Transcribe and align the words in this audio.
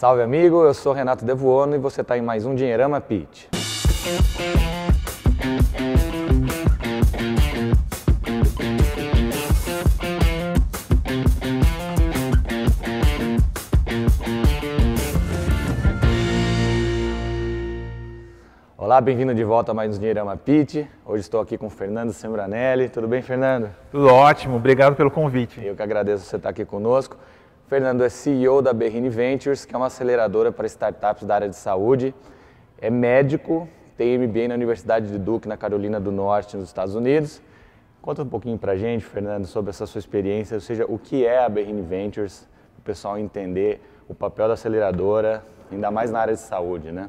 Salve 0.00 0.22
amigo, 0.22 0.64
eu 0.64 0.72
sou 0.72 0.94
Renato 0.94 1.26
Devuono 1.26 1.74
e 1.74 1.78
você 1.78 2.00
está 2.00 2.16
em 2.16 2.22
mais 2.22 2.46
um 2.46 2.54
Dinheirama 2.54 3.02
Pitch. 3.02 3.44
Olá, 18.78 19.02
bem-vindo 19.02 19.34
de 19.34 19.44
volta 19.44 19.72
a 19.72 19.74
mais 19.74 19.94
um 19.94 20.00
Dinheirama 20.00 20.34
Pitch. 20.34 20.86
Hoje 21.04 21.20
estou 21.20 21.42
aqui 21.42 21.58
com 21.58 21.66
o 21.66 21.70
Fernando 21.70 22.14
Sembranelli. 22.14 22.88
Tudo 22.88 23.06
bem, 23.06 23.20
Fernando? 23.20 23.68
Tudo 23.90 24.06
ótimo, 24.06 24.56
obrigado 24.56 24.96
pelo 24.96 25.10
convite. 25.10 25.62
Eu 25.62 25.76
que 25.76 25.82
agradeço 25.82 26.24
você 26.24 26.36
estar 26.36 26.48
aqui 26.48 26.64
conosco. 26.64 27.18
Fernando 27.70 28.02
é 28.02 28.08
CEO 28.08 28.60
da 28.60 28.72
Berrini 28.72 29.08
Ventures, 29.08 29.64
que 29.64 29.72
é 29.72 29.78
uma 29.78 29.86
aceleradora 29.86 30.50
para 30.50 30.66
startups 30.66 31.22
da 31.22 31.36
área 31.36 31.48
de 31.48 31.54
saúde. 31.54 32.12
É 32.80 32.90
médico, 32.90 33.68
tem 33.96 34.18
MBA 34.18 34.48
na 34.48 34.54
Universidade 34.54 35.06
de 35.06 35.16
Duke, 35.16 35.46
na 35.46 35.56
Carolina 35.56 36.00
do 36.00 36.10
Norte, 36.10 36.56
nos 36.56 36.66
Estados 36.66 36.96
Unidos. 36.96 37.40
Conta 38.02 38.24
um 38.24 38.28
pouquinho 38.28 38.58
para 38.58 38.72
a 38.72 38.76
gente, 38.76 39.04
Fernando, 39.04 39.46
sobre 39.46 39.70
essa 39.70 39.86
sua 39.86 40.00
experiência, 40.00 40.56
ou 40.56 40.60
seja, 40.60 40.84
o 40.88 40.98
que 40.98 41.24
é 41.24 41.44
a 41.44 41.48
Berrini 41.48 41.80
Ventures, 41.80 42.48
para 42.74 42.80
o 42.80 42.82
pessoal 42.82 43.16
entender 43.16 43.80
o 44.08 44.16
papel 44.16 44.48
da 44.48 44.54
aceleradora, 44.54 45.44
ainda 45.70 45.92
mais 45.92 46.10
na 46.10 46.18
área 46.18 46.34
de 46.34 46.40
saúde, 46.40 46.90
né? 46.90 47.08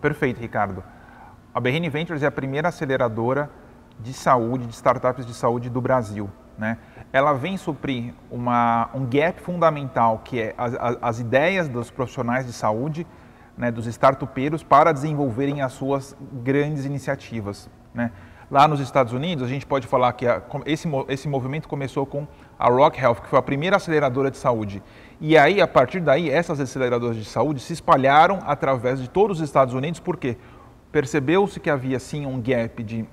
Perfeito, 0.00 0.40
Ricardo. 0.40 0.82
A 1.54 1.60
Berrini 1.60 1.88
Ventures 1.88 2.24
é 2.24 2.26
a 2.26 2.32
primeira 2.32 2.66
aceleradora 2.66 3.48
de 4.00 4.12
saúde, 4.12 4.66
de 4.66 4.74
startups 4.74 5.24
de 5.24 5.34
saúde 5.34 5.70
do 5.70 5.80
Brasil. 5.80 6.28
Né? 6.58 6.76
Ela 7.12 7.32
vem 7.32 7.56
suprir 7.56 8.12
uma, 8.30 8.90
um 8.92 9.06
gap 9.06 9.40
fundamental, 9.40 10.20
que 10.24 10.40
é 10.40 10.54
as, 10.58 10.74
as 11.00 11.20
ideias 11.20 11.68
dos 11.68 11.90
profissionais 11.90 12.46
de 12.46 12.52
saúde, 12.52 13.06
né, 13.56 13.70
dos 13.70 13.86
startupeiros, 13.86 14.62
para 14.62 14.92
desenvolverem 14.92 15.62
as 15.62 15.72
suas 15.72 16.16
grandes 16.42 16.84
iniciativas. 16.84 17.70
Né? 17.94 18.10
Lá 18.50 18.66
nos 18.66 18.80
Estados 18.80 19.12
Unidos, 19.12 19.44
a 19.44 19.48
gente 19.48 19.66
pode 19.66 19.86
falar 19.86 20.12
que 20.14 20.26
a, 20.26 20.42
esse, 20.66 20.88
esse 21.08 21.28
movimento 21.28 21.68
começou 21.68 22.04
com 22.04 22.26
a 22.58 22.68
Rock 22.68 23.00
Health, 23.00 23.20
que 23.22 23.28
foi 23.28 23.38
a 23.38 23.42
primeira 23.42 23.76
aceleradora 23.76 24.30
de 24.30 24.36
saúde. 24.36 24.82
E 25.20 25.38
aí, 25.38 25.60
a 25.60 25.68
partir 25.68 26.00
daí, 26.00 26.28
essas 26.28 26.58
aceleradoras 26.58 27.16
de 27.16 27.24
saúde 27.24 27.60
se 27.60 27.72
espalharam 27.72 28.40
através 28.46 29.00
de 29.00 29.08
todos 29.08 29.38
os 29.38 29.44
Estados 29.44 29.74
Unidos, 29.74 30.00
porque 30.00 30.36
percebeu-se 30.90 31.60
que 31.60 31.70
havia 31.70 31.98
sim 31.98 32.26
um 32.26 32.40
gap 32.40 32.82
de, 32.82 33.06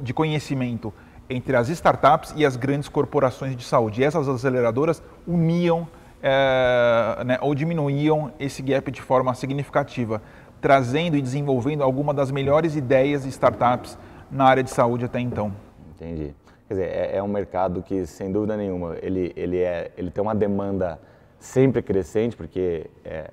de 0.00 0.14
conhecimento 0.14 0.92
entre 1.28 1.56
as 1.56 1.68
startups 1.68 2.34
e 2.36 2.44
as 2.44 2.56
grandes 2.56 2.88
corporações 2.88 3.56
de 3.56 3.64
saúde. 3.64 4.00
E 4.00 4.04
essas 4.04 4.28
aceleradoras 4.28 5.02
uniam 5.26 5.88
é, 6.22 7.22
né, 7.24 7.38
ou 7.42 7.54
diminuíam 7.54 8.32
esse 8.38 8.62
gap 8.62 8.90
de 8.90 9.02
forma 9.02 9.34
significativa, 9.34 10.22
trazendo 10.60 11.16
e 11.16 11.22
desenvolvendo 11.22 11.82
alguma 11.82 12.14
das 12.14 12.30
melhores 12.30 12.76
ideias 12.76 13.24
de 13.24 13.28
startups 13.28 13.98
na 14.30 14.44
área 14.44 14.62
de 14.62 14.70
saúde 14.70 15.04
até 15.04 15.20
então. 15.20 15.52
Entendi. 15.94 16.34
Quer 16.66 16.74
dizer, 16.74 16.86
é, 16.86 17.16
é 17.18 17.22
um 17.22 17.28
mercado 17.28 17.82
que, 17.82 18.06
sem 18.06 18.32
dúvida 18.32 18.56
nenhuma, 18.56 18.96
ele, 19.02 19.32
ele, 19.36 19.58
é, 19.58 19.90
ele 19.98 20.10
tem 20.10 20.22
uma 20.22 20.34
demanda 20.34 20.98
sempre 21.38 21.82
crescente, 21.82 22.34
porque, 22.34 22.86
é, 23.04 23.30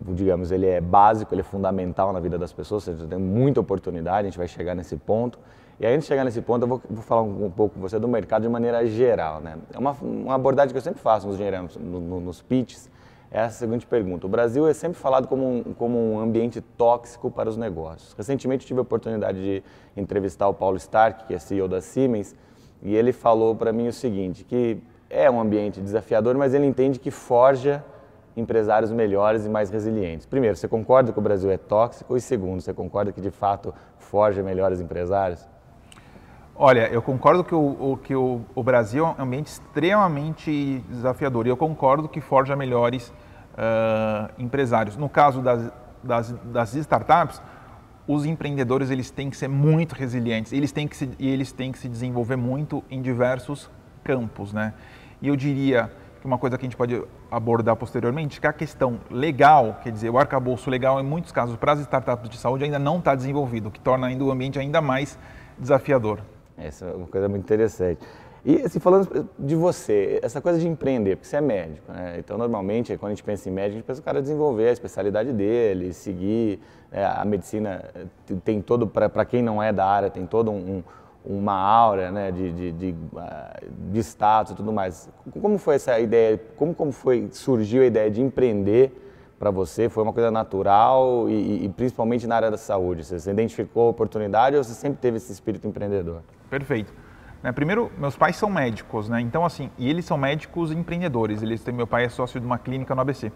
digamos, 0.00 0.50
ele 0.50 0.66
é 0.66 0.80
básico, 0.80 1.32
ele 1.32 1.42
é 1.42 1.44
fundamental 1.44 2.12
na 2.12 2.18
vida 2.18 2.36
das 2.36 2.52
pessoas, 2.52 2.82
seja, 2.82 3.06
tem 3.06 3.18
muita 3.18 3.60
oportunidade, 3.60 4.26
a 4.26 4.30
gente 4.30 4.38
vai 4.38 4.48
chegar 4.48 4.74
nesse 4.74 4.96
ponto. 4.96 5.38
E 5.80 5.86
aí, 5.86 5.94
antes 5.94 6.04
de 6.04 6.08
chegar 6.08 6.26
nesse 6.26 6.42
ponto, 6.42 6.64
eu 6.64 6.68
vou, 6.68 6.82
vou 6.90 7.02
falar 7.02 7.22
um, 7.22 7.46
um, 7.46 7.50
pouco 7.50 7.76
com 7.76 7.80
você 7.80 7.98
do 7.98 8.06
mercado 8.06 8.42
de 8.42 8.50
maneira 8.50 8.84
geral. 8.84 9.40
Né? 9.40 9.56
É 9.72 9.78
uma, 9.78 9.92
uma 9.92 10.34
abordagem 10.34 10.72
que 10.72 10.76
eu 10.76 10.82
sempre 10.82 11.00
faço 11.00 11.26
nos, 11.26 11.38
no, 11.76 11.98
no, 11.98 12.20
nos 12.20 12.42
pitches, 12.42 12.90
é 13.30 13.40
a 13.40 13.48
seguinte 13.48 13.86
pergunta. 13.86 14.26
O 14.26 14.28
Brasil 14.28 14.68
é 14.68 14.74
sempre 14.74 14.98
falado 14.98 15.26
como 15.26 15.42
um, 15.42 15.62
como 15.72 15.98
um 15.98 16.20
ambiente 16.20 16.60
tóxico 16.60 17.30
para 17.30 17.48
os 17.48 17.56
negócios. 17.56 18.12
Recentemente 18.12 18.66
tive 18.66 18.78
a 18.78 18.82
oportunidade 18.82 19.40
de 19.40 19.62
entrevistar 19.96 20.48
o 20.48 20.52
Paulo 20.52 20.76
Stark, 20.76 21.24
que 21.24 21.32
é 21.32 21.38
CEO 21.38 21.66
da 21.66 21.80
Siemens, 21.80 22.36
e 22.82 22.94
ele 22.94 23.10
falou 23.10 23.56
para 23.56 23.72
mim 23.72 23.88
o 23.88 23.92
seguinte, 23.92 24.44
que 24.44 24.82
é 25.08 25.30
um 25.30 25.40
ambiente 25.40 25.80
desafiador, 25.80 26.36
mas 26.36 26.52
ele 26.52 26.66
entende 26.66 26.98
que 26.98 27.10
forja 27.10 27.82
empresários 28.36 28.92
melhores 28.92 29.46
e 29.46 29.48
mais 29.48 29.70
resilientes. 29.70 30.26
Primeiro, 30.26 30.56
você 30.56 30.68
concorda 30.68 31.10
que 31.10 31.18
o 31.18 31.22
Brasil 31.22 31.50
é 31.50 31.56
tóxico? 31.56 32.18
E 32.18 32.20
segundo, 32.20 32.60
você 32.60 32.74
concorda 32.74 33.12
que 33.12 33.20
de 33.20 33.30
fato 33.30 33.72
forja 33.96 34.42
melhores 34.42 34.78
empresários? 34.78 35.48
Olha, 36.62 36.88
eu 36.92 37.00
concordo 37.00 37.42
que, 37.42 37.54
o, 37.54 37.98
que 38.04 38.14
o, 38.14 38.42
o, 38.54 38.62
Brasil 38.62 39.06
é 39.06 39.08
um 39.08 39.24
ambiente 39.24 39.46
extremamente 39.46 40.84
desafiador 40.90 41.46
e 41.46 41.48
eu 41.48 41.56
concordo 41.56 42.06
que 42.06 42.20
forja 42.20 42.54
melhores 42.54 43.08
uh, 43.54 44.30
empresários. 44.38 44.94
No 44.94 45.08
caso 45.08 45.40
das, 45.40 45.72
das, 46.04 46.32
das, 46.44 46.74
startups, 46.74 47.40
os 48.06 48.26
empreendedores 48.26 48.90
eles 48.90 49.10
têm 49.10 49.30
que 49.30 49.38
ser 49.38 49.48
muito 49.48 49.94
resilientes, 49.94 50.52
eles 50.52 50.70
têm 50.70 50.86
que 50.86 50.98
se, 50.98 51.08
e 51.18 51.30
eles 51.30 51.50
têm 51.50 51.72
que 51.72 51.78
se 51.78 51.88
desenvolver 51.88 52.36
muito 52.36 52.84
em 52.90 53.00
diversos 53.00 53.70
campos, 54.04 54.52
né? 54.52 54.74
E 55.22 55.28
eu 55.28 55.36
diria 55.36 55.90
que 56.20 56.26
uma 56.26 56.36
coisa 56.36 56.58
que 56.58 56.66
a 56.66 56.68
gente 56.68 56.76
pode 56.76 57.02
abordar 57.30 57.74
posteriormente, 57.74 58.38
que 58.38 58.46
a 58.46 58.52
questão 58.52 59.00
legal, 59.10 59.80
quer 59.82 59.92
dizer, 59.92 60.10
o 60.10 60.18
arcabouço 60.18 60.68
legal 60.68 61.00
em 61.00 61.04
muitos 61.04 61.32
casos 61.32 61.56
para 61.56 61.72
as 61.72 61.80
startups 61.80 62.28
de 62.28 62.36
saúde 62.36 62.64
ainda 62.64 62.78
não 62.78 62.98
está 62.98 63.14
desenvolvido, 63.14 63.70
o 63.70 63.72
que 63.72 63.80
torna 63.80 64.08
ainda 64.08 64.22
o 64.24 64.30
ambiente 64.30 64.58
ainda 64.58 64.82
mais 64.82 65.18
desafiador. 65.58 66.20
Essa 66.60 66.86
é 66.86 66.94
uma 66.94 67.06
coisa 67.06 67.28
muito 67.28 67.42
interessante. 67.42 68.00
E 68.44 68.62
assim, 68.62 68.80
falando 68.80 69.28
de 69.38 69.54
você, 69.54 70.18
essa 70.22 70.40
coisa 70.40 70.58
de 70.58 70.66
empreender, 70.66 71.16
porque 71.16 71.28
você 71.28 71.36
é 71.36 71.40
médico, 71.42 71.92
né? 71.92 72.16
Então, 72.18 72.38
normalmente, 72.38 72.96
quando 72.96 73.12
a 73.12 73.14
gente 73.14 73.22
pensa 73.22 73.48
em 73.48 73.52
médico, 73.52 73.74
a 73.74 73.78
gente 73.78 73.86
pensa 73.86 74.00
o 74.00 74.04
cara 74.04 74.22
desenvolver 74.22 74.68
a 74.68 74.72
especialidade 74.72 75.32
dele, 75.32 75.92
seguir 75.92 76.58
é, 76.90 77.04
a 77.04 77.22
medicina, 77.24 77.84
tem 78.42 78.62
todo, 78.62 78.86
para 78.86 79.24
quem 79.26 79.42
não 79.42 79.62
é 79.62 79.72
da 79.72 79.84
área, 79.84 80.08
tem 80.08 80.24
todo 80.24 80.50
um, 80.50 80.82
uma 81.24 81.52
aura 81.52 82.10
né, 82.10 82.32
de, 82.32 82.52
de, 82.52 82.72
de, 82.72 82.94
ah, 83.16 83.60
de, 83.92 84.00
status 84.00 84.52
e 84.52 84.56
tudo 84.56 84.72
mais. 84.72 85.10
Como 85.40 85.58
foi 85.58 85.74
essa 85.74 86.00
ideia, 86.00 86.40
como, 86.56 86.74
como 86.74 86.92
foi, 86.92 87.28
surgiu 87.32 87.82
a 87.82 87.86
ideia 87.86 88.10
de 88.10 88.22
empreender 88.22 88.90
para 89.38 89.50
você? 89.50 89.90
Foi 89.90 90.02
uma 90.02 90.14
coisa 90.14 90.30
natural 90.30 91.28
e, 91.28 91.66
e, 91.66 91.68
principalmente 91.68 92.26
na 92.26 92.36
área 92.36 92.50
da 92.50 92.56
saúde? 92.56 93.04
Você 93.04 93.30
identificou 93.30 93.88
a 93.88 93.90
oportunidade 93.90 94.56
ou 94.56 94.64
você 94.64 94.72
sempre 94.72 94.98
teve 94.98 95.18
esse 95.18 95.30
espírito 95.30 95.68
empreendedor? 95.68 96.22
Perfeito. 96.50 96.92
Né, 97.42 97.52
primeiro, 97.52 97.90
meus 97.96 98.16
pais 98.16 98.36
são 98.36 98.50
médicos, 98.50 99.08
né? 99.08 99.20
Então, 99.20 99.44
assim, 99.44 99.70
e 99.78 99.88
eles 99.88 100.04
são 100.04 100.18
médicos 100.18 100.72
empreendedores. 100.72 101.42
Eles 101.42 101.62
têm, 101.62 101.72
meu 101.72 101.86
pai 101.86 102.04
é 102.04 102.08
sócio 102.08 102.38
de 102.38 102.44
uma 102.44 102.58
clínica 102.58 102.94
no 102.94 103.00
ABC. 103.00 103.32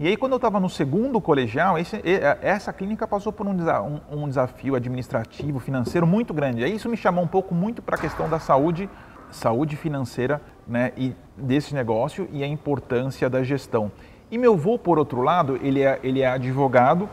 E 0.00 0.06
aí, 0.06 0.16
quando 0.16 0.32
eu 0.32 0.36
estava 0.36 0.60
no 0.60 0.68
segundo 0.68 1.20
colegial, 1.20 1.78
esse, 1.78 2.00
essa 2.42 2.72
clínica 2.72 3.08
passou 3.08 3.32
por 3.32 3.46
um, 3.46 3.50
um, 3.50 4.22
um, 4.24 4.28
desafio 4.28 4.76
administrativo, 4.76 5.58
financeiro 5.58 6.06
muito 6.06 6.34
grande. 6.34 6.62
Aí 6.62 6.74
isso 6.74 6.88
me 6.88 6.96
chamou 6.96 7.24
um 7.24 7.28
pouco 7.28 7.54
muito 7.54 7.80
para 7.82 7.96
a 7.96 7.98
questão 7.98 8.28
da 8.28 8.38
saúde, 8.38 8.88
saúde 9.30 9.76
financeira, 9.76 10.40
né? 10.66 10.92
E 10.96 11.16
desse 11.36 11.74
negócio 11.74 12.28
e 12.30 12.44
a 12.44 12.46
importância 12.46 13.30
da 13.30 13.42
gestão. 13.42 13.90
E 14.30 14.36
meu 14.36 14.52
avô, 14.52 14.78
por 14.78 14.98
outro 14.98 15.22
lado, 15.22 15.58
ele 15.62 15.82
é, 15.82 15.98
ele 16.02 16.20
é 16.20 16.28
advogado, 16.28 17.08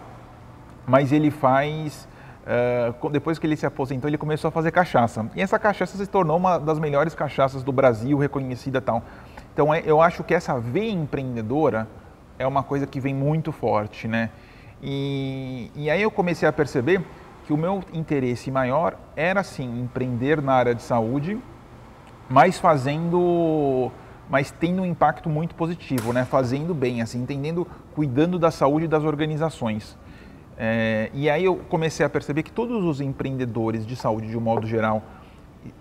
mas 0.86 1.12
ele 1.14 1.32
faz 1.32 2.08
Uh, 2.46 3.10
depois 3.10 3.40
que 3.40 3.48
ele 3.48 3.56
se 3.56 3.66
aposentou, 3.66 4.08
ele 4.08 4.20
começou 4.20 4.50
a 4.50 4.52
fazer 4.52 4.72
cachaça. 4.72 5.26
E 5.36 5.42
essa 5.42 5.58
cachaça 5.58 5.98
se 5.98 6.06
tornou 6.06 6.38
uma 6.38 6.60
das 6.60 6.78
melhores 6.78 7.16
cachaças 7.16 7.64
do 7.64 7.72
Brasil, 7.72 8.18
reconhecida 8.18 8.80
tal. 8.80 9.04
Então, 9.52 9.74
é, 9.74 9.82
eu 9.84 10.00
acho 10.00 10.24
que 10.24 10.34
essa 10.34 10.60
veia 10.60 10.92
empreendedora 10.92 11.88
é 12.38 12.46
uma 12.46 12.62
coisa 12.62 12.86
que 12.86 13.00
vem 13.00 13.16
muito 13.16 13.52
forte, 13.52 14.08
né? 14.08 14.30
E, 14.84 15.72
e 15.76 15.90
aí 15.90 16.02
eu 16.02 16.12
comecei 16.12 16.48
a 16.48 16.54
perceber 16.54 17.02
que 17.48 17.54
o 17.54 17.58
meu 17.58 17.84
interesse 17.92 18.52
maior 18.52 18.96
era, 19.16 19.42
sim, 19.44 19.82
empreender 19.82 20.42
na 20.42 20.54
área 20.54 20.76
de 20.76 20.84
saúde, 20.84 21.40
mas 22.30 22.60
fazendo 22.60 23.92
mas 24.28 24.50
tendo 24.50 24.82
um 24.82 24.86
impacto 24.86 25.30
muito 25.30 25.54
positivo, 25.54 26.12
né? 26.12 26.26
Fazendo 26.26 26.74
bem, 26.74 27.02
assim, 27.02 27.22
entendendo, 27.22 27.68
cuidando 27.94 28.40
da 28.40 28.50
saúde 28.50 28.88
das 28.88 29.04
organizações. 29.04 29.96
É, 30.58 31.10
e 31.14 31.30
aí 31.30 31.46
eu 31.46 31.58
comecei 31.70 32.06
a 32.06 32.10
perceber 32.10 32.44
que 32.44 32.52
todos 32.52 32.84
os 32.84 33.02
empreendedores 33.02 33.86
de 33.86 33.96
saúde, 33.96 34.28
de 34.28 34.38
um 34.38 34.42
modo 34.42 34.66
geral, 34.66 35.04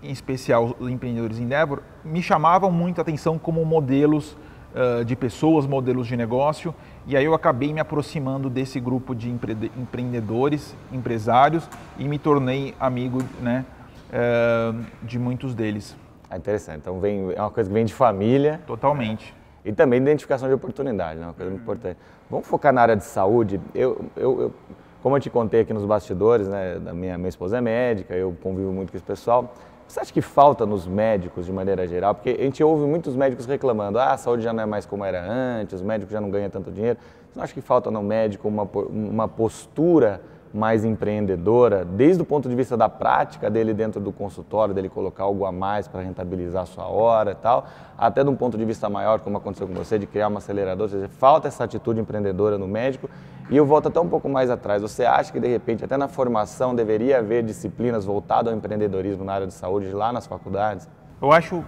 em 0.01 0.11
especial 0.11 0.75
os 0.79 0.89
empreendedores 0.89 1.39
Endeavor, 1.39 1.81
me 2.03 2.21
chamavam 2.21 2.71
muito 2.71 2.99
a 2.99 3.01
atenção 3.01 3.37
como 3.37 3.63
modelos 3.63 4.35
uh, 4.73 5.05
de 5.05 5.15
pessoas, 5.15 5.65
modelos 5.65 6.07
de 6.07 6.17
negócio. 6.17 6.73
E 7.07 7.15
aí 7.15 7.23
eu 7.23 7.33
acabei 7.33 7.71
me 7.71 7.79
aproximando 7.79 8.49
desse 8.49 8.79
grupo 8.79 9.13
de 9.13 9.29
empre 9.29 9.55
empreendedores, 9.77 10.75
empresários, 10.91 11.69
e 11.97 12.07
me 12.07 12.17
tornei 12.17 12.73
amigo 12.79 13.19
né, 13.41 13.63
uh, 14.09 14.83
de 15.03 15.19
muitos 15.19 15.53
deles. 15.53 15.95
É 16.29 16.37
interessante. 16.37 16.79
Então 16.79 16.99
vem, 16.99 17.31
é 17.35 17.41
uma 17.41 17.51
coisa 17.51 17.69
que 17.69 17.73
vem 17.73 17.85
de 17.85 17.93
família. 17.93 18.59
Totalmente. 18.65 19.34
E 19.65 19.73
também 19.73 19.99
identificação 19.99 20.47
de 20.47 20.53
oportunidade, 20.53 21.19
né? 21.19 21.25
uma 21.25 21.33
coisa 21.33 21.49
muito 21.49 21.63
importante. 21.63 21.97
Vamos 22.29 22.47
focar 22.47 22.71
na 22.71 22.81
área 22.81 22.95
de 22.95 23.03
saúde. 23.03 23.59
Eu, 23.73 24.05
eu, 24.15 24.41
eu, 24.41 24.53
como 25.01 25.17
eu 25.17 25.19
te 25.19 25.29
contei 25.29 25.61
aqui 25.61 25.73
nos 25.73 25.85
bastidores, 25.85 26.47
né, 26.47 26.77
da 26.79 26.93
minha, 26.93 27.17
minha 27.17 27.29
esposa 27.29 27.57
é 27.57 27.61
médica, 27.61 28.13
eu 28.15 28.35
convivo 28.43 28.71
muito 28.71 28.91
com 28.91 28.97
esse 28.97 29.05
pessoal. 29.05 29.53
Você 29.87 29.99
acha 29.99 30.13
que 30.13 30.21
falta 30.21 30.65
nos 30.65 30.87
médicos 30.87 31.45
de 31.45 31.51
maneira 31.51 31.87
geral? 31.87 32.15
Porque 32.15 32.29
a 32.29 32.43
gente 32.43 32.63
ouve 32.63 32.85
muitos 32.85 33.15
médicos 33.15 33.45
reclamando: 33.45 33.99
ah, 33.99 34.13
a 34.13 34.17
saúde 34.17 34.43
já 34.43 34.51
não 34.51 34.63
é 34.63 34.65
mais 34.65 34.85
como 34.85 35.03
era 35.03 35.23
antes, 35.23 35.75
os 35.75 35.81
médicos 35.81 36.11
já 36.11 36.21
não 36.21 36.29
ganham 36.29 36.49
tanto 36.49 36.71
dinheiro. 36.71 36.97
Você 37.29 37.37
não 37.37 37.43
acha 37.43 37.53
que 37.53 37.61
falta 37.61 37.91
no 37.91 38.01
médico 38.01 38.47
uma, 38.47 38.63
uma 38.89 39.27
postura 39.27 40.21
mais 40.55 40.85
empreendedora, 40.85 41.83
desde 41.83 42.21
o 42.21 42.25
ponto 42.25 42.47
de 42.47 42.55
vista 42.55 42.77
da 42.77 42.87
prática 42.87 43.49
dele 43.49 43.73
dentro 43.73 43.99
do 43.99 44.11
consultório, 44.11 44.73
dele 44.73 44.89
colocar 44.89 45.23
algo 45.23 45.45
a 45.45 45.51
mais 45.51 45.87
para 45.87 46.01
rentabilizar 46.01 46.63
a 46.63 46.65
sua 46.65 46.87
hora 46.87 47.31
e 47.31 47.35
tal, 47.35 47.65
até 47.97 48.23
de 48.23 48.29
um 48.29 48.35
ponto 48.35 48.57
de 48.57 48.63
vista 48.65 48.89
maior, 48.89 49.19
como 49.19 49.37
aconteceu 49.37 49.67
com 49.67 49.73
você, 49.73 49.99
de 49.99 50.07
criar 50.07 50.29
uma 50.29 50.37
aceleradora, 50.37 50.83
ou 50.83 50.89
seja, 50.89 51.09
falta 51.09 51.47
essa 51.47 51.63
atitude 51.63 51.99
empreendedora 51.99 52.57
no 52.57 52.67
médico. 52.67 53.09
E 53.49 53.55
eu 53.55 53.65
volto 53.65 53.89
até 53.89 53.99
um 53.99 54.09
pouco 54.09 54.27
mais 54.27 54.49
atrás. 54.49 54.81
Você 54.81 55.05
acha 55.05 55.31
que, 55.31 55.39
de 55.39 55.47
repente, 55.47 55.85
até 55.85 55.95
na 55.97 56.07
formação 56.07 56.73
deveria 56.73 57.19
haver 57.19 57.43
disciplinas 57.43 58.03
voltadas 58.03 58.51
ao 58.51 58.57
empreendedorismo 58.57 59.23
na 59.23 59.33
área 59.33 59.45
de 59.45 59.53
saúde, 59.53 59.91
lá 59.91 60.11
nas 60.11 60.25
faculdades? 60.25 60.89
Eu 61.21 61.31
acho 61.31 61.63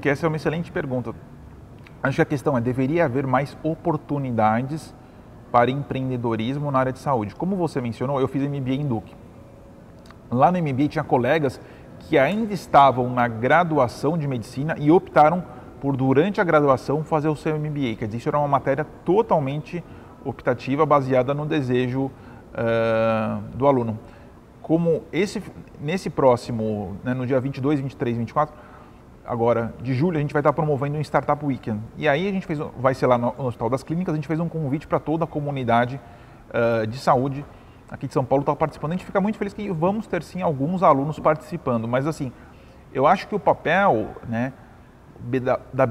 que 0.00 0.08
essa 0.08 0.24
é 0.24 0.28
uma 0.28 0.36
excelente 0.36 0.72
pergunta. 0.72 1.14
Acho 2.02 2.16
que 2.16 2.22
a 2.22 2.26
questão 2.26 2.56
é, 2.56 2.60
deveria 2.60 3.04
haver 3.04 3.26
mais 3.26 3.56
oportunidades 3.62 4.94
para 5.54 5.70
empreendedorismo 5.70 6.68
na 6.72 6.80
área 6.80 6.92
de 6.92 6.98
saúde. 6.98 7.32
Como 7.32 7.54
você 7.54 7.80
mencionou, 7.80 8.20
eu 8.20 8.26
fiz 8.26 8.42
MBA 8.42 8.72
em 8.72 8.88
Duke. 8.88 9.14
Lá 10.28 10.50
no 10.50 10.58
MBA 10.58 10.88
tinha 10.88 11.04
colegas 11.04 11.60
que 12.00 12.18
ainda 12.18 12.52
estavam 12.52 13.08
na 13.08 13.28
graduação 13.28 14.18
de 14.18 14.26
medicina 14.26 14.74
e 14.80 14.90
optaram 14.90 15.44
por, 15.80 15.96
durante 15.96 16.40
a 16.40 16.44
graduação, 16.44 17.04
fazer 17.04 17.28
o 17.28 17.36
seu 17.36 17.56
MBA. 17.56 17.94
Quer 17.96 18.06
dizer, 18.06 18.18
isso 18.18 18.28
era 18.28 18.36
uma 18.36 18.48
matéria 18.48 18.84
totalmente 19.04 19.84
optativa, 20.24 20.84
baseada 20.84 21.32
no 21.32 21.46
desejo 21.46 22.06
uh, 22.06 23.40
do 23.54 23.68
aluno. 23.68 23.96
Como 24.60 25.04
esse, 25.12 25.40
nesse 25.80 26.10
próximo, 26.10 26.96
né, 27.04 27.14
no 27.14 27.24
dia 27.24 27.38
22, 27.38 27.78
23, 27.78 28.16
24, 28.16 28.56
agora 29.24 29.74
de 29.82 29.94
julho, 29.94 30.18
a 30.18 30.20
gente 30.20 30.32
vai 30.32 30.40
estar 30.40 30.52
promovendo 30.52 30.96
um 30.96 31.00
Startup 31.00 31.44
Weekend. 31.44 31.80
E 31.96 32.08
aí 32.08 32.28
a 32.28 32.32
gente 32.32 32.46
fez, 32.46 32.58
vai 32.78 32.94
ser 32.94 33.06
lá 33.06 33.16
no, 33.16 33.34
Hospital 33.38 33.70
das 33.70 33.82
Clínicas, 33.82 34.12
a 34.12 34.16
gente 34.16 34.28
fez 34.28 34.38
um 34.40 34.48
convite 34.48 34.86
para 34.86 34.98
toda 34.98 35.24
a 35.24 35.26
comunidade 35.26 36.00
uh, 36.50 36.86
de 36.86 36.98
saúde 36.98 37.44
aqui 37.90 38.08
de 38.08 38.12
São 38.12 38.24
Paulo 38.24 38.42
está 38.42 38.54
participando. 38.56 38.92
A 38.92 38.94
gente 38.94 39.06
fica 39.06 39.20
muito 39.20 39.38
feliz 39.38 39.54
que 39.54 39.70
vamos 39.70 40.06
ter 40.06 40.22
sim 40.22 40.42
alguns 40.42 40.82
alunos 40.82 41.18
participando, 41.18 41.86
mas 41.86 42.06
assim, 42.06 42.32
eu 42.92 43.06
acho 43.06 43.28
que 43.28 43.34
o 43.34 43.40
papel 43.40 44.08
né, 44.28 44.52
da, 45.42 45.60
da 45.72 45.86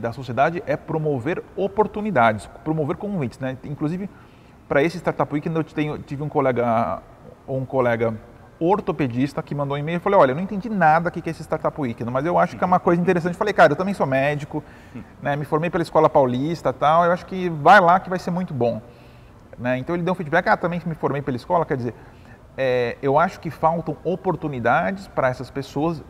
da 0.00 0.12
sociedade, 0.12 0.62
é 0.66 0.76
promover 0.76 1.42
oportunidades, 1.56 2.46
promover 2.64 2.96
convites. 2.96 3.38
Né? 3.38 3.56
Inclusive, 3.64 4.08
para 4.68 4.82
esse 4.82 4.98
Startup 4.98 5.32
Weekend, 5.32 5.56
eu 5.56 5.64
tenho, 5.64 5.98
tive 5.98 6.22
um 6.22 6.28
colega, 6.28 7.02
um 7.46 7.64
colega 7.64 8.14
ortopedista 8.60 9.42
que 9.42 9.54
mandou 9.54 9.76
um 9.76 9.80
e-mail 9.80 9.96
e 9.96 10.00
falei, 10.00 10.18
olha, 10.18 10.32
eu 10.32 10.36
não 10.36 10.42
entendi 10.42 10.68
nada 10.68 11.10
que 11.10 11.26
é 11.26 11.30
esse 11.30 11.42
Startup 11.42 11.80
Weekend, 11.80 12.10
mas 12.10 12.26
eu 12.26 12.38
acho 12.38 12.56
que 12.56 12.64
é 12.64 12.66
uma 12.66 12.80
coisa 12.80 13.00
interessante. 13.00 13.36
Falei, 13.36 13.54
cara, 13.54 13.72
eu 13.72 13.76
também 13.76 13.94
sou 13.94 14.06
médico, 14.06 14.62
né, 15.22 15.36
me 15.36 15.44
formei 15.44 15.70
pela 15.70 15.82
Escola 15.82 16.08
Paulista 16.08 16.72
tal, 16.72 17.04
eu 17.04 17.12
acho 17.12 17.24
que 17.26 17.48
vai 17.48 17.80
lá 17.80 18.00
que 18.00 18.10
vai 18.10 18.18
ser 18.18 18.30
muito 18.30 18.52
bom. 18.52 18.82
Né? 19.58 19.78
Então 19.78 19.94
ele 19.94 20.02
deu 20.02 20.12
um 20.12 20.16
feedback, 20.16 20.48
ah, 20.48 20.56
também 20.56 20.80
me 20.84 20.94
formei 20.94 21.22
pela 21.22 21.36
escola, 21.36 21.64
quer 21.64 21.76
dizer, 21.76 21.94
é, 22.56 22.96
eu 23.00 23.18
acho 23.18 23.38
que 23.38 23.50
faltam 23.50 23.96
oportunidades 24.02 25.06
para 25.06 25.28
essas 25.28 25.48
pessoas 25.48 26.00
uh, 26.00 26.04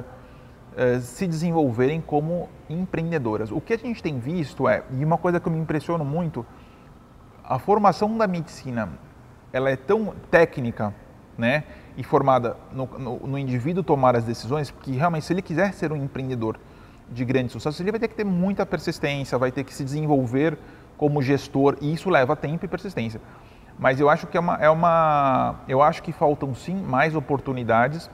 uh, 0.00 1.00
se 1.00 1.26
desenvolverem 1.26 2.00
como 2.00 2.48
empreendedoras. 2.68 3.50
O 3.50 3.58
que 3.60 3.72
a 3.72 3.78
gente 3.78 4.02
tem 4.02 4.18
visto 4.18 4.68
é, 4.68 4.82
e 4.90 5.02
uma 5.02 5.16
coisa 5.16 5.40
que 5.40 5.48
eu 5.48 5.52
me 5.52 5.58
impressiono 5.58 6.04
muito, 6.04 6.44
a 7.42 7.58
formação 7.58 8.16
da 8.18 8.26
medicina, 8.26 8.90
ela 9.50 9.70
é 9.70 9.76
tão 9.76 10.14
técnica, 10.30 10.94
né? 11.36 11.64
e 11.96 12.02
formada 12.02 12.56
no, 12.72 12.86
no, 12.86 13.18
no, 13.20 13.38
indivíduo 13.38 13.82
tomar 13.82 14.16
as 14.16 14.24
decisões, 14.24 14.70
que 14.70 14.92
realmente, 14.92 15.24
se 15.24 15.32
ele 15.32 15.42
quiser 15.42 15.72
ser 15.72 15.92
um 15.92 15.96
empreendedor 15.96 16.58
de 17.10 17.24
grande 17.24 17.52
sucesso, 17.52 17.80
ele 17.82 17.90
vai 17.90 18.00
ter 18.00 18.08
que 18.08 18.14
ter 18.14 18.24
muita 18.24 18.66
persistência, 18.66 19.38
vai 19.38 19.52
ter 19.52 19.64
que 19.64 19.72
se 19.72 19.84
desenvolver 19.84 20.58
como 20.96 21.22
gestor, 21.22 21.76
e 21.80 21.92
isso 21.92 22.10
leva 22.10 22.34
tempo 22.34 22.64
e 22.64 22.68
persistência. 22.68 23.20
Mas 23.78 24.00
eu 24.00 24.08
acho 24.08 24.26
que 24.26 24.36
é 24.36 24.40
uma, 24.40 24.56
é 24.56 24.70
uma 24.70 25.56
eu 25.68 25.82
acho 25.82 26.02
que 26.02 26.12
faltam 26.12 26.54
sim 26.54 26.74
mais 26.74 27.14
oportunidades 27.14 28.10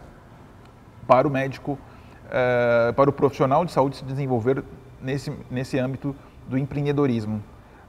para 1.07 1.29
o 1.29 1.31
médico, 1.31 1.73
uh, 1.73 2.93
para 2.95 3.11
o 3.11 3.13
profissional 3.13 3.65
de 3.65 3.73
saúde 3.73 3.97
se 3.97 4.05
desenvolver 4.05 4.65
nesse, 5.01 5.33
nesse 5.51 5.79
âmbito 5.79 6.15
do 6.49 6.57
empreendedorismo. 6.57 7.43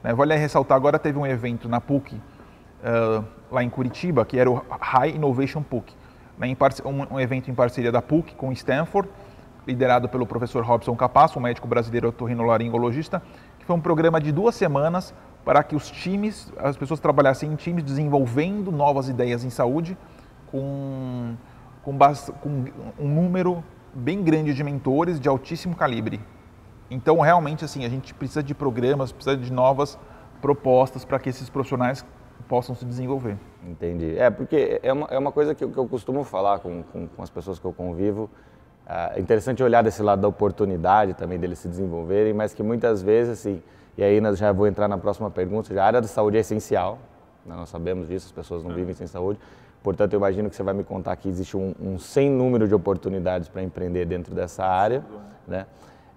Né? 0.03 0.13
Vale 0.13 0.35
ressaltar, 0.35 0.75
agora 0.75 0.99
teve 0.99 1.17
um 1.17 1.25
evento 1.25 1.69
na 1.69 1.79
PUC, 1.79 2.19
uh, 2.81 3.23
lá 3.51 3.63
em 3.63 3.69
Curitiba, 3.69 4.25
que 4.25 4.37
era 4.37 4.49
o 4.49 4.61
High 4.69 5.15
Innovation 5.15 5.61
PUC, 5.61 5.93
né, 6.37 6.55
um, 6.85 7.15
um, 7.15 7.19
evento 7.19 7.49
em 7.49 7.53
parceria 7.53 7.91
da 7.91 8.01
PUC 8.01 8.35
com 8.35 8.51
Stanford, 8.51 9.09
liderado 9.67 10.09
pelo 10.09 10.25
professor 10.25 10.63
Robson 10.63 10.95
Capasso, 10.95 11.37
um 11.37 11.41
médico 11.41 11.67
brasileiro 11.67 12.09
otorrinolaringologista, 12.09 13.21
que 13.59 13.65
foi 13.65 13.75
um 13.75 13.81
programa 13.81 14.19
de 14.19 14.31
duas 14.31 14.55
semanas 14.55 15.13
para 15.45 15.63
que 15.63 15.75
os 15.75 15.89
times, 15.89 16.51
as 16.57 16.75
pessoas 16.75 16.99
trabalhassem 16.99 17.51
em 17.51 17.55
times 17.55 17.83
desenvolvendo 17.83 18.71
novas 18.71 19.07
ideias 19.09 19.43
em 19.43 19.49
saúde 19.49 19.97
com, 20.47 21.35
com, 21.83 21.97
com 22.41 22.65
um 22.99 23.07
número 23.07 23.63
bem 23.93 24.23
grande 24.23 24.53
de 24.53 24.63
mentores 24.63 25.19
de 25.19 25.27
altíssimo 25.27 25.75
calibre. 25.75 26.19
Então, 26.89 27.19
realmente, 27.19 27.63
assim, 27.63 27.85
a 27.85 27.89
gente 27.89 28.13
precisa 28.13 28.43
de 28.43 28.53
programas, 28.53 29.11
precisa 29.11 29.37
de 29.37 29.51
novas 29.51 29.97
propostas 30.41 31.05
para 31.05 31.19
que 31.19 31.29
esses 31.29 31.49
profissionais 31.49 32.05
possam 32.51 32.75
se 32.75 32.83
desenvolver. 32.83 33.37
Entendi. 33.65 34.17
É, 34.17 34.29
porque 34.29 34.81
é 34.83 34.91
uma, 34.91 35.07
é 35.09 35.17
uma 35.17 35.31
coisa 35.31 35.55
que, 35.55 35.63
eu, 35.63 35.69
que 35.69 35.77
eu 35.77 35.87
costumo 35.87 36.21
falar 36.25 36.59
com, 36.59 36.83
com, 36.83 37.07
com, 37.07 37.23
as 37.23 37.29
pessoas 37.29 37.57
que 37.57 37.63
eu 37.63 37.71
convivo. 37.71 38.29
É 38.85 39.21
interessante 39.21 39.63
olhar 39.63 39.81
desse 39.81 40.03
lado 40.03 40.21
da 40.21 40.27
oportunidade 40.27 41.13
também 41.13 41.39
deles 41.39 41.59
se 41.59 41.69
desenvolverem, 41.69 42.33
mas 42.33 42.53
que 42.53 42.61
muitas 42.61 43.01
vezes, 43.01 43.39
assim, 43.39 43.63
e 43.97 44.03
aí 44.03 44.19
nós 44.19 44.37
já 44.37 44.51
vou 44.51 44.67
entrar 44.67 44.89
na 44.89 44.97
próxima 44.97 45.31
pergunta, 45.31 45.73
a 45.79 45.85
área 45.85 46.01
da 46.01 46.09
saúde 46.09 46.35
é 46.35 46.41
essencial, 46.41 46.99
né? 47.45 47.55
nós 47.55 47.69
sabemos 47.69 48.09
disso, 48.09 48.25
as 48.25 48.33
pessoas 48.33 48.65
não 48.65 48.73
vivem 48.73 48.93
sem 48.93 49.07
saúde, 49.07 49.39
portanto 49.81 50.11
eu 50.11 50.17
imagino 50.17 50.49
que 50.49 50.55
você 50.57 50.63
vai 50.63 50.73
me 50.73 50.83
contar 50.83 51.15
que 51.15 51.29
existe 51.29 51.55
um, 51.55 51.73
um 51.79 51.97
sem 51.97 52.29
número 52.29 52.67
de 52.67 52.75
oportunidades 52.75 53.47
para 53.47 53.63
empreender 53.63 54.03
dentro 54.05 54.35
dessa 54.35 54.65
área, 54.65 55.05
né? 55.47 55.65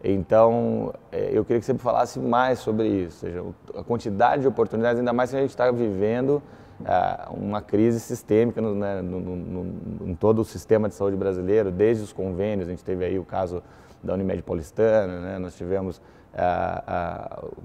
Então, 0.07 0.93
é, 1.11 1.31
eu 1.33 1.43
queria 1.47 1.59
que 1.59 1.65
você 1.65 1.75
falasse 1.75 2.21
mais 2.21 2.59
sobre 2.59 2.87
isso, 2.87 3.21
seja, 3.21 3.43
a 3.75 3.83
quantidade 3.83 4.43
de 4.43 4.49
oportunidades, 4.49 4.99
ainda 4.99 5.15
mais 5.15 5.31
que 5.31 5.37
a 5.37 5.41
gente 5.41 5.49
está 5.49 5.71
vivendo 5.71 6.43
é, 6.85 7.27
uma 7.31 7.63
crise 7.63 7.99
sistêmica 7.99 8.61
no, 8.61 8.75
né, 8.75 9.01
no, 9.01 9.19
no, 9.19 10.07
em 10.07 10.15
todo 10.15 10.41
o 10.41 10.45
sistema 10.45 10.91
de 10.91 10.95
saúde 10.95 11.17
brasileiro, 11.17 11.71
desde 11.71 12.05
os 12.05 12.13
convênios, 12.13 12.69
a 12.69 12.71
gente 12.71 12.85
teve 12.85 13.03
aí 13.03 13.19
o 13.19 13.25
caso 13.25 13.63
da 14.03 14.13
Unimed 14.13 14.43
Paulistana, 14.43 15.21
né, 15.21 15.39
nós 15.39 15.57
tivemos, 15.57 16.03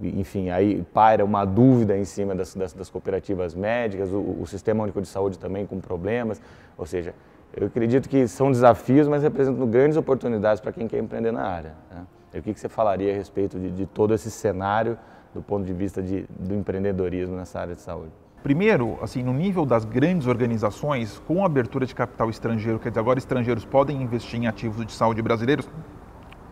enfim, 0.02 0.50
aí 0.50 0.82
paira 0.94 1.26
uma 1.26 1.44
dúvida 1.44 1.98
em 1.98 2.06
cima 2.06 2.34
das, 2.34 2.56
das, 2.56 2.72
das 2.72 2.90
cooperativas 2.90 3.54
médicas, 3.54 4.14
o, 4.14 4.38
o 4.40 4.48
Sistema 4.48 4.84
Único 4.84 5.02
de 5.02 5.10
Saúde 5.10 5.38
também 5.38 5.66
com 5.66 5.78
problemas, 5.82 6.42
ou 6.78 6.86
seja, 6.86 7.14
eu 7.54 7.68
acredito 7.68 8.08
que 8.08 8.30
são 8.30 8.50
desafios, 8.50 9.10
mas 9.10 9.24
representam 9.24 9.68
grandes 9.68 9.98
oportunidades 9.98 10.62
para 10.62 10.72
quem 10.72 10.88
quer 10.88 11.00
empreender 11.00 11.34
na 11.34 11.42
área. 11.42 11.74
Né? 11.92 12.06
O 12.34 12.42
que, 12.42 12.54
você 12.54 12.70
falaria 12.70 13.12
a 13.12 13.16
respeito 13.16 13.60
de, 13.60 13.72
de, 13.72 13.86
todo 13.86 14.14
esse 14.14 14.30
cenário 14.30 14.98
do 15.34 15.42
ponto 15.42 15.66
de 15.66 15.74
vista 15.74 16.02
de, 16.02 16.26
do 16.40 16.54
empreendedorismo 16.54 17.36
nessa 17.36 17.60
área 17.60 17.76
de 17.76 17.82
saúde? 17.82 18.12
Primeiro, 18.44 18.98
assim, 19.02 19.22
no 19.22 19.34
nível 19.34 19.66
das 19.66 19.84
grandes 19.84 20.28
organizações, 20.28 21.22
com 21.28 21.44
a 21.44 21.48
abertura 21.48 21.86
de 21.86 21.94
capital 21.94 22.30
estrangeiro, 22.30 22.80
quer 22.80 22.90
dizer, 22.90 23.00
agora 23.00 23.20
estrangeiros 23.20 23.66
podem 23.66 24.02
investir 24.02 24.40
em 24.40 24.48
ativos 24.48 24.86
de 24.86 24.94
saúde 24.94 25.22
brasileiros, 25.22 25.68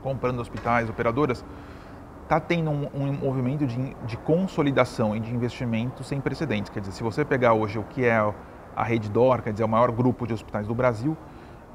comprando 0.02 0.40
hospitais, 0.40 0.90
operadoras, 0.90 1.46
está 2.24 2.42
tendo 2.42 2.70
um, 2.70 2.90
um 2.94 3.14
movimento 3.14 3.66
de, 3.66 3.96
de, 4.06 4.18
consolidação 4.18 5.16
e 5.16 5.20
de 5.20 5.34
investimento 5.34 6.04
sem 6.04 6.20
precedentes. 6.20 6.70
Quer 6.70 6.82
dizer, 6.82 6.92
se 6.92 7.04
você 7.04 7.24
pegar 7.24 7.54
hoje 7.54 7.80
o 7.80 7.84
que 7.84 8.04
é 8.04 8.18
a 8.76 8.84
Rede 8.84 9.10
Dor, 9.10 9.42
quer 9.42 9.54
dizer, 9.54 9.64
o 9.64 9.68
maior 9.68 9.92
grupo 9.92 10.28
de 10.28 10.34
hospitais 10.34 10.68
do 10.68 10.76
Brasil, 10.76 11.16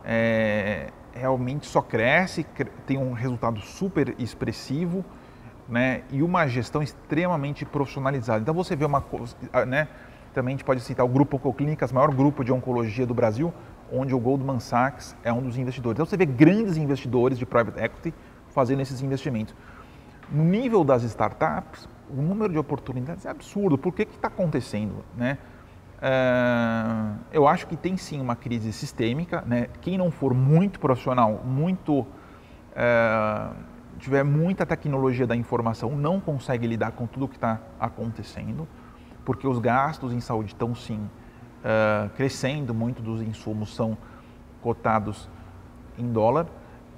é, 0.05 0.91
realmente 1.15 1.67
só 1.67 1.81
cresce, 1.81 2.47
tem 2.87 2.99
um 2.99 3.13
resultado 3.13 3.61
super 3.61 4.15
expressivo, 4.19 5.05
né? 5.69 6.03
E 6.11 6.23
uma 6.23 6.47
gestão 6.47 6.83
extremamente 6.83 7.65
profissionalizada. 7.65 8.41
Então 8.41 8.55
você 8.55 8.75
vê 8.75 8.85
uma 8.85 9.01
coisa, 9.01 9.37
né? 9.67 9.89
Também 10.35 10.55
a 10.55 10.57
gente 10.57 10.65
pode 10.65 10.81
citar 10.81 11.05
o 11.05 11.09
Grupo 11.09 11.37
Oncoclínicas, 11.37 11.93
maior 11.93 12.11
grupo 12.15 12.43
de 12.43 12.53
oncologia 12.53 13.07
do 13.07 13.15
Brasil, 13.15 13.53
onde 13.93 14.15
o 14.15 14.19
Goldman 14.19 14.61
Sachs 14.61 15.15
é 15.23 15.33
um 15.33 15.43
dos 15.43 15.59
investidores. 15.59 15.97
Então 15.97 16.07
você 16.07 16.17
vê 16.17 16.25
grandes 16.25 16.77
investidores 16.77 17.39
de 17.39 17.45
private 17.45 17.79
equity 17.79 18.15
fazendo 18.49 18.81
esses 18.81 19.03
investimentos. 19.03 19.55
No 20.31 20.45
nível 20.45 20.83
das 20.83 21.03
startups, 21.03 21.87
o 22.09 22.23
número 22.23 22.53
de 22.53 22.59
oportunidades 22.59 23.27
é 23.27 23.29
absurdo. 23.29 23.77
Por 23.77 23.93
que 23.93 24.03
está 24.03 24.29
acontecendo? 24.29 25.05
Né? 25.15 25.37
Uh, 26.03 27.17
eu 27.31 27.47
acho 27.47 27.69
que 27.69 27.77
tem 27.77 27.97
sim 27.97 28.21
uma 28.21 28.35
crise 28.35 28.73
sistêmica. 28.73 29.43
Né? 29.47 29.69
Quem 29.81 29.97
não 29.97 30.11
for 30.11 30.35
muito 30.35 30.81
profissional, 30.81 31.41
muito 31.45 32.01
uh, 32.01 33.55
tiver 34.01 34.25
muita 34.25 34.67
tecnologia 34.67 35.29
da 35.29 35.37
informação, 35.37 35.97
não 35.97 36.19
consegue 36.19 36.67
lidar 36.67 36.91
com 36.93 37.07
tudo 37.07 37.27
o 37.27 37.29
que 37.29 37.37
está 37.37 37.61
acontecendo, 37.79 38.67
porque 39.25 39.47
os 39.47 39.61
gastos 39.61 40.13
em 40.13 40.19
saúde 40.19 40.53
estão 40.53 40.75
sim 40.75 40.99
uh, 40.99 42.11
crescendo, 42.17 42.75
muito 42.75 43.01
dos 43.01 43.23
insumos 43.23 43.73
são 43.73 43.97
cotados 44.61 45.29
em 45.97 46.11
dólar, 46.13 46.47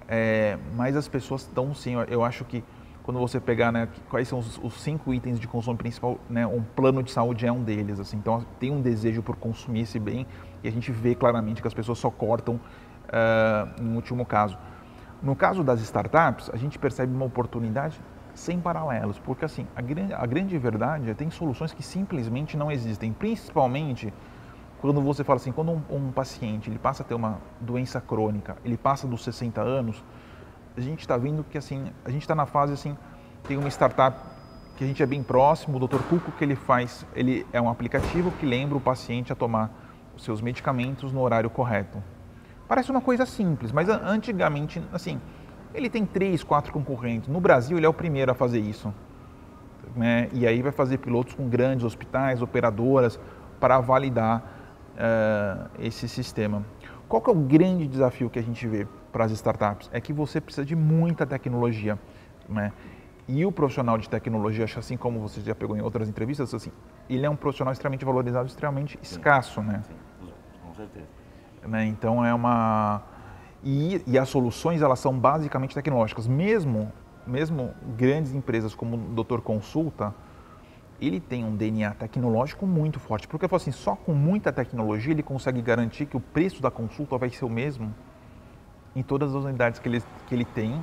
é, 0.08 0.58
mas 0.76 0.96
as 0.96 1.08
pessoas 1.08 1.42
estão 1.42 1.74
sim, 1.74 1.94
eu 2.08 2.24
acho 2.24 2.44
que 2.44 2.62
quando 3.04 3.20
você 3.20 3.38
pegar 3.38 3.70
né, 3.70 3.86
quais 4.08 4.26
são 4.26 4.38
os, 4.38 4.58
os, 4.62 4.80
cinco 4.80 5.12
itens 5.12 5.38
de 5.38 5.46
consumo 5.46 5.76
principal, 5.76 6.18
né, 6.28 6.46
um 6.46 6.62
plano 6.62 7.02
de 7.02 7.10
saúde 7.10 7.46
é 7.46 7.52
um 7.52 7.62
deles. 7.62 8.00
Assim, 8.00 8.16
então 8.16 8.44
tem 8.58 8.70
um 8.70 8.80
desejo 8.80 9.22
por 9.22 9.36
consumir 9.36 9.82
esse 9.82 10.00
bem 10.00 10.26
e 10.62 10.68
a 10.68 10.72
gente 10.72 10.90
vê 10.90 11.14
claramente 11.14 11.60
que 11.60 11.68
as 11.68 11.74
pessoas 11.74 11.98
só 11.98 12.10
cortam 12.10 12.54
uh, 12.54 13.82
em 13.82 13.94
último 13.94 14.24
caso. 14.24 14.56
No 15.22 15.36
caso 15.36 15.62
das 15.62 15.80
startups, 15.82 16.50
a 16.50 16.56
gente 16.56 16.78
percebe 16.78 17.14
uma 17.14 17.26
oportunidade 17.26 18.00
sem 18.34 18.58
paralelos, 18.58 19.18
porque 19.18 19.44
assim 19.44 19.66
a 19.76 19.82
grande, 19.82 20.14
a 20.14 20.26
grande 20.26 20.58
verdade 20.58 21.10
é 21.10 21.14
tem 21.14 21.30
soluções 21.30 21.72
que 21.72 21.82
simplesmente 21.82 22.56
não 22.56 22.72
existem, 22.72 23.12
principalmente 23.12 24.12
quando 24.80 25.00
você 25.00 25.22
fala 25.22 25.36
assim, 25.36 25.52
quando 25.52 25.72
um, 25.72 25.82
um 25.90 26.10
paciente 26.10 26.68
ele 26.70 26.78
passa 26.78 27.02
a 27.02 27.06
ter 27.06 27.14
uma 27.14 27.38
doença 27.60 28.00
crônica, 28.00 28.56
ele 28.64 28.76
passa 28.76 29.06
dos 29.06 29.22
60 29.22 29.60
anos 29.60 30.02
a 30.76 30.80
gente 30.80 31.00
está 31.00 31.16
vendo 31.16 31.44
que 31.44 31.58
assim, 31.58 31.90
a 32.04 32.10
gente 32.10 32.22
está 32.22 32.34
na 32.34 32.46
fase 32.46 32.72
assim, 32.72 32.96
tem 33.46 33.56
uma 33.56 33.68
startup 33.68 34.18
que 34.76 34.82
a 34.82 34.86
gente 34.86 35.02
é 35.02 35.06
bem 35.06 35.22
próximo, 35.22 35.76
o 35.76 35.86
Dr. 35.86 36.02
Cuco 36.08 36.32
que 36.32 36.44
ele 36.44 36.56
faz, 36.56 37.06
ele 37.14 37.46
é 37.52 37.60
um 37.60 37.68
aplicativo 37.68 38.32
que 38.32 38.44
lembra 38.44 38.76
o 38.76 38.80
paciente 38.80 39.32
a 39.32 39.36
tomar 39.36 39.70
os 40.16 40.24
seus 40.24 40.40
medicamentos 40.40 41.12
no 41.12 41.20
horário 41.20 41.48
correto. 41.48 42.02
Parece 42.66 42.90
uma 42.90 43.00
coisa 43.00 43.26
simples, 43.26 43.70
mas 43.70 43.88
antigamente, 43.88 44.82
assim, 44.92 45.20
ele 45.74 45.90
tem 45.90 46.06
três, 46.06 46.42
quatro 46.42 46.72
concorrentes. 46.72 47.28
No 47.28 47.40
Brasil, 47.40 47.76
ele 47.76 47.86
é 47.86 47.88
o 47.88 47.94
primeiro 47.94 48.32
a 48.32 48.34
fazer 48.34 48.58
isso. 48.58 48.92
Né? 49.94 50.28
E 50.32 50.46
aí 50.46 50.62
vai 50.62 50.72
fazer 50.72 50.98
pilotos 50.98 51.34
com 51.34 51.48
grandes 51.48 51.84
hospitais, 51.84 52.42
operadoras, 52.42 53.20
para 53.60 53.78
validar 53.80 54.42
uh, 54.94 55.70
esse 55.78 56.08
sistema. 56.08 56.64
Qual 57.08 57.20
que 57.20 57.30
é 57.30 57.32
o 57.32 57.36
grande 57.36 57.86
desafio 57.86 58.30
que 58.30 58.38
a 58.38 58.42
gente 58.42 58.66
vê? 58.66 58.86
Para 59.14 59.26
as 59.26 59.30
startups 59.30 59.88
é 59.92 60.00
que 60.00 60.12
você 60.12 60.40
precisa 60.40 60.66
de 60.66 60.74
muita 60.74 61.24
tecnologia, 61.24 61.96
né? 62.48 62.72
E 63.28 63.46
o 63.46 63.52
profissional 63.52 63.96
de 63.96 64.08
tecnologia, 64.10 64.64
assim 64.76 64.96
como 64.96 65.20
você 65.20 65.40
já 65.40 65.54
pegou 65.54 65.76
em 65.76 65.80
outras 65.80 66.08
entrevistas, 66.08 66.52
assim, 66.52 66.72
ele 67.08 67.24
é 67.24 67.30
um 67.30 67.36
profissional 67.36 67.72
extremamente 67.72 68.04
valorizado, 68.04 68.48
extremamente 68.48 68.98
sim, 69.00 69.14
escasso, 69.14 69.62
né? 69.62 69.82
Sim, 69.86 69.94
com 70.66 70.74
certeza. 70.74 71.06
Né? 71.62 71.86
Então 71.86 72.26
é 72.26 72.34
uma 72.34 73.02
e, 73.62 74.02
e, 74.04 74.18
as 74.18 74.28
soluções 74.28 74.82
elas 74.82 74.98
são 74.98 75.16
basicamente 75.16 75.76
tecnológicas. 75.76 76.26
Mesmo 76.26 76.92
mesmo 77.24 77.72
grandes 77.96 78.34
empresas 78.34 78.74
como 78.74 78.96
o 78.96 78.98
Doutor 78.98 79.40
Consulta, 79.42 80.12
ele 81.00 81.20
tem 81.20 81.44
um 81.44 81.54
DNA 81.54 81.92
tecnológico 81.92 82.66
muito 82.66 82.98
forte, 82.98 83.28
porque 83.28 83.46
assim, 83.54 83.70
só 83.70 83.94
com 83.94 84.12
muita 84.12 84.52
tecnologia 84.52 85.12
ele 85.12 85.22
consegue 85.22 85.62
garantir 85.62 86.04
que 86.04 86.16
o 86.16 86.20
preço 86.20 86.60
da 86.60 86.70
consulta 86.70 87.16
vai 87.16 87.30
ser 87.30 87.44
o 87.44 87.48
mesmo 87.48 87.94
em 88.94 89.02
todas 89.02 89.34
as 89.34 89.44
unidades 89.44 89.80
que 89.80 89.88
ele, 89.88 90.02
que 90.26 90.34
ele 90.34 90.44
tem 90.44 90.80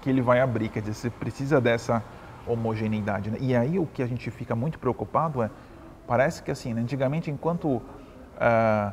que 0.00 0.08
ele 0.08 0.22
vai 0.22 0.40
abrir. 0.40 0.68
Quer 0.68 0.80
dizer, 0.80 0.94
você 0.94 1.10
precisa 1.10 1.60
dessa 1.60 2.02
homogeneidade. 2.46 3.30
Né? 3.30 3.38
E 3.40 3.54
aí 3.54 3.78
o 3.78 3.86
que 3.86 4.02
a 4.02 4.06
gente 4.06 4.30
fica 4.30 4.54
muito 4.54 4.78
preocupado 4.78 5.42
é, 5.42 5.50
parece 6.06 6.42
que 6.42 6.50
assim, 6.50 6.74
né, 6.74 6.80
antigamente 6.80 7.30
enquanto 7.30 7.66
uh, 7.66 8.92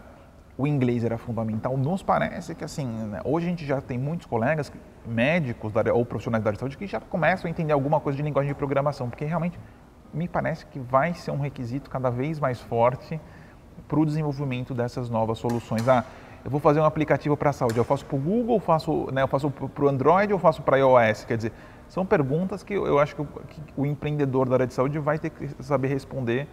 o 0.58 0.68
inglês 0.68 1.04
era 1.04 1.18
fundamental, 1.18 1.76
nos 1.78 2.04
parece 2.04 2.54
que 2.54 2.64
assim, 2.64 2.86
né, 2.86 3.22
hoje 3.24 3.48
a 3.48 3.50
gente 3.50 3.66
já 3.66 3.82
tem 3.82 3.98
muitos 3.98 4.28
colegas 4.28 4.72
médicos 5.06 5.72
da, 5.72 5.82
ou 5.94 6.06
profissionais 6.06 6.44
da 6.44 6.50
área 6.50 6.58
de 6.58 6.60
saúde 6.60 6.78
que 6.78 6.86
já 6.86 7.00
começam 7.00 7.48
a 7.48 7.50
entender 7.50 7.74
alguma 7.74 8.00
coisa 8.00 8.18
de 8.18 8.22
linguagem 8.22 8.52
de 8.52 8.56
programação, 8.56 9.10
porque 9.10 9.26
realmente 9.26 9.60
me 10.14 10.28
parece 10.28 10.66
que 10.68 10.80
vai 10.80 11.14
ser 11.14 11.32
um 11.32 11.40
requisito 11.40 11.90
cada 11.90 12.10
vez 12.10 12.40
mais 12.40 12.60
forte 12.60 13.20
para 13.88 14.00
o 14.00 14.06
desenvolvimento 14.06 14.74
dessas 14.74 15.10
novas 15.10 15.40
soluções. 15.40 15.88
Ah, 15.88 16.04
eu 16.44 16.50
vou 16.52 16.60
fazer 16.60 16.80
um 16.80 16.86
aplicativo 16.86 17.36
para 17.36 17.50
a 17.50 17.54
saúde, 17.54 17.78
eu 17.78 17.84
faço 17.84 18.06
para 18.06 18.16
o 18.16 18.20
Google, 18.20 18.60
faço, 18.60 19.08
né, 19.12 19.24
eu 19.24 19.28
faço 19.28 19.50
para 19.50 19.86
o 19.86 19.90
Android 19.90 20.32
ou 20.32 20.40
faço 20.40 20.62
para 20.62 20.78
iOS? 20.78 21.26
Quer 21.26 21.38
dizer, 21.38 21.52
são 21.88 22.06
perguntas 22.06 22.64
que 22.64 22.74
eu 22.74 23.00
acho 23.00 23.16
que 23.16 23.22
o, 23.22 23.26
que 23.26 23.62
o, 23.76 23.86
empreendedor 23.86 24.48
da 24.48 24.56
área 24.56 24.68
de 24.68 24.74
saúde 24.74 25.00
vai 25.00 25.18
ter 25.18 25.32
que 25.32 25.50
saber 25.62 25.88
responder 25.88 26.48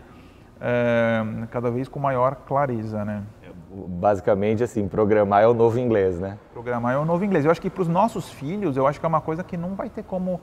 é, 0.60 1.22
cada 1.50 1.70
vez 1.70 1.88
com 1.88 2.00
maior 2.00 2.36
clareza, 2.46 3.04
né? 3.04 3.22
Basicamente, 3.70 4.64
assim, 4.64 4.88
programar 4.88 5.42
é 5.42 5.46
o 5.46 5.52
novo 5.52 5.78
inglês, 5.78 6.18
né? 6.18 6.38
Programar 6.52 6.94
é 6.94 6.98
o 6.98 7.04
novo 7.04 7.22
inglês. 7.24 7.44
Eu 7.44 7.50
acho 7.50 7.60
que 7.60 7.68
para 7.68 7.82
os 7.82 7.88
nossos 7.88 8.30
filhos, 8.30 8.76
eu 8.76 8.86
acho 8.86 8.98
que 8.98 9.04
é 9.04 9.08
uma 9.08 9.20
coisa 9.20 9.44
que 9.44 9.56
não 9.56 9.74
vai 9.74 9.90
ter 9.90 10.02
como... 10.02 10.40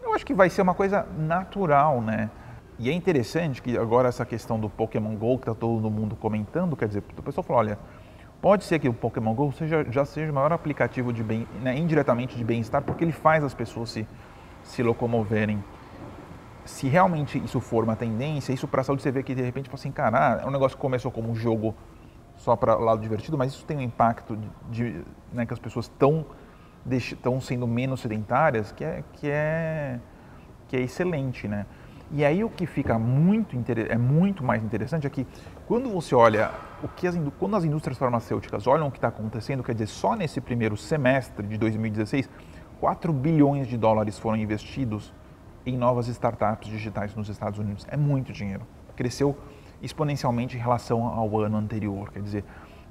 Eu 0.00 0.14
acho 0.14 0.24
que 0.24 0.32
vai 0.32 0.48
ser 0.48 0.62
uma 0.62 0.74
coisa 0.74 1.04
natural, 1.18 2.00
né? 2.00 2.30
E 2.78 2.88
é 2.88 2.92
interessante 2.92 3.60
que 3.60 3.76
agora 3.76 4.08
essa 4.08 4.24
questão 4.24 4.58
do 4.58 4.70
Pokémon 4.70 5.14
GO, 5.16 5.36
que 5.38 5.50
está 5.50 5.54
todo 5.54 5.90
mundo 5.90 6.14
comentando, 6.14 6.76
quer 6.76 6.86
dizer, 6.86 7.02
o 7.18 7.22
pessoal 7.22 7.42
falou, 7.42 7.60
olha, 7.60 7.78
Pode 8.40 8.64
ser 8.64 8.78
que 8.78 8.88
o 8.88 8.94
Pokémon 8.94 9.34
GO 9.34 9.52
seja, 9.52 9.84
já 9.90 10.04
seja 10.04 10.32
o 10.32 10.34
maior 10.34 10.52
aplicativo 10.52 11.12
de 11.12 11.22
bem, 11.22 11.46
né, 11.62 11.76
indiretamente 11.76 12.36
de 12.36 12.42
bem-estar, 12.42 12.82
porque 12.82 13.04
ele 13.04 13.12
faz 13.12 13.44
as 13.44 13.52
pessoas 13.52 13.90
se, 13.90 14.08
se 14.62 14.82
locomoverem. 14.82 15.62
Se 16.64 16.88
realmente 16.88 17.38
isso 17.38 17.60
for 17.60 17.84
uma 17.84 17.96
tendência, 17.96 18.52
isso 18.52 18.66
para 18.66 18.80
a 18.80 18.84
saúde 18.84 19.02
você 19.02 19.10
vê 19.10 19.22
que 19.22 19.34
de 19.34 19.42
repente, 19.42 19.68
assim, 19.72 19.92
cara, 19.92 20.40
é 20.42 20.46
um 20.46 20.50
negócio 20.50 20.76
que 20.76 20.80
começou 20.80 21.10
como 21.10 21.30
um 21.30 21.34
jogo 21.34 21.74
só 22.36 22.56
para 22.56 22.74
lado 22.76 23.02
divertido, 23.02 23.36
mas 23.36 23.52
isso 23.52 23.64
tem 23.66 23.76
um 23.76 23.82
impacto 23.82 24.36
de, 24.36 24.48
de 24.70 25.04
né, 25.32 25.44
que 25.44 25.52
as 25.52 25.58
pessoas 25.58 25.86
estão 25.86 26.24
estão 26.90 27.38
sendo 27.42 27.66
menos 27.66 28.00
sedentárias, 28.00 28.72
que 28.72 28.82
é, 28.82 29.04
que 29.12 29.28
é, 29.30 30.00
que 30.66 30.76
é 30.78 30.80
excelente, 30.80 31.46
né? 31.46 31.66
E 32.10 32.24
aí 32.24 32.42
o 32.42 32.48
que 32.48 32.66
fica 32.66 32.98
muito 32.98 33.54
é 33.88 33.98
muito 33.98 34.42
mais 34.42 34.64
interessante 34.64 35.06
é 35.06 35.10
que 35.10 35.26
quando 35.70 35.88
você 35.88 36.16
olha 36.16 36.50
o 36.82 36.88
que 36.88 37.06
as, 37.06 37.16
quando 37.38 37.54
as 37.54 37.62
indústrias 37.62 37.96
farmacêuticas 37.96 38.66
olham 38.66 38.88
o 38.88 38.90
que 38.90 38.98
está 38.98 39.06
acontecendo, 39.06 39.62
quer 39.62 39.72
dizer, 39.72 39.86
só 39.86 40.16
nesse 40.16 40.40
primeiro 40.40 40.76
semestre 40.76 41.46
de 41.46 41.56
2016, 41.56 42.28
4 42.80 43.12
bilhões 43.12 43.68
de 43.68 43.78
dólares 43.78 44.18
foram 44.18 44.36
investidos 44.36 45.14
em 45.64 45.78
novas 45.78 46.08
startups 46.08 46.68
digitais 46.68 47.14
nos 47.14 47.28
Estados 47.28 47.60
Unidos. 47.60 47.86
É 47.88 47.96
muito 47.96 48.32
dinheiro. 48.32 48.66
Cresceu 48.96 49.38
exponencialmente 49.80 50.56
em 50.56 50.60
relação 50.60 51.06
ao 51.06 51.38
ano 51.38 51.56
anterior. 51.56 52.10
Quer 52.10 52.22
dizer, 52.22 52.44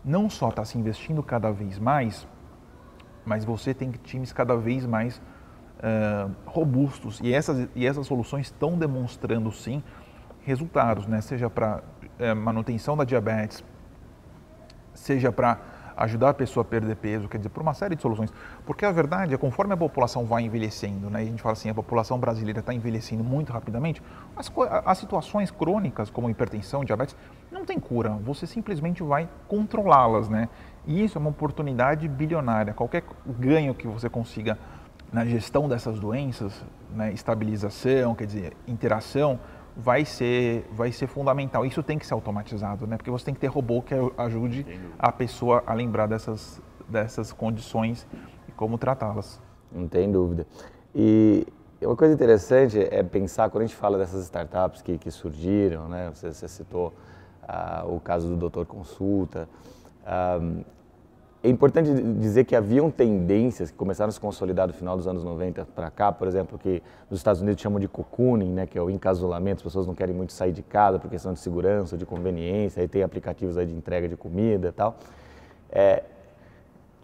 não 0.06 0.30
só 0.30 0.48
está 0.48 0.64
se 0.64 0.78
investindo 0.78 1.22
cada 1.22 1.52
vez 1.52 1.78
mais, 1.78 2.26
mas 3.26 3.44
você 3.44 3.74
tem 3.74 3.92
times 3.92 4.32
cada 4.32 4.56
vez 4.56 4.86
mais 4.86 5.18
uh, 5.18 6.34
robustos 6.46 7.20
e 7.22 7.34
essas, 7.34 7.68
e 7.76 7.86
essas 7.86 8.08
soluções 8.08 8.46
estão 8.46 8.78
demonstrando 8.78 9.52
sim 9.52 9.84
resultados, 10.44 11.06
né? 11.06 11.20
seja 11.20 11.50
para 11.50 11.84
eh, 12.20 12.34
manutenção 12.34 12.96
da 12.96 13.04
diabetes, 13.04 13.64
seja 14.94 15.32
para 15.32 15.58
ajudar 16.00 16.30
a 16.30 16.34
pessoa 16.34 16.62
a 16.62 16.66
perder 16.66 16.96
peso, 16.96 17.28
quer 17.28 17.38
dizer, 17.38 17.50
por 17.50 17.62
uma 17.62 17.74
série 17.74 17.96
de 17.96 18.02
soluções. 18.02 18.32
Porque 18.66 18.86
a 18.86 18.92
verdade 18.92 19.34
é, 19.34 19.38
conforme 19.38 19.74
a 19.74 19.78
população 19.78 20.26
vai 20.26 20.44
envelhecendo, 20.44 21.10
né, 21.10 21.20
a 21.20 21.26
gente 21.26 21.42
fala 21.42 21.54
assim, 21.54 21.70
a 21.70 21.74
população 21.74 22.18
brasileira 22.18 22.62
está 22.62 22.74
envelhecendo 22.74 23.24
muito 23.24 23.52
rapidamente, 23.52 24.02
as, 24.36 24.50
as 24.86 24.98
situações 24.98 25.52
crônicas, 25.52 26.10
como 26.10 26.30
hipertensão, 26.30 26.86
diabetes, 26.86 27.16
não 27.52 27.66
tem 27.66 27.78
cura. 27.80 28.12
Você 28.24 28.48
simplesmente 28.48 29.04
vai 29.04 29.28
controlá-las, 29.48 30.30
né? 30.30 30.48
E 30.88 31.04
isso 31.04 31.18
é 31.18 31.20
uma 31.20 31.32
oportunidade 31.32 32.08
bilionária. 32.08 32.74
Qualquer 32.74 33.04
ganho 33.26 33.74
que 33.76 33.86
você 33.86 34.10
consiga 34.10 34.58
na 35.12 35.26
gestão 35.26 35.68
dessas 35.68 36.00
doenças, 36.00 36.64
né, 36.96 37.12
estabilização, 37.12 38.16
quer 38.16 38.26
dizer, 38.26 38.54
interação, 38.68 39.40
vai 39.76 40.06
ser, 40.06 40.68
vai 40.72 40.92
ser 40.92 41.08
fundamental. 41.08 41.66
Isso 41.66 41.82
tem 41.82 41.98
que 41.98 42.06
ser 42.06 42.14
automatizado, 42.14 42.86
né? 42.88 42.98
Porque 42.98 43.12
você 43.12 43.26
tem 43.26 43.34
que 43.34 43.40
ter 43.40 43.48
robô 43.48 43.82
que 43.82 43.94
ajude 44.18 44.66
a 44.98 45.12
pessoa 45.12 45.64
a 45.66 45.74
lembrar 45.74 46.08
dessas, 46.08 46.62
dessas 46.88 47.32
condições 47.32 48.08
e 48.48 48.52
como 48.52 48.78
tratá-las. 48.78 49.42
Não 49.72 49.88
tem 49.88 50.12
dúvida. 50.12 50.46
E 50.94 51.46
uma 51.82 51.96
coisa 51.96 52.14
interessante 52.14 52.80
é 52.80 53.04
pensar, 53.04 53.50
quando 53.50 53.64
a 53.64 53.68
gente 53.68 53.76
fala 53.76 53.98
dessas 53.98 54.24
startups 54.24 54.82
que, 54.82 54.98
que 54.98 55.12
surgiram, 55.12 55.88
né? 55.88 56.12
Você, 56.14 56.34
você 56.34 56.48
citou 56.48 56.94
uh, 57.44 57.96
o 57.96 58.00
caso 58.00 58.28
do 58.28 58.36
Doutor 58.36 58.66
Consulta. 58.66 59.48
Ah, 60.06 60.40
é 61.42 61.50
importante 61.50 61.90
dizer 62.20 62.44
que 62.44 62.54
haviam 62.54 62.92
tendências 62.92 63.72
que 63.72 63.78
começaram 63.78 64.10
a 64.10 64.12
se 64.12 64.20
consolidar 64.20 64.68
do 64.68 64.74
final 64.74 64.98
dos 64.98 65.08
anos 65.08 65.24
90 65.24 65.66
para 65.74 65.90
cá, 65.90 66.12
por 66.12 66.28
exemplo, 66.28 66.60
que 66.60 66.84
nos 67.10 67.22
Estados 67.22 67.42
Unidos 67.42 67.62
chamam 67.62 67.80
de 67.80 67.88
cocooning, 67.88 68.52
né, 68.52 68.66
que 68.66 68.78
é 68.78 68.82
o 68.82 68.90
encasulamento, 68.90 69.58
as 69.58 69.64
pessoas 69.64 69.88
não 69.88 69.96
querem 69.96 70.14
muito 70.14 70.34
sair 70.34 70.52
de 70.52 70.62
casa 70.62 71.00
por 71.00 71.10
questão 71.10 71.32
de 71.32 71.40
segurança, 71.40 71.98
de 71.98 72.06
conveniência, 72.06 72.82
aí 72.82 72.90
tem 72.90 73.04
aplicativos 73.04 73.58
aí 73.58 73.66
de 73.66 73.74
entrega 73.74 74.08
de 74.10 74.18
comida 74.18 74.68
e 74.68 74.72
tal, 74.74 74.98
é, 75.72 76.04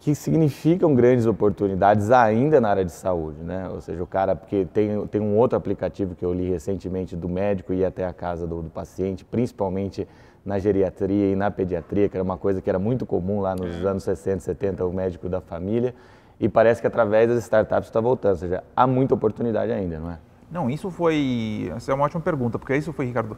que 0.00 0.14
significam 0.14 0.94
grandes 0.94 1.24
oportunidades 1.24 2.10
ainda 2.10 2.60
na 2.60 2.68
área 2.68 2.84
de 2.84 2.92
saúde, 2.92 3.42
né? 3.42 3.68
Ou 3.70 3.80
seja, 3.80 4.02
o 4.02 4.06
cara, 4.06 4.36
porque 4.36 4.66
tem, 4.66 5.06
tem 5.06 5.20
um 5.20 5.36
outro 5.36 5.56
aplicativo 5.56 6.14
que 6.14 6.24
eu 6.24 6.32
li 6.32 6.48
recentemente 6.50 7.16
do 7.16 7.28
médico 7.28 7.72
ir 7.72 7.84
até 7.84 8.06
a 8.06 8.12
casa 8.12 8.46
do, 8.46 8.62
do 8.62 8.70
paciente, 8.70 9.24
principalmente 9.24 10.06
na 10.46 10.60
geriatria 10.60 11.32
e 11.32 11.34
na 11.34 11.50
pediatria, 11.50 12.08
que 12.08 12.16
era 12.16 12.22
uma 12.22 12.38
coisa 12.38 12.62
que 12.62 12.70
era 12.70 12.78
muito 12.78 13.04
comum 13.04 13.40
lá 13.40 13.56
nos 13.56 13.84
é. 13.84 13.88
anos 13.88 14.04
60, 14.04 14.38
70, 14.38 14.86
o 14.86 14.92
médico 14.92 15.28
da 15.28 15.40
família. 15.40 15.92
E 16.38 16.48
parece 16.48 16.80
que 16.80 16.86
através 16.86 17.28
das 17.28 17.42
startups 17.42 17.88
está 17.88 18.00
voltando, 18.00 18.32
ou 18.32 18.38
seja, 18.38 18.62
há 18.76 18.86
muita 18.86 19.14
oportunidade 19.14 19.72
ainda, 19.72 19.98
não 19.98 20.12
é? 20.12 20.18
Não, 20.48 20.70
isso 20.70 20.88
foi. 20.88 21.72
Essa 21.74 21.90
é 21.90 21.94
uma 21.94 22.04
ótima 22.04 22.20
pergunta, 22.20 22.58
porque 22.60 22.76
isso 22.76 22.92
foi, 22.92 23.06
Ricardo, 23.06 23.36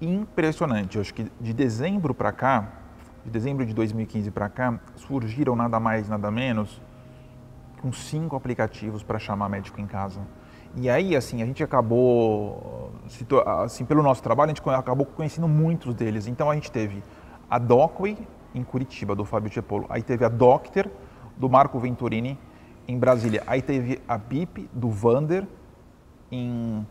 impressionante. 0.00 0.96
Eu 0.96 1.02
acho 1.02 1.14
que 1.14 1.30
de 1.40 1.52
dezembro 1.54 2.12
para 2.12 2.32
cá, 2.32 2.68
de 3.24 3.30
dezembro 3.30 3.64
de 3.64 3.72
2015 3.72 4.30
para 4.32 4.48
cá, 4.48 4.80
surgiram 4.96 5.54
nada 5.54 5.78
mais, 5.78 6.08
nada 6.08 6.30
menos 6.32 6.82
com 7.80 7.92
cinco 7.92 8.34
aplicativos 8.34 9.04
para 9.04 9.20
chamar 9.20 9.48
médico 9.48 9.80
em 9.80 9.86
casa. 9.86 10.20
E 10.78 10.90
aí, 10.90 11.16
assim, 11.16 11.42
a 11.42 11.46
gente 11.46 11.64
acabou, 11.64 12.92
assim, 13.64 13.84
pelo 13.86 14.02
nosso 14.02 14.22
trabalho, 14.22 14.50
a 14.50 14.54
gente 14.54 14.68
acabou 14.68 15.06
conhecendo 15.06 15.48
muitos 15.48 15.94
deles. 15.94 16.26
Então, 16.26 16.50
a 16.50 16.54
gente 16.54 16.70
teve 16.70 17.02
a 17.48 17.58
Docway, 17.58 18.18
em 18.54 18.62
Curitiba, 18.62 19.14
do 19.14 19.24
Fábio 19.24 19.50
Cepolo. 19.52 19.86
Aí 19.88 20.02
teve 20.02 20.24
a 20.24 20.28
Doctor, 20.28 20.90
do 21.34 21.48
Marco 21.48 21.78
Venturini, 21.78 22.38
em 22.86 22.98
Brasília. 22.98 23.42
Aí 23.46 23.62
teve 23.62 24.02
a 24.06 24.18
BIP, 24.18 24.68
do 24.70 24.90
Vander, 24.90 25.46
em 26.30 26.86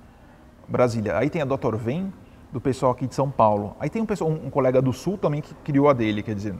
Brasília. 0.67 1.17
Aí 1.17 1.29
tem 1.29 1.43
a 1.43 1.45
Dr. 1.45 1.75
Vem, 1.75 2.11
do 2.51 2.59
pessoal 2.59 2.91
aqui 2.91 3.05
de 3.05 3.13
São 3.13 3.29
Paulo. 3.29 3.75
Aí 3.79 3.89
tem 3.89 4.01
um, 4.01 4.05
pessoal, 4.05 4.31
um, 4.31 4.47
um 4.47 4.49
colega 4.49 4.81
do 4.81 4.93
Sul 4.93 5.15
também 5.15 5.41
que 5.41 5.53
criou 5.55 5.89
a 5.89 5.93
dele, 5.93 6.23
quer 6.23 6.33
dizer... 6.33 6.55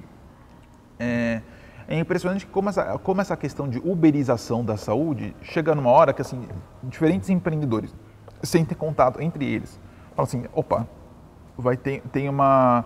É, 1.00 1.42
é 1.88 2.00
impressionante 2.00 2.46
como 2.48 2.70
essa, 2.70 2.98
como 2.98 3.22
essa 3.22 3.38
questão 3.38 3.70
de 3.70 3.80
uberização 3.80 4.66
da 4.66 4.76
saúde 4.76 5.36
chega 5.42 5.76
numa 5.76 5.92
hora 5.92 6.14
que 6.14 6.22
assim, 6.22 6.48
diferentes 6.84 7.30
empreendedores 7.30 7.94
sentem 8.42 8.78
contato 8.78 9.22
entre 9.22 9.46
eles. 9.46 9.80
Falam 10.16 10.24
assim, 10.24 10.46
opa, 10.54 10.88
vai 11.58 11.78
ter, 11.78 12.02
tem, 12.12 12.28
uma, 12.30 12.86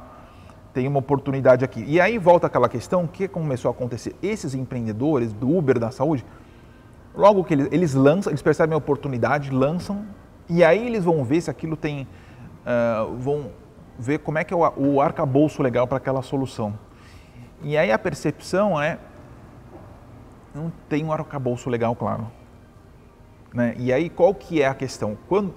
tem 0.73 0.87
uma 0.87 0.99
oportunidade 0.99 1.63
aqui. 1.63 1.83
E 1.87 1.99
aí 1.99 2.17
volta 2.17 2.47
aquela 2.47 2.67
questão, 2.67 3.07
que 3.07 3.27
começou 3.27 3.69
a 3.69 3.71
acontecer? 3.71 4.15
Esses 4.21 4.53
empreendedores 4.53 5.31
do 5.33 5.55
Uber 5.55 5.79
da 5.79 5.91
saúde, 5.91 6.25
logo 7.15 7.43
que 7.43 7.53
eles, 7.53 7.67
eles 7.71 7.93
lançam, 7.93 8.31
eles 8.31 8.41
percebem 8.41 8.73
a 8.73 8.77
oportunidade, 8.77 9.49
lançam, 9.51 10.05
e 10.49 10.63
aí 10.63 10.85
eles 10.87 11.03
vão 11.03 11.23
ver 11.23 11.41
se 11.41 11.49
aquilo 11.49 11.77
tem, 11.77 12.07
uh, 12.65 13.15
vão 13.17 13.51
ver 13.97 14.19
como 14.19 14.37
é 14.37 14.43
que 14.43 14.53
é 14.53 14.57
o, 14.57 14.61
o 14.77 15.01
arcabouço 15.01 15.61
legal 15.61 15.87
para 15.87 15.97
aquela 15.97 16.21
solução. 16.21 16.73
E 17.61 17.77
aí 17.77 17.91
a 17.91 17.99
percepção 17.99 18.81
é 18.81 18.97
não 20.53 20.71
tem 20.87 21.03
um 21.03 21.11
arcabouço 21.11 21.69
legal 21.69 21.95
claro. 21.95 22.31
Né? 23.53 23.75
E 23.77 23.91
aí 23.91 24.09
qual 24.09 24.33
que 24.33 24.61
é 24.61 24.67
a 24.67 24.73
questão? 24.73 25.17
Quando 25.27 25.53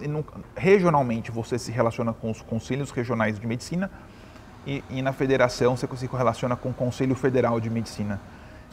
regionalmente 0.57 1.31
você 1.31 1.59
se 1.59 1.71
relaciona 1.71 2.13
com 2.13 2.31
os 2.31 2.41
conselhos 2.43 2.91
regionais 2.91 3.39
de 3.39 3.47
medicina 3.47 3.91
e, 4.67 4.83
e 4.91 5.03
na 5.03 5.13
federação 5.13 5.77
você 5.77 5.87
se 5.97 6.07
relaciona 6.07 6.57
com 6.57 6.71
o 6.71 6.75
Conselho 6.75 7.15
Federal 7.15 7.61
de 7.61 7.69
Medicina. 7.69 8.21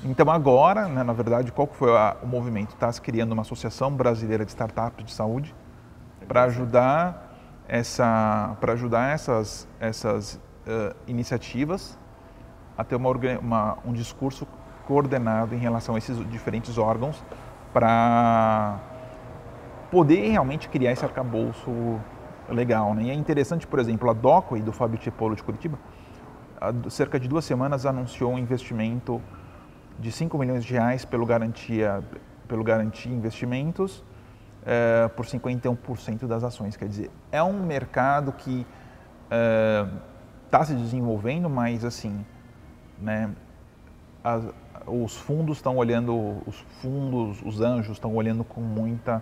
Então 0.04 0.32
agora, 0.32 0.88
né, 0.88 1.04
na 1.04 1.14
verdade, 1.14 1.52
qual 1.52 1.68
que 1.68 1.76
foi 1.76 1.92
a, 1.96 2.16
o 2.24 2.28
movimento? 2.28 2.74
Está 2.74 2.92
se 2.92 3.02
criando 3.02 3.34
uma 3.34 3.42
associação 3.42 3.92
brasileira 3.92 4.46
de 4.46 4.52
startups 4.52 5.06
de 5.06 5.12
saúde 5.12 5.54
para 6.28 6.44
ajudar 6.44 7.38
essa, 7.68 8.56
para 8.62 8.74
ajudar 8.74 9.14
essas, 9.14 9.68
essas 9.80 10.36
uh, 10.36 10.96
iniciativas 11.06 11.98
a 12.80 12.84
ter 12.86 12.96
uma, 12.96 13.10
uma, 13.42 13.78
um 13.86 13.92
discurso 13.92 14.48
coordenado 14.88 15.54
em 15.54 15.58
relação 15.58 15.96
a 15.96 15.98
esses 15.98 16.18
diferentes 16.30 16.78
órgãos 16.78 17.22
para 17.74 18.80
poder 19.92 20.30
realmente 20.30 20.70
criar 20.70 20.94
esse 20.94 21.04
arcabouço 21.04 22.00
legal. 22.48 22.96
Né? 22.96 23.04
E 23.04 23.10
é 23.10 23.14
interessante, 23.14 23.68
por 23.68 23.80
exemplo, 23.80 24.10
a 24.10 24.14
Docway 24.14 24.62
do 24.62 24.72
Fábio 24.72 24.98
Tepolo 24.98 25.36
de 25.36 25.44
Curitiba, 25.44 25.78
há 26.60 26.72
cerca 26.90 27.20
de 27.20 27.28
duas 27.28 27.44
semanas 27.44 27.86
anunciou 27.86 28.32
um 28.32 28.38
investimento 28.38 29.22
de 30.00 30.10
5 30.10 30.38
milhões 30.38 30.64
de 30.64 30.72
reais 30.72 31.04
pelo 31.04 31.26
Garantia, 31.26 32.02
pelo 32.48 32.64
Garantia 32.64 33.12
Investimentos 33.12 34.06
é, 34.66 35.10
por 35.10 35.26
51% 35.26 36.28
das 36.28 36.46
ações. 36.46 36.78
Quer 36.78 36.88
dizer, 36.88 37.12
é 37.30 37.44
um 37.44 37.62
mercado 37.62 38.32
que 38.32 38.66
está 40.46 40.62
eh, 40.62 40.66
se 40.66 40.76
desenvolvendo, 40.76 41.50
mas 41.50 41.84
assim, 41.84 42.26
né? 43.02 43.30
As, 44.24 44.44
os 44.86 45.16
fundos 45.16 45.58
estão 45.58 45.78
olhando, 45.78 46.42
os 46.46 46.60
fundos, 46.82 47.42
os 47.44 47.62
anjos 47.62 47.94
estão 47.94 48.16
olhando 48.16 48.44
com 48.44 48.62
muita, 48.62 49.22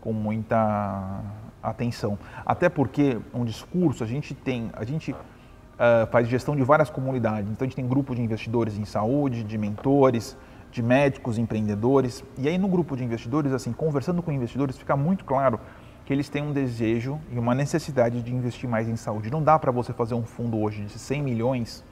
com 0.00 0.12
muita 0.12 1.22
atenção. 1.62 2.18
Até 2.44 2.68
porque 2.68 3.18
um 3.32 3.44
discurso, 3.44 4.02
a 4.02 4.06
gente 4.06 4.34
tem, 4.34 4.70
a 4.74 4.84
gente 4.84 5.12
uh, 5.12 6.06
faz 6.10 6.28
gestão 6.28 6.56
de 6.56 6.62
várias 6.62 6.90
comunidades. 6.90 7.50
Então 7.50 7.64
a 7.64 7.68
gente 7.68 7.76
tem 7.76 7.86
grupo 7.86 8.14
de 8.14 8.22
investidores 8.22 8.78
em 8.78 8.84
saúde, 8.84 9.42
de 9.42 9.56
mentores, 9.56 10.36
de 10.70 10.82
médicos, 10.82 11.38
empreendedores. 11.38 12.24
E 12.38 12.48
aí 12.48 12.58
no 12.58 12.68
grupo 12.68 12.96
de 12.96 13.04
investidores, 13.04 13.52
assim, 13.52 13.72
conversando 13.72 14.22
com 14.22 14.30
investidores, 14.32 14.76
fica 14.76 14.96
muito 14.96 15.24
claro 15.24 15.60
que 16.04 16.12
eles 16.12 16.28
têm 16.28 16.42
um 16.42 16.52
desejo 16.52 17.20
e 17.30 17.38
uma 17.38 17.54
necessidade 17.54 18.22
de 18.22 18.34
investir 18.34 18.68
mais 18.68 18.88
em 18.88 18.96
saúde. 18.96 19.30
Não 19.30 19.42
dá 19.42 19.58
para 19.58 19.70
você 19.70 19.92
fazer 19.92 20.14
um 20.14 20.24
fundo 20.24 20.58
hoje 20.58 20.84
de 20.84 20.98
100 20.98 21.22
milhões 21.22 21.84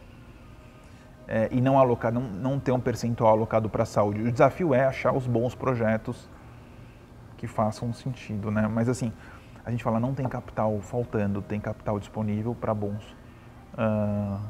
é, 1.29 1.49
e 1.53 1.61
não 1.61 1.79
alocar, 1.79 2.11
não, 2.11 2.23
não 2.23 2.59
ter 2.59 2.73
um 2.73 2.81
percentual 2.81 3.33
alocado 3.33 3.69
para 3.69 3.83
a 3.83 3.87
saúde. 3.87 4.23
O 4.23 4.33
desafio 4.33 4.75
é 4.75 4.87
achar 4.87 5.15
os 5.15 5.27
bons 5.27 5.55
projetos 5.55 6.29
que 7.37 7.47
façam 7.47 7.93
sentido, 7.93 8.51
né? 8.51 8.67
Mas 8.67 8.89
assim, 8.89 9.13
a 9.65 9.71
gente 9.71 9.85
fala 9.85 10.01
não 10.01 10.15
tem 10.15 10.27
capital 10.27 10.81
faltando, 10.81 11.43
tem 11.43 11.61
capital 11.61 11.99
disponível 11.99 12.57
para 12.59 12.73
bons 12.73 13.05
uh, 13.75 14.41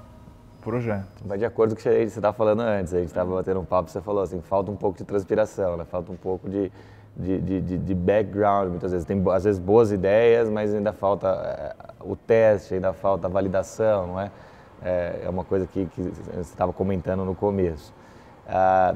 projetos. 0.63 1.23
Vai 1.25 1.37
de 1.37 1.45
acordo 1.45 1.75
com 1.75 1.81
o 1.81 1.83
que 1.83 1.91
você 1.91 2.05
estava 2.05 2.33
falando 2.37 2.61
antes. 2.61 2.95
A 2.95 2.99
gente 2.99 3.09
estava 3.09 3.35
batendo 3.35 3.61
um 3.61 3.65
papo, 3.65 3.91
você 3.91 4.01
falou 4.01 4.23
assim, 4.23 4.41
falta 4.41 4.71
um 4.71 4.77
pouco 4.77 4.97
de 4.97 5.05
transpiração, 5.05 5.77
né? 5.77 5.85
Falta 5.85 6.13
um 6.13 6.17
pouco 6.17 6.49
de, 6.49 6.71
de, 7.17 7.61
de, 7.61 7.79
de 7.79 7.95
background, 7.95 8.71
muitas 8.71 8.93
vezes. 8.93 9.05
Tem 9.05 9.21
às 9.33 9.43
vezes 9.45 9.59
boas 9.61 9.91
ideias, 9.91 10.49
mas 10.49 10.73
ainda 10.73 10.93
falta 10.93 11.27
é, 11.29 11.75
o 12.01 12.15
teste, 12.15 12.75
ainda 12.75 12.93
falta 12.93 13.27
a 13.27 13.31
validação, 13.31 14.07
não 14.07 14.21
é? 14.21 14.31
É, 14.83 15.23
é 15.25 15.29
uma 15.29 15.45
coisa 15.45 15.67
que, 15.67 15.87
que 15.87 16.03
você 16.03 16.41
estava 16.41 16.73
comentando 16.73 17.25
no 17.25 17.35
começo. 17.35 17.93
Ah, 18.47 18.95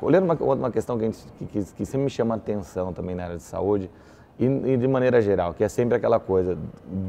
olhando 0.00 0.24
uma, 0.24 0.34
uma 0.34 0.70
questão 0.70 0.98
que, 0.98 1.04
gente, 1.04 1.26
que, 1.38 1.64
que, 1.64 1.86
sempre 1.86 2.04
me 2.04 2.10
chama 2.10 2.34
a 2.34 2.36
atenção 2.36 2.92
também 2.92 3.14
na 3.14 3.24
área 3.24 3.36
de 3.36 3.42
saúde, 3.42 3.90
e, 4.38 4.44
e 4.44 4.76
de 4.76 4.88
maneira 4.88 5.20
geral, 5.20 5.52
que 5.54 5.62
é 5.62 5.68
sempre 5.68 5.96
aquela 5.96 6.18
coisa 6.18 6.56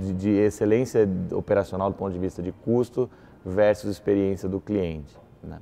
de, 0.02 0.14
de, 0.14 0.30
excelência 0.30 1.08
operacional 1.32 1.90
do 1.90 1.96
ponto 1.96 2.14
de 2.14 2.20
vista 2.20 2.44
de 2.44 2.52
custo 2.52 3.10
versus 3.46 3.90
experiência 3.90 4.48
do 4.50 4.60
cliente. 4.60 5.18
Né? 5.42 5.60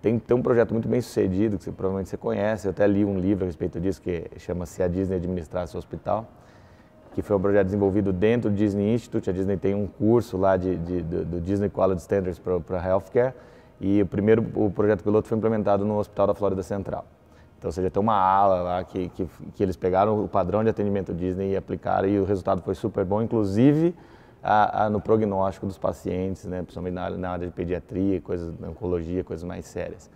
Tem, 0.00 0.18
tem 0.18 0.36
um 0.36 0.42
projeto 0.42 0.72
muito 0.72 0.88
bem 0.88 1.00
sucedido, 1.00 1.56
que 1.56 1.64
você, 1.64 1.72
provavelmente 1.72 2.10
você 2.10 2.16
conhece, 2.16 2.66
eu 2.66 2.70
até 2.70 2.86
li 2.86 3.04
um 3.04 3.18
livro 3.18 3.44
a 3.44 3.46
respeito 3.46 3.80
disso, 3.80 4.02
que 4.02 4.26
chama-se 4.38 4.82
A 4.82 4.88
Disney 4.88 5.16
Administrar 5.16 5.66
Seu 5.66 5.78
Hospital, 5.78 6.26
que 7.14 7.22
foi 7.22 7.36
um 7.36 7.40
projeto 7.40 7.66
desenvolvido 7.66 8.12
dentro 8.12 8.50
do 8.50 8.56
Disney 8.56 8.94
Institute. 8.94 9.28
A 9.28 9.32
Disney 9.32 9.56
tem 9.56 9.74
um 9.74 9.86
curso 9.86 10.36
lá 10.36 10.56
de, 10.56 10.76
de 10.76 11.02
do, 11.02 11.24
do 11.24 11.40
Disney 11.40 11.68
Quality 11.68 12.00
Standards 12.00 12.38
para 12.38 12.86
healthcare 12.86 13.34
e 13.80 14.00
o 14.02 14.06
primeiro 14.06 14.46
o 14.54 14.70
projeto 14.70 15.02
piloto 15.02 15.28
foi 15.28 15.36
implementado 15.36 15.84
no 15.84 15.98
Hospital 15.98 16.28
da 16.28 16.34
Flórida 16.34 16.62
Central. 16.62 17.04
Então, 17.58 17.68
ou 17.68 17.72
seja, 17.72 17.90
tem 17.90 18.00
uma 18.00 18.16
ala 18.16 18.62
lá 18.62 18.84
que, 18.84 19.08
que, 19.10 19.28
que 19.54 19.62
eles 19.62 19.76
pegaram 19.76 20.24
o 20.24 20.28
padrão 20.28 20.64
de 20.64 20.70
atendimento 20.70 21.14
Disney 21.14 21.52
e 21.52 21.56
aplicaram 21.56 22.08
e 22.08 22.18
o 22.18 22.24
resultado 22.24 22.60
foi 22.62 22.74
super 22.74 23.04
bom, 23.04 23.22
inclusive 23.22 23.94
a, 24.42 24.84
a, 24.84 24.90
no 24.90 25.00
prognóstico 25.00 25.66
dos 25.66 25.78
pacientes, 25.78 26.44
né, 26.44 26.62
principalmente 26.62 26.94
na, 26.94 27.10
na 27.10 27.30
área 27.30 27.46
de 27.46 27.52
pediatria, 27.52 28.20
coisas, 28.20 28.52
oncologia, 28.60 29.22
coisas 29.22 29.44
mais 29.44 29.66
sérias. 29.66 30.10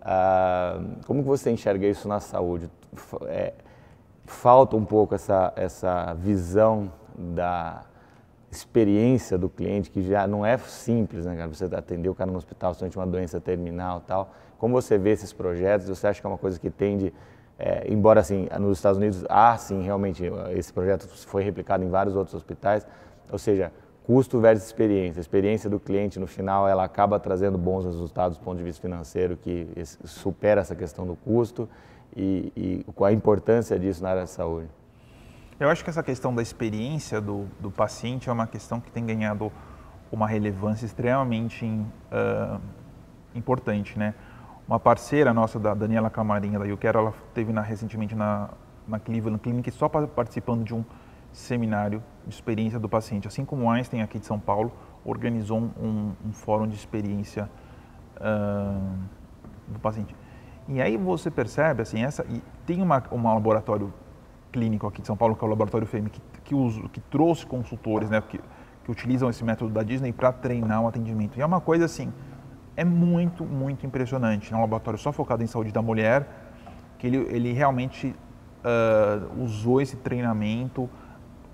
Ah, 0.00 0.80
como 1.06 1.22
que 1.22 1.28
você 1.28 1.50
enxerga 1.50 1.86
isso 1.86 2.08
na 2.08 2.18
saúde? 2.18 2.68
É, 3.26 3.52
falta 4.28 4.76
um 4.76 4.84
pouco 4.84 5.14
essa, 5.14 5.52
essa 5.56 6.14
visão 6.14 6.92
da 7.16 7.82
experiência 8.50 9.36
do 9.36 9.48
cliente, 9.48 9.90
que 9.90 10.02
já 10.02 10.26
não 10.26 10.44
é 10.44 10.56
simples, 10.58 11.26
né, 11.26 11.34
cara? 11.34 11.48
Você 11.48 11.64
atender 11.64 12.08
o 12.08 12.14
cara 12.14 12.30
no 12.30 12.36
hospital, 12.36 12.74
somente 12.74 12.96
uma 12.96 13.06
doença 13.06 13.40
terminal 13.40 14.02
tal. 14.06 14.32
Como 14.58 14.80
você 14.80 14.96
vê 14.96 15.10
esses 15.10 15.32
projetos? 15.32 15.88
Você 15.88 16.06
acha 16.06 16.20
que 16.20 16.26
é 16.26 16.30
uma 16.30 16.38
coisa 16.38 16.58
que 16.58 16.70
tende, 16.70 17.12
é, 17.58 17.90
embora 17.90 18.20
assim, 18.20 18.48
nos 18.60 18.78
Estados 18.78 18.98
Unidos 18.98 19.24
há 19.28 19.56
sim, 19.56 19.82
realmente, 19.82 20.24
esse 20.50 20.72
projeto 20.72 21.08
foi 21.26 21.42
replicado 21.42 21.82
em 21.82 21.88
vários 21.88 22.14
outros 22.14 22.34
hospitais, 22.34 22.86
ou 23.30 23.38
seja, 23.38 23.72
custo 24.08 24.40
versus 24.40 24.66
experiência. 24.66 25.20
A 25.20 25.22
experiência 25.22 25.68
do 25.68 25.78
cliente, 25.78 26.18
no 26.18 26.26
final, 26.26 26.66
ela 26.66 26.82
acaba 26.82 27.20
trazendo 27.20 27.58
bons 27.58 27.84
resultados 27.84 28.38
do 28.38 28.42
ponto 28.42 28.56
de 28.56 28.64
vista 28.64 28.80
financeiro, 28.80 29.36
que 29.36 29.68
supera 29.84 30.62
essa 30.62 30.74
questão 30.74 31.06
do 31.06 31.14
custo 31.14 31.68
e, 32.16 32.50
e 32.56 32.92
qual 32.94 33.08
a 33.08 33.12
importância 33.12 33.78
disso 33.78 34.02
na 34.02 34.08
área 34.08 34.22
da 34.22 34.26
saúde? 34.26 34.66
Eu 35.60 35.68
acho 35.68 35.84
que 35.84 35.90
essa 35.90 36.02
questão 36.02 36.34
da 36.34 36.40
experiência 36.40 37.20
do, 37.20 37.46
do 37.60 37.70
paciente 37.70 38.30
é 38.30 38.32
uma 38.32 38.46
questão 38.46 38.80
que 38.80 38.90
tem 38.90 39.04
ganhado 39.04 39.52
uma 40.10 40.26
relevância 40.26 40.86
extremamente 40.86 41.66
uh, 41.66 42.58
importante, 43.34 43.98
né? 43.98 44.14
Uma 44.66 44.80
parceira 44.80 45.34
nossa, 45.34 45.58
da 45.58 45.74
Daniela 45.74 46.08
Camarinha, 46.08 46.58
da 46.58 46.64
YouCare, 46.64 46.96
ela 46.96 47.12
teve 47.34 47.52
na, 47.52 47.60
recentemente 47.60 48.14
na, 48.14 48.48
na 48.86 48.98
Cleveland 48.98 49.42
Clinic 49.42 49.70
só 49.70 49.86
participando 49.86 50.64
de 50.64 50.74
um 50.74 50.82
seminário 51.32 52.02
de 52.26 52.34
experiência 52.34 52.78
do 52.78 52.88
paciente. 52.88 53.28
Assim 53.28 53.44
como 53.44 53.70
Einstein, 53.70 54.02
aqui 54.02 54.18
de 54.18 54.26
São 54.26 54.38
Paulo, 54.38 54.72
organizou 55.04 55.58
um, 55.58 56.12
um 56.24 56.32
fórum 56.32 56.66
de 56.66 56.74
experiência 56.74 57.48
uh, 58.16 58.98
do 59.68 59.78
paciente. 59.78 60.14
E 60.68 60.82
aí 60.82 60.96
você 60.96 61.30
percebe, 61.30 61.82
assim, 61.82 62.02
essa, 62.02 62.24
e 62.28 62.42
tem 62.66 62.82
uma, 62.82 63.02
um 63.10 63.22
laboratório 63.22 63.92
clínico 64.52 64.86
aqui 64.86 65.00
de 65.00 65.06
São 65.06 65.16
Paulo, 65.16 65.34
que 65.34 65.42
é 65.42 65.46
o 65.46 65.50
Laboratório 65.50 65.86
FEME, 65.86 66.10
que, 66.10 66.20
que, 66.44 66.54
usa, 66.54 66.82
que 66.88 67.00
trouxe 67.00 67.46
consultores, 67.46 68.10
né, 68.10 68.20
que, 68.20 68.38
que 68.84 68.90
utilizam 68.90 69.30
esse 69.30 69.42
método 69.44 69.72
da 69.72 69.82
Disney 69.82 70.12
para 70.12 70.32
treinar 70.32 70.82
o 70.82 70.88
atendimento. 70.88 71.38
E 71.38 71.40
é 71.40 71.46
uma 71.46 71.60
coisa 71.60 71.86
assim, 71.86 72.12
é 72.76 72.84
muito, 72.84 73.44
muito 73.44 73.86
impressionante. 73.86 74.52
É 74.52 74.56
um 74.56 74.60
laboratório 74.60 74.98
só 74.98 75.10
focado 75.10 75.42
em 75.42 75.46
saúde 75.46 75.72
da 75.72 75.82
mulher, 75.82 76.28
que 76.98 77.06
ele, 77.06 77.16
ele 77.30 77.52
realmente 77.52 78.14
uh, 78.64 79.42
usou 79.42 79.80
esse 79.80 79.96
treinamento, 79.96 80.88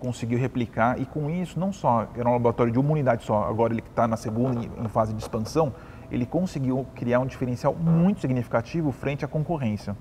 conseguiu 0.05 0.39
replicar 0.39 1.01
e 1.01 1.07
com 1.07 1.31
isso 1.31 1.59
não 1.59 1.73
só 1.73 2.07
era 2.15 2.29
um 2.29 2.33
laboratório 2.33 2.71
de 2.71 2.79
uma 2.79 2.93
unidade 2.93 3.25
só, 3.25 3.45
agora 3.45 3.73
ele 3.73 3.81
está 3.81 4.07
na 4.07 4.19
segunda 4.19 4.61
em 4.63 4.89
fase 4.89 5.15
de 5.15 5.23
expansão, 5.23 5.73
ele 6.11 6.27
conseguiu 6.27 6.87
criar 6.95 7.21
um 7.21 7.27
diferencial 7.27 7.75
muito 7.75 8.21
significativo 8.21 8.93
frente 8.93 9.25
à 9.25 9.29
concorrência. 9.29 9.97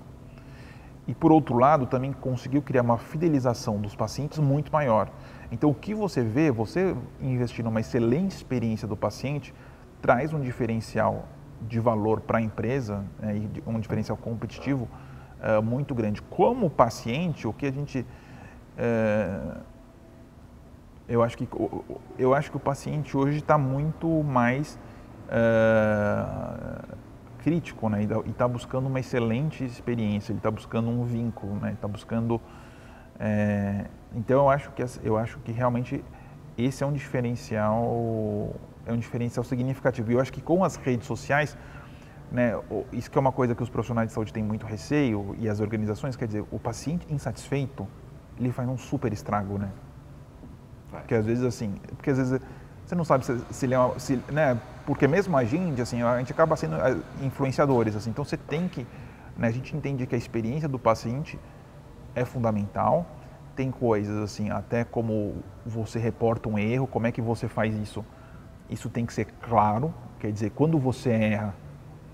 E 1.06 1.14
por 1.14 1.32
outro 1.32 1.56
lado, 1.56 1.86
também 1.86 2.12
conseguiu 2.12 2.60
criar 2.60 2.82
uma 2.82 2.98
fidelização 2.98 3.80
dos 3.80 3.94
pacientes 3.94 4.38
muito 4.38 4.70
maior. 4.70 5.08
Então 5.50 5.70
o 5.70 5.74
que 5.74 5.94
você 5.94 6.22
vê, 6.22 6.50
você 6.50 6.94
investir 7.20 7.64
numa 7.64 7.80
excelente 7.80 8.32
experiência 8.32 8.86
do 8.86 8.96
paciente, 8.96 9.54
traz 10.02 10.34
um 10.34 10.40
diferencial 10.40 11.24
de 11.62 11.80
valor 11.80 12.20
para 12.20 12.38
a 12.38 12.42
empresa, 12.42 13.04
né, 13.18 13.40
um 13.66 13.80
diferencial 13.80 14.18
competitivo 14.18 14.86
uh, 15.40 15.62
muito 15.62 15.94
grande. 15.94 16.20
Como 16.20 16.68
paciente, 16.68 17.48
o 17.48 17.54
que 17.54 17.64
a 17.64 17.72
gente 17.72 18.00
uh, 18.00 19.73
eu 21.08 21.22
acho 21.22 21.36
que 21.36 21.48
eu 22.18 22.34
acho 22.34 22.50
que 22.50 22.56
o 22.56 22.60
paciente 22.60 23.16
hoje 23.16 23.38
está 23.38 23.58
muito 23.58 24.08
mais 24.22 24.78
uh, 25.28 26.96
crítico, 27.38 27.88
né? 27.88 28.02
E 28.02 28.30
está 28.30 28.48
buscando 28.48 28.86
uma 28.86 29.00
excelente 29.00 29.64
experiência, 29.64 30.32
ele 30.32 30.38
está 30.38 30.50
buscando 30.50 30.88
um 30.88 31.04
vínculo, 31.04 31.56
né? 31.56 31.72
Está 31.72 31.86
buscando 31.86 32.40
é, 33.18 33.86
então 34.14 34.40
eu 34.40 34.50
acho 34.50 34.70
que 34.72 34.82
eu 35.02 35.16
acho 35.16 35.38
que 35.40 35.52
realmente 35.52 36.04
esse 36.56 36.82
é 36.82 36.86
um 36.86 36.92
diferencial 36.92 38.54
é 38.86 38.92
um 38.92 38.98
diferencial 38.98 39.44
significativo. 39.44 40.10
E 40.10 40.14
eu 40.14 40.20
acho 40.20 40.32
que 40.32 40.40
com 40.40 40.64
as 40.64 40.76
redes 40.76 41.06
sociais, 41.06 41.56
né, 42.30 42.52
isso 42.92 43.10
que 43.10 43.16
é 43.16 43.20
uma 43.20 43.32
coisa 43.32 43.54
que 43.54 43.62
os 43.62 43.70
profissionais 43.70 44.08
de 44.08 44.14
saúde 44.14 44.32
têm 44.32 44.42
muito 44.42 44.66
receio 44.66 45.34
e 45.38 45.48
as 45.48 45.60
organizações, 45.60 46.16
quer 46.16 46.26
dizer, 46.26 46.44
o 46.50 46.58
paciente 46.58 47.06
insatisfeito, 47.12 47.86
ele 48.38 48.52
faz 48.52 48.68
um 48.68 48.76
super 48.76 49.12
estrago, 49.12 49.58
né? 49.58 49.70
Porque 51.00 51.14
às 51.14 51.26
vezes 51.26 51.44
assim, 51.44 51.74
porque 51.96 52.10
às 52.10 52.18
vezes 52.18 52.40
você 52.84 52.94
não 52.94 53.04
sabe 53.04 53.24
se, 53.24 53.38
se 53.50 53.72
é, 53.72 53.98
se, 53.98 54.16
né, 54.30 54.58
porque 54.86 55.08
mesmo 55.08 55.36
a 55.36 55.44
gente, 55.44 55.80
assim, 55.80 56.02
a 56.02 56.18
gente 56.18 56.32
acaba 56.32 56.54
sendo 56.56 56.76
eh, 56.76 56.96
influenciadores, 57.22 57.96
assim, 57.96 58.10
então 58.10 58.24
você 58.24 58.36
tem 58.36 58.68
que, 58.68 58.86
né, 59.36 59.48
a 59.48 59.50
gente 59.50 59.74
entende 59.74 60.06
que 60.06 60.14
a 60.14 60.18
experiência 60.18 60.68
do 60.68 60.78
paciente 60.78 61.38
é 62.14 62.24
fundamental, 62.24 63.06
tem 63.56 63.70
coisas 63.70 64.16
assim, 64.18 64.50
até 64.50 64.84
como 64.84 65.36
você 65.64 65.98
reporta 65.98 66.48
um 66.48 66.58
erro, 66.58 66.86
como 66.86 67.06
é 67.06 67.12
que 67.12 67.22
você 67.22 67.48
faz 67.48 67.74
isso? 67.74 68.04
Isso 68.68 68.90
tem 68.90 69.06
que 69.06 69.12
ser 69.12 69.26
claro, 69.40 69.94
quer 70.18 70.30
dizer, 70.30 70.50
quando 70.50 70.78
você 70.78 71.10
erra, 71.10 71.54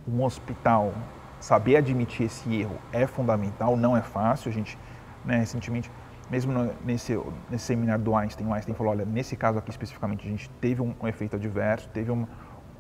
um 0.06 0.22
hospital 0.22 0.92
saber 1.40 1.76
admitir 1.76 2.26
esse 2.26 2.54
erro 2.54 2.76
é 2.92 3.06
fundamental, 3.06 3.76
não 3.76 3.96
é 3.96 4.02
fácil. 4.02 4.50
A 4.50 4.52
gente, 4.52 4.78
né, 5.24 5.38
recentemente, 5.38 5.90
mesmo 6.30 6.52
no, 6.52 6.72
nesse, 6.84 7.20
nesse 7.50 7.64
seminário 7.64 8.04
do 8.04 8.14
Einstein, 8.14 8.46
o 8.46 8.54
Einstein 8.54 8.74
falou, 8.74 8.92
olha, 8.92 9.04
nesse 9.04 9.36
caso 9.36 9.58
aqui 9.58 9.70
especificamente, 9.70 10.26
a 10.26 10.30
gente 10.30 10.48
teve 10.60 10.80
um, 10.80 10.94
um 11.02 11.08
efeito 11.08 11.36
adverso, 11.36 11.88
teve 11.88 12.10
uma, 12.10 12.28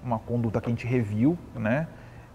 uma 0.02 0.18
conduta 0.20 0.60
que 0.60 0.66
a 0.66 0.70
gente 0.70 0.86
reviu, 0.86 1.36
né? 1.54 1.88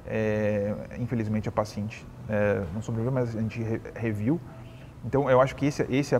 É, 0.07 0.75
infelizmente 0.99 1.49
a 1.49 1.51
paciente 1.51 2.05
é, 2.29 2.63
não 2.73 2.81
sobreviveu, 2.81 3.11
mas 3.11 3.35
a 3.35 3.41
gente 3.41 3.63
re, 3.63 3.81
reviu. 3.95 4.39
Então 5.03 5.29
eu 5.29 5.41
acho 5.41 5.55
que 5.55 5.65
esse, 5.65 5.83
esse, 5.89 6.15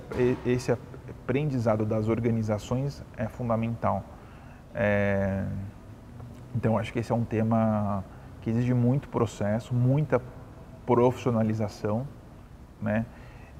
esse 0.45 0.71
aprendizado 0.71 1.85
das 1.85 2.07
organizações 2.07 3.03
é 3.17 3.27
fundamental. 3.27 4.03
É, 4.73 5.45
então 6.55 6.77
acho 6.77 6.91
que 6.93 6.99
esse 6.99 7.11
é 7.11 7.15
um 7.15 7.25
tema 7.25 8.03
que 8.41 8.49
exige 8.49 8.73
muito 8.73 9.09
processo, 9.09 9.73
muita 9.73 10.21
profissionalização, 10.85 12.07
né? 12.81 13.05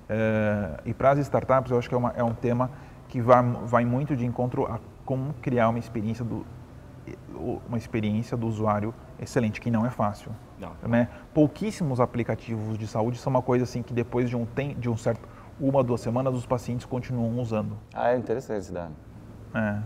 É, 0.08 0.80
e 0.86 0.94
para 0.94 1.12
as 1.12 1.20
startups 1.20 1.72
eu 1.72 1.78
acho 1.78 1.89
que 1.89 1.96
é, 1.96 1.98
uma, 1.98 2.13
é 2.15 2.24
um 2.24 2.34
tema 2.34 2.70
que 3.08 3.22
vai, 3.22 3.44
vai 3.63 3.86
muito 3.86 4.15
de 4.15 4.26
encontro 4.26 4.65
a 4.65 4.80
como 5.06 5.34
criar 5.36 5.70
uma 5.70 5.80
experiência 5.80 6.26
do, 6.26 6.46
uma 7.68 7.78
experiência 7.78 8.36
do 8.36 8.48
usuário 8.48 8.94
excelente, 9.20 9.62
que 9.62 9.70
não 9.70 9.86
é 9.86 9.89
fácil. 9.89 10.32
Não. 10.60 10.72
Né? 10.88 11.10
Pouquíssimos 11.34 12.00
aplicativos 12.00 12.78
de 12.78 12.88
saúde 12.88 13.18
são 13.18 13.30
uma 13.30 13.41
coisa 13.41 13.63
assim 13.63 13.84
que 13.84 13.94
depois 13.94 14.30
de 14.30 14.36
um, 14.36 14.46
tem, 14.46 14.74
de 14.76 14.89
um 14.89 14.98
certo 14.98 15.28
uma, 15.60 15.84
duas 15.84 16.02
semanas, 16.02 16.36
os 16.36 16.46
pacientes 16.46 16.86
continuam 16.86 17.39
usando. 17.39 17.78
Ah, 17.94 18.12
é 18.12 18.18
interessante 18.18 18.60
esse 18.60 18.74
dado. 18.74 18.94
É. 19.54 19.80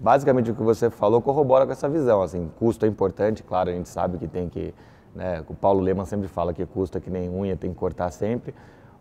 Basicamente 0.00 0.50
o 0.50 0.54
que 0.54 0.62
você 0.62 0.90
falou 0.90 1.20
corrobora 1.20 1.64
com 1.64 1.72
essa 1.72 1.88
visão. 1.88 2.22
Assim, 2.22 2.50
custo 2.58 2.84
é 2.84 2.88
importante, 2.88 3.42
claro, 3.42 3.70
a 3.70 3.72
gente 3.72 3.88
sabe 3.88 4.18
que 4.18 4.26
tem 4.26 4.48
que. 4.48 4.74
Né, 5.14 5.44
o 5.46 5.54
Paulo 5.54 5.80
Leman 5.80 6.06
sempre 6.06 6.26
fala 6.26 6.52
que 6.54 6.64
custo 6.64 6.98
é 6.98 7.00
que 7.00 7.10
nem 7.10 7.28
unha, 7.28 7.56
tem 7.56 7.72
que 7.72 7.78
cortar 7.78 8.10
sempre. 8.10 8.54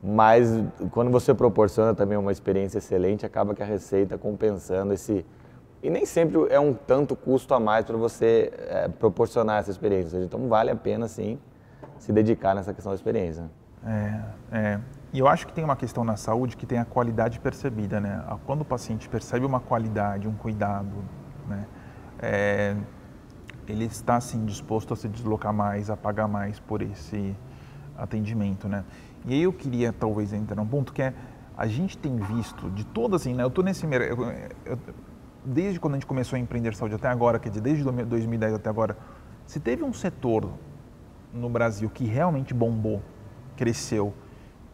Mas 0.04 0.50
quando 0.90 1.12
você 1.12 1.34
proporciona 1.34 1.94
também 1.94 2.18
uma 2.18 2.32
experiência 2.32 2.80
excelente, 2.80 3.26
acaba 3.26 3.54
que 3.54 3.62
a 3.62 3.66
receita 3.66 4.18
compensando 4.18 4.94
esse, 4.94 5.24
e 5.84 5.90
nem 5.90 6.06
sempre 6.06 6.40
é 6.50 6.60
um 6.60 6.74
tanto 6.74 7.16
custo 7.16 7.54
a 7.54 7.60
mais 7.60 7.86
para 7.86 7.98
você 7.98 8.52
é, 8.58 8.88
proporcionar 8.88 9.60
essa 9.60 9.70
experiência. 9.70 10.18
Então 10.18 10.48
vale 10.48 10.72
a 10.72 10.76
pena 10.76 11.08
sim 11.08 11.38
se 12.00 12.12
dedicar 12.12 12.56
nessa 12.56 12.74
questão 12.74 12.92
da 12.92 12.96
experiência. 12.96 13.50
É, 13.86 14.22
é. 14.52 14.80
E 15.14 15.20
eu 15.20 15.28
acho 15.28 15.46
que 15.46 15.54
tem 15.54 15.64
uma 15.64 15.76
questão 15.76 16.04
na 16.04 16.16
saúde 16.16 16.56
que 16.56 16.66
tem 16.66 16.80
a 16.80 16.86
qualidade 16.86 17.40
percebida, 17.40 18.00
né? 18.00 18.24
Quando 18.46 18.62
o 18.62 18.66
paciente 18.66 19.10
percebe 19.10 19.46
uma 19.46 19.60
qualidade, 19.60 20.28
um 20.28 20.34
cuidado, 20.34 21.04
né? 21.48 21.66
É, 22.20 22.76
ele 23.68 23.86
está 23.86 24.16
assim 24.16 24.46
disposto 24.46 24.94
a 24.94 24.98
se 24.98 25.08
deslocar 25.08 25.54
mais, 25.54 25.90
a 25.90 25.98
pagar 25.98 26.28
mais 26.28 26.60
por 26.60 26.82
esse 26.82 27.36
atendimento, 27.98 28.68
né? 28.68 28.84
E 29.26 29.34
aí 29.34 29.44
eu 29.44 29.54
queria 29.54 29.94
talvez 29.94 30.34
entrar 30.34 30.56
num 30.56 30.68
ponto 30.68 30.92
que 30.94 31.02
é 31.02 31.14
a 31.56 31.68
gente 31.68 31.98
tem 31.98 32.18
visto 32.18 32.70
de 32.72 32.84
todas 32.84 33.22
assim, 33.22 33.34
né? 33.34 33.44
Eu 33.44 33.48
estou 33.48 33.64
nesse 33.64 33.86
eu, 33.86 34.18
eu, 34.66 34.80
desde 35.46 35.80
quando 35.80 35.94
a 35.94 35.98
gente 35.98 36.08
começou 36.08 36.38
a 36.38 36.40
empreender 36.40 36.74
saúde 36.76 36.96
até 36.96 37.08
agora, 37.08 37.40
dizer, 37.50 37.62
desde 37.62 37.84
2010 37.84 38.54
até 38.54 38.70
agora, 38.70 38.98
se 39.46 39.60
teve 39.60 39.84
um 39.84 39.94
setor 39.94 40.52
no 41.34 41.50
Brasil 41.50 41.90
que 41.90 42.06
realmente 42.06 42.54
bombou, 42.54 43.02
cresceu, 43.56 44.14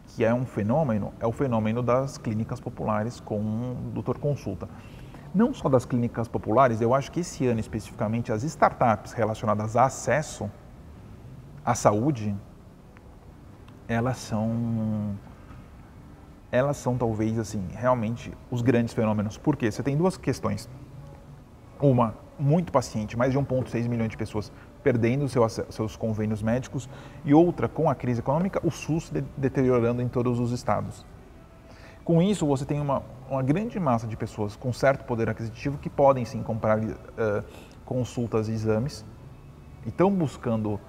que 0.06 0.24
é 0.24 0.32
um 0.32 0.46
fenômeno, 0.46 1.12
é 1.20 1.26
o 1.26 1.32
fenômeno 1.32 1.82
das 1.82 2.16
clínicas 2.16 2.60
populares 2.60 3.20
com 3.20 3.76
doutor 3.92 4.18
consulta. 4.18 4.68
Não 5.34 5.52
só 5.52 5.68
das 5.68 5.84
clínicas 5.84 6.26
populares, 6.26 6.80
eu 6.80 6.94
acho 6.94 7.12
que 7.12 7.20
esse 7.20 7.46
ano 7.46 7.60
especificamente 7.60 8.32
as 8.32 8.42
startups 8.44 9.12
relacionadas 9.12 9.76
a 9.76 9.84
acesso 9.84 10.50
à 11.64 11.74
saúde, 11.74 12.34
elas 13.88 14.18
são 14.18 15.16
elas 16.52 16.76
são 16.76 16.96
talvez 16.96 17.38
assim 17.38 17.66
realmente 17.72 18.32
os 18.50 18.62
grandes 18.62 18.94
fenômenos. 18.94 19.36
Por 19.36 19.56
quê? 19.56 19.70
Você 19.70 19.82
tem 19.82 19.96
duas 19.96 20.16
questões. 20.16 20.68
Uma, 21.80 22.14
muito 22.38 22.72
paciente, 22.72 23.16
mais 23.16 23.32
de 23.32 23.38
1,6 23.38 23.88
milhões 23.88 24.10
de 24.10 24.16
pessoas 24.16 24.50
perdendo 24.82 25.28
seu, 25.28 25.46
seus 25.48 25.96
convênios 25.96 26.42
médicos, 26.42 26.88
e 27.24 27.34
outra, 27.34 27.68
com 27.68 27.90
a 27.90 27.94
crise 27.94 28.20
econômica, 28.20 28.60
o 28.64 28.70
SUS 28.70 29.10
de, 29.10 29.22
deteriorando 29.36 30.00
em 30.00 30.08
todos 30.08 30.40
os 30.40 30.52
estados. 30.52 31.04
Com 32.02 32.22
isso, 32.22 32.46
você 32.46 32.64
tem 32.64 32.80
uma, 32.80 33.02
uma 33.28 33.42
grande 33.42 33.78
massa 33.78 34.06
de 34.06 34.16
pessoas 34.16 34.56
com 34.56 34.72
certo 34.72 35.04
poder 35.04 35.28
aquisitivo 35.28 35.76
que 35.76 35.90
podem 35.90 36.24
sim 36.24 36.42
comprar 36.42 36.78
uh, 36.78 37.44
consultas 37.84 38.48
e 38.48 38.52
exames 38.52 39.04
e 39.84 39.90
estão 39.90 40.10
buscando 40.10 40.74
uh, 40.74 40.80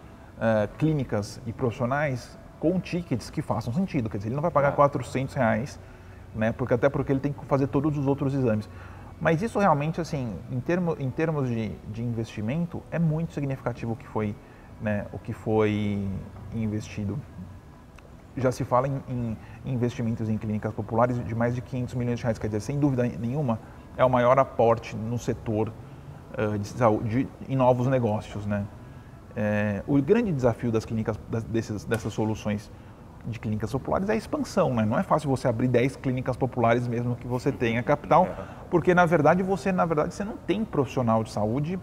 clínicas 0.78 1.42
e 1.46 1.52
profissionais 1.52 2.39
com 2.60 2.80
tickets 2.80 3.30
que 3.30 3.42
façam 3.42 3.74
sentido. 3.74 4.10
Quer 4.10 4.18
dizer, 4.18 4.30
ele 4.30 4.36
não 4.36 4.42
vai 4.42 4.52
pagar 4.52 4.74
400 4.74 5.34
reais, 5.34 5.80
né, 6.36 6.52
porque, 6.52 6.74
até 6.74 6.90
porque 6.90 7.12
ele 7.12 7.20
tem 7.20 7.32
que 7.32 7.46
fazer 7.46 7.68
todos 7.68 7.98
os 7.98 8.08
outros 8.08 8.34
exames. 8.34 8.70
Mas 9.20 9.42
isso 9.42 9.60
realmente, 9.60 10.00
assim, 10.00 10.36
em, 10.50 10.60
termo, 10.60 10.96
em 10.98 11.10
termos 11.10 11.50
de, 11.50 11.70
de 11.92 12.04
investimento, 12.04 12.82
é 12.90 12.98
muito 12.98 13.34
significativo 13.34 13.94
o 13.94 13.96
que 13.96 14.08
foi, 14.08 14.36
né, 14.82 15.08
o 15.12 15.20
que 15.20 15.34
foi 15.34 16.08
investido. 16.54 17.20
Já 18.38 18.52
se 18.52 18.64
fala 18.64 18.88
em, 18.88 19.02
em, 19.10 19.38
investimentos 19.66 20.30
em 20.30 20.38
clínicas 20.38 20.74
populares 20.74 21.22
de 21.26 21.36
mais 21.36 21.54
de 21.54 21.62
500 21.62 21.96
milhões 21.96 22.20
de 22.20 22.24
reais, 22.24 22.40
quer 22.40 22.48
dizer, 22.48 22.62
sem 22.62 22.80
dúvida 22.80 23.04
nenhuma, 23.04 23.60
é 23.98 24.06
o 24.06 24.10
maior 24.10 24.40
aporte 24.40 24.96
no 24.96 25.18
setor 25.18 25.74
uh, 26.38 26.58
de 26.58 26.68
saúde, 26.68 27.28
em 27.50 27.56
novos 27.56 27.88
negócios, 27.88 28.46
né? 28.46 28.66
É, 29.42 29.82
o 29.88 30.02
grande 30.02 30.34
desafio 30.34 30.70
das 30.70 30.84
clínicas, 30.84 31.18
das, 31.30 31.46
desses, 31.46 31.86
dessas 31.86 32.12
soluções 32.12 32.70
de 33.26 33.40
clínicas 33.40 33.72
populares 33.72 34.10
é 34.10 34.12
a 34.12 34.16
expansão, 34.18 34.74
né? 34.74 34.84
Não 34.84 35.00
é 35.00 35.04
fácil 35.04 35.30
você 35.30 35.48
abrir 35.48 35.70
10 35.70 35.96
clínicas 35.96 36.36
populares 36.36 36.90
mesmo 36.90 37.16
que 37.16 37.26
você 37.26 37.50
tenha 37.50 37.82
capital, 37.82 38.28
porque 38.70 38.94
na 38.94 39.06
verdade 39.06 39.42
você, 39.42 39.72
na 39.72 39.86
verdade, 39.86 40.14
você 40.14 40.26
não 40.26 40.36
tem 40.36 40.66
profissional 40.66 41.24
de 41.24 41.32
saúde 41.32 41.80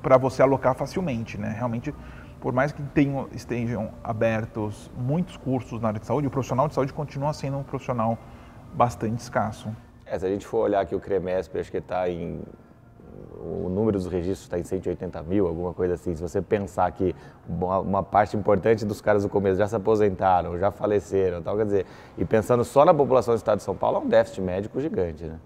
para 0.00 0.16
você 0.16 0.40
alocar 0.40 0.76
facilmente, 0.76 1.36
né? 1.36 1.56
Realmente, 1.56 1.92
por 2.40 2.52
mais 2.52 2.70
que 2.70 2.82
tenham, 2.82 3.28
estejam 3.32 3.90
abertos 4.04 4.92
muitos 4.96 5.36
cursos 5.36 5.80
na 5.80 5.88
área 5.88 5.98
de 5.98 6.06
saúde, 6.06 6.28
o 6.28 6.30
profissional 6.30 6.68
de 6.68 6.74
saúde 6.74 6.92
continua 6.92 7.32
sendo 7.32 7.58
um 7.58 7.64
profissional 7.64 8.16
bastante 8.74 9.18
escasso. 9.18 9.74
É, 10.06 10.16
se 10.16 10.24
a 10.24 10.28
gente 10.28 10.46
for 10.46 10.58
olhar 10.58 10.82
aqui 10.82 10.94
o 10.94 11.00
CREMESP, 11.00 11.58
acho 11.58 11.70
que 11.72 11.78
está 11.78 12.08
em 12.08 12.40
o 13.48 13.68
número 13.68 13.98
dos 13.98 14.06
registros 14.06 14.42
está 14.42 14.58
em 14.58 14.62
180 14.62 15.22
mil, 15.22 15.46
alguma 15.46 15.72
coisa 15.72 15.94
assim. 15.94 16.14
Se 16.14 16.22
você 16.22 16.42
pensar 16.42 16.90
que 16.92 17.14
uma 17.48 18.02
parte 18.02 18.36
importante 18.36 18.84
dos 18.84 19.00
caras 19.00 19.22
do 19.22 19.28
começo 19.28 19.58
já 19.58 19.66
se 19.66 19.76
aposentaram, 19.76 20.58
já 20.58 20.70
faleceram, 20.70 21.42
tal, 21.42 21.56
quer 21.56 21.64
dizer, 21.64 21.86
e 22.16 22.24
pensando 22.24 22.64
só 22.64 22.84
na 22.84 22.92
população 22.92 23.34
do 23.34 23.38
estado 23.38 23.58
de 23.58 23.64
São 23.64 23.74
Paulo, 23.74 23.98
é 23.98 24.00
um 24.00 24.08
déficit 24.08 24.40
médico 24.40 24.80
gigante, 24.80 25.24
né? 25.24 25.38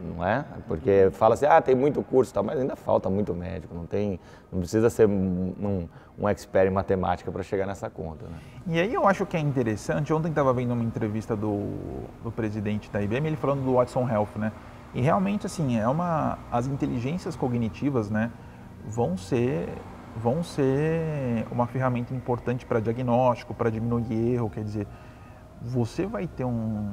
Não 0.00 0.24
é? 0.26 0.44
Porque 0.66 1.10
fala 1.12 1.34
assim, 1.34 1.46
ah, 1.46 1.60
tem 1.60 1.74
muito 1.74 2.02
curso, 2.02 2.34
tal, 2.34 2.42
mas 2.42 2.58
ainda 2.58 2.74
falta 2.74 3.08
muito 3.08 3.32
médico, 3.34 3.74
não 3.74 3.86
tem, 3.86 4.18
não 4.50 4.60
precisa 4.60 4.90
ser 4.90 5.06
um, 5.06 5.88
um 6.18 6.28
expert 6.28 6.68
em 6.68 6.74
matemática 6.74 7.30
para 7.30 7.42
chegar 7.42 7.66
nessa 7.66 7.88
conta. 7.88 8.26
Né? 8.26 8.38
E 8.66 8.80
aí 8.80 8.92
eu 8.92 9.06
acho 9.06 9.24
que 9.24 9.36
é 9.36 9.40
interessante, 9.40 10.12
ontem 10.12 10.28
estava 10.28 10.52
vendo 10.52 10.72
uma 10.72 10.82
entrevista 10.82 11.36
do, 11.36 11.70
do 12.22 12.32
presidente 12.32 12.90
da 12.90 13.00
IBM, 13.00 13.28
ele 13.28 13.36
falando 13.36 13.64
do 13.64 13.74
Watson 13.74 14.08
Health, 14.08 14.36
né? 14.36 14.52
E 14.98 15.00
realmente, 15.00 15.46
assim, 15.46 15.78
é 15.78 15.86
uma, 15.86 16.38
as 16.50 16.66
inteligências 16.66 17.36
cognitivas, 17.36 18.10
né, 18.10 18.32
vão 18.84 19.16
ser, 19.16 19.72
vão 20.16 20.42
ser 20.42 21.46
uma 21.52 21.68
ferramenta 21.68 22.12
importante 22.12 22.66
para 22.66 22.80
diagnóstico, 22.80 23.54
para 23.54 23.70
diminuir 23.70 24.12
erro, 24.34 24.50
quer 24.50 24.64
dizer, 24.64 24.88
você 25.62 26.04
vai 26.04 26.26
ter 26.26 26.44
um, 26.44 26.92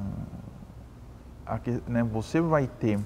né, 1.88 2.04
você 2.04 2.40
vai 2.40 2.68
ter 2.68 2.96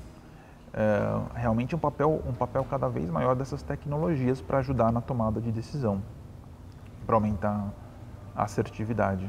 é, 0.74 1.00
realmente 1.34 1.74
um 1.74 1.78
papel, 1.78 2.22
um 2.26 2.34
papel 2.34 2.62
cada 2.68 2.86
vez 2.86 3.08
maior 3.08 3.34
dessas 3.34 3.62
tecnologias 3.62 4.42
para 4.42 4.58
ajudar 4.58 4.92
na 4.92 5.00
tomada 5.00 5.40
de 5.40 5.50
decisão, 5.50 6.02
para 7.06 7.14
aumentar 7.14 7.72
a 8.36 8.42
assertividade. 8.42 9.26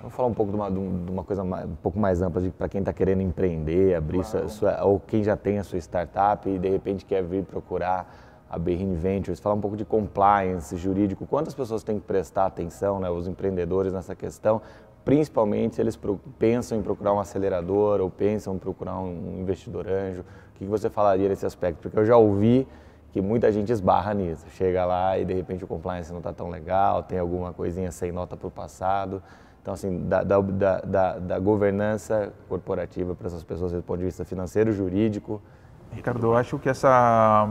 Vou 0.00 0.10
falar 0.10 0.28
um 0.28 0.34
pouco 0.34 0.52
de 0.52 0.56
uma, 0.56 0.70
de 0.70 0.78
uma 1.10 1.24
coisa 1.24 1.42
mais, 1.42 1.64
um 1.66 1.74
pouco 1.76 1.98
mais 1.98 2.22
ampla 2.22 2.42
para 2.56 2.68
quem 2.68 2.80
está 2.80 2.92
querendo 2.92 3.22
empreender, 3.22 3.94
abrir 3.94 4.22
claro. 4.22 4.48
sua, 4.48 4.84
ou 4.84 5.00
quem 5.00 5.24
já 5.24 5.36
tem 5.36 5.58
a 5.58 5.64
sua 5.64 5.78
startup 5.78 6.48
e 6.48 6.58
de 6.58 6.68
repente 6.68 7.04
quer 7.04 7.22
vir 7.22 7.44
procurar 7.44 8.08
a 8.48 8.58
Berrin 8.58 8.94
Ventures, 8.94 9.40
falar 9.40 9.56
um 9.56 9.60
pouco 9.60 9.76
de 9.76 9.84
compliance 9.84 10.76
jurídico, 10.76 11.26
quantas 11.26 11.54
pessoas 11.54 11.82
têm 11.82 11.98
que 11.98 12.06
prestar 12.06 12.46
atenção, 12.46 13.00
né, 13.00 13.10
os 13.10 13.26
empreendedores 13.26 13.92
nessa 13.92 14.14
questão, 14.14 14.62
principalmente 15.04 15.76
se 15.76 15.80
eles 15.80 15.98
pensam 16.38 16.78
em 16.78 16.82
procurar 16.82 17.12
um 17.12 17.18
acelerador 17.18 18.00
ou 18.00 18.08
pensam 18.08 18.54
em 18.54 18.58
procurar 18.58 19.00
um 19.00 19.40
investidor 19.40 19.88
anjo, 19.88 20.20
o 20.20 20.58
que 20.58 20.64
você 20.64 20.88
falaria 20.88 21.28
nesse 21.28 21.44
aspecto? 21.44 21.80
Porque 21.80 21.98
eu 21.98 22.04
já 22.04 22.16
ouvi 22.16 22.66
que 23.12 23.20
muita 23.20 23.50
gente 23.50 23.72
esbarra 23.72 24.14
nisso, 24.14 24.46
chega 24.50 24.84
lá 24.84 25.18
e 25.18 25.24
de 25.24 25.32
repente 25.32 25.64
o 25.64 25.66
compliance 25.66 26.10
não 26.10 26.18
está 26.18 26.32
tão 26.32 26.48
legal, 26.48 27.02
tem 27.02 27.18
alguma 27.18 27.52
coisinha 27.52 27.90
sem 27.90 28.12
nota 28.12 28.36
para 28.36 28.46
o 28.46 28.50
passado, 28.50 29.22
então, 29.66 29.74
assim, 29.74 30.06
da, 30.06 30.22
da, 30.22 30.40
da, 30.40 31.18
da 31.18 31.38
governança 31.40 32.32
corporativa 32.48 33.16
para 33.16 33.26
essas 33.26 33.42
pessoas 33.42 33.72
do 33.72 33.82
ponto 33.82 33.98
de 33.98 34.04
vista 34.04 34.24
financeiro, 34.24 34.72
jurídico. 34.72 35.42
Ricardo, 35.90 36.24
eu 36.24 36.36
acho 36.36 36.56
que 36.56 36.68
essa, 36.68 37.48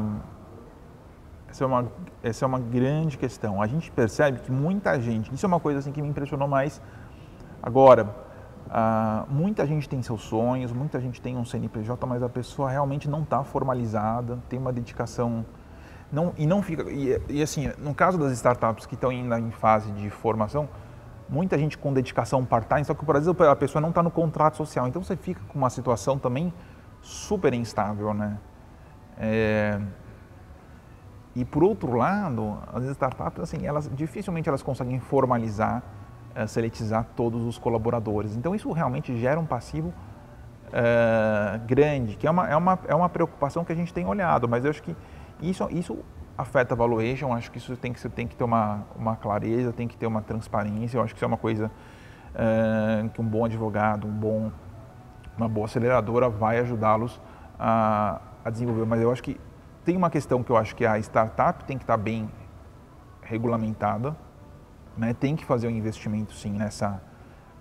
essa, 1.49 1.65
é 1.65 1.67
uma, 1.67 1.91
essa 2.23 2.45
é 2.45 2.47
uma 2.47 2.59
grande 2.59 3.17
questão. 3.17 3.61
A 3.61 3.67
gente 3.67 3.91
percebe 3.91 4.39
que 4.39 4.49
muita 4.49 4.97
gente, 4.97 5.35
isso 5.35 5.45
é 5.45 5.47
uma 5.47 5.59
coisa 5.59 5.79
assim 5.79 5.91
que 5.91 6.01
me 6.01 6.07
impressionou 6.07 6.47
mais 6.47 6.81
agora, 7.61 8.23
Uh, 8.65 9.31
muita 9.31 9.63
gente 9.67 9.87
tem 9.87 10.01
seus 10.01 10.23
sonhos, 10.23 10.73
muita 10.73 10.99
gente 10.99 11.21
tem 11.21 11.37
um 11.37 11.45
CNPJ, 11.45 12.03
mas 12.07 12.23
a 12.23 12.27
pessoa 12.27 12.67
realmente 12.67 13.07
não 13.07 13.21
está 13.21 13.43
formalizada, 13.43 14.39
tem 14.49 14.57
uma 14.57 14.73
dedicação 14.73 15.45
não, 16.11 16.33
e 16.35 16.47
não 16.47 16.63
fica 16.63 16.89
e, 16.89 17.21
e, 17.29 17.43
assim 17.43 17.71
no 17.77 17.93
caso 17.93 18.17
das 18.17 18.31
startups 18.31 18.87
que 18.87 18.95
estão 18.95 19.11
ainda 19.11 19.39
em 19.39 19.51
fase 19.51 19.91
de 19.91 20.09
formação, 20.09 20.67
muita 21.27 21.57
gente 21.57 21.77
com 21.77 21.93
dedicação 21.93 22.45
part-time, 22.45 22.83
só 22.85 22.93
que 22.93 23.03
por 23.03 23.15
exemplo 23.15 23.47
a 23.47 23.55
pessoa 23.55 23.81
não 23.81 23.89
está 23.89 24.03
no 24.03 24.11
contrato 24.11 24.57
social, 24.57 24.87
então 24.87 25.03
você 25.03 25.15
fica 25.15 25.41
com 25.47 25.57
uma 25.57 25.69
situação 25.69 26.19
também 26.19 26.53
super 27.01 27.53
instável, 27.53 28.13
né? 28.13 28.37
É... 29.17 29.79
E 31.35 31.43
por 31.43 31.63
outro 31.63 31.95
lado, 31.97 32.57
as 32.73 32.85
startups, 32.85 33.43
assim, 33.43 33.65
elas 33.65 33.89
dificilmente 33.93 34.47
elas 34.47 34.63
conseguem 34.63 34.99
formalizar, 34.99 35.83
é, 36.33 36.47
seletizar 36.47 37.05
todos 37.13 37.43
os 37.43 37.57
colaboradores. 37.57 38.37
Então 38.37 38.55
isso 38.55 38.71
realmente 38.71 39.17
gera 39.17 39.37
um 39.37 39.45
passivo 39.45 39.93
é, 40.71 41.59
grande, 41.65 42.15
que 42.15 42.25
é 42.25 42.31
uma, 42.31 42.47
é, 42.47 42.55
uma, 42.55 42.79
é 42.87 42.95
uma 42.95 43.09
preocupação 43.09 43.65
que 43.65 43.73
a 43.73 43.75
gente 43.75 43.93
tem 43.93 44.05
olhado, 44.05 44.47
mas 44.47 44.63
eu 44.63 44.71
acho 44.71 44.81
que 44.81 44.95
isso, 45.41 45.67
isso 45.71 45.97
afeta 46.37 46.73
a 46.73 46.77
valuation, 46.77 47.33
acho 47.33 47.51
que 47.51 47.57
isso 47.57 47.75
tem 47.77 47.93
que, 47.93 48.09
tem 48.09 48.27
que 48.27 48.35
ter 48.35 48.43
uma, 48.43 48.83
uma 48.95 49.15
clareza, 49.15 49.71
tem 49.71 49.87
que 49.87 49.97
ter 49.97 50.07
uma 50.07 50.21
transparência, 50.21 50.97
eu 50.97 51.03
acho 51.03 51.13
que 51.13 51.17
isso 51.17 51.25
é 51.25 51.27
uma 51.27 51.37
coisa 51.37 51.71
uh, 52.35 53.09
que 53.09 53.21
um 53.21 53.25
bom 53.25 53.45
advogado, 53.45 54.05
um 54.07 54.11
bom, 54.11 54.51
uma 55.37 55.47
boa 55.47 55.65
aceleradora 55.65 56.29
vai 56.29 56.59
ajudá-los 56.59 57.21
a, 57.57 58.21
a 58.43 58.49
desenvolver. 58.49 58.85
Mas 58.85 59.01
eu 59.01 59.11
acho 59.11 59.23
que 59.23 59.39
tem 59.85 59.95
uma 59.95 60.09
questão 60.09 60.43
que 60.43 60.51
eu 60.51 60.57
acho 60.57 60.75
que 60.75 60.85
a 60.85 60.99
startup 60.99 61.63
tem 61.63 61.77
que 61.77 61.83
estar 61.83 61.97
bem 61.97 62.29
regulamentada, 63.21 64.15
né? 64.97 65.13
tem 65.13 65.35
que 65.35 65.45
fazer 65.45 65.67
um 65.67 65.71
investimento 65.71 66.33
sim 66.33 66.51
nessa, 66.51 67.01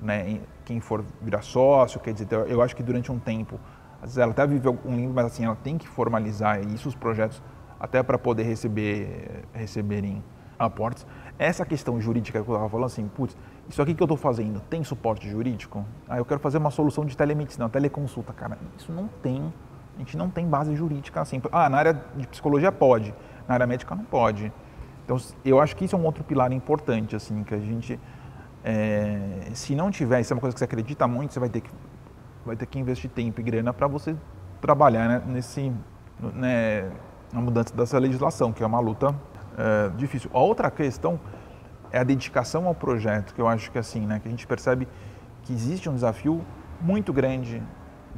né? 0.01 0.41
quem 0.65 0.81
for 0.81 1.05
virar 1.23 1.43
sócio, 1.43 2.01
quer 2.01 2.13
dizer, 2.13 2.29
eu 2.49 2.61
acho 2.61 2.75
que 2.75 2.83
durante 2.83 3.13
um 3.13 3.19
tempo, 3.19 3.59
às 3.97 4.11
vezes 4.11 4.19
ela 4.19 4.33
até 4.33 4.47
vive 4.47 4.69
um 4.69 4.97
limbo, 4.97 5.15
mas 5.15 5.27
assim, 5.27 5.45
ela 5.45 5.57
tem 5.57 5.79
que 5.79 5.87
formalizar 5.89 6.61
isso, 6.61 6.89
os 6.89 6.95
projetos 6.95 7.43
até 7.85 8.03
para 8.03 8.19
poder 8.19 8.45
receber, 8.45 9.45
receberem 9.53 10.25
aportes. 10.59 11.07
Essa 11.39 11.67
questão 11.67 12.01
jurídica 12.01 12.43
que 12.43 12.49
eu 12.49 12.55
estava 12.55 12.71
falando 12.71 12.87
assim, 12.87 13.07
putz, 13.09 13.37
isso 13.69 13.83
aqui 13.83 13.95
que 13.95 14.03
eu 14.03 14.07
estou 14.07 14.17
fazendo 14.17 14.59
tem 14.71 14.83
suporte 14.83 15.29
jurídico? 15.29 15.85
Ah, 16.09 16.17
eu 16.17 16.25
quero 16.25 16.41
fazer 16.41 16.57
uma 16.57 16.71
solução 16.71 17.05
de 17.05 17.15
telemedicina, 17.15 17.69
teleconsulta. 17.69 18.33
Cara, 18.33 18.57
isso 18.79 18.91
não 18.91 19.07
tem, 19.23 19.53
a 19.97 19.99
gente 19.99 20.17
não 20.17 20.31
tem 20.31 20.49
base 20.49 20.75
jurídica 20.75 21.21
assim. 21.21 21.43
Ah, 21.53 21.69
na 21.69 21.77
área 21.77 22.03
de 22.17 22.27
psicologia 22.27 22.73
pode, 22.73 23.15
na 23.47 23.53
área 23.53 23.67
médica 23.67 23.95
não 23.95 24.05
pode. 24.05 24.51
Então, 25.05 25.19
eu 25.45 25.61
acho 25.61 25.77
que 25.77 25.85
isso 25.85 25.95
é 25.95 25.99
um 25.99 26.05
outro 26.07 26.25
pilar 26.25 26.51
importante, 26.53 27.15
assim, 27.15 27.45
que 27.45 27.55
a 27.55 27.59
gente, 27.59 28.01
é, 28.65 29.51
se 29.53 29.75
não 29.75 29.91
tiver, 29.91 30.23
isso 30.23 30.33
é 30.33 30.35
uma 30.35 30.41
coisa 30.41 30.55
que 30.55 30.59
você 30.59 30.65
acredita 30.65 31.07
muito, 31.07 31.35
você 31.35 31.41
vai 31.41 31.51
ter 31.51 31.61
que, 31.61 31.71
vai 32.47 32.57
ter 32.57 32.65
que 32.65 32.79
investir 32.79 33.11
tempo 33.11 33.39
e 33.43 33.45
grana 33.45 33.75
para 33.75 33.87
você 33.87 34.17
trabalhar 34.63 35.07
né, 35.07 35.23
nesse, 35.27 35.71
né, 36.33 36.91
a 37.35 37.41
mudança 37.41 37.75
dessa 37.75 37.99
legislação, 37.99 38.53
que 38.53 38.63
é 38.63 38.67
uma 38.67 38.81
luta 38.81 39.15
é, 39.57 39.91
difícil. 39.97 40.31
A 40.33 40.39
outra 40.39 40.71
questão 40.71 41.19
é 41.91 41.99
a 41.99 42.05
dedicação 42.05 42.67
ao 42.67 42.75
projeto, 42.75 43.35
que 43.35 43.41
eu 43.41 43.49
acho 43.49 43.71
que 43.71 43.79
assim, 43.79 44.07
né, 44.07 44.21
que 44.21 44.29
a 44.29 44.31
gente 44.31 44.47
percebe 44.47 44.89
que 45.43 45.53
existe 45.53 45.89
um 45.89 45.95
desafio 45.95 46.45
muito 46.81 47.13
grande 47.13 47.63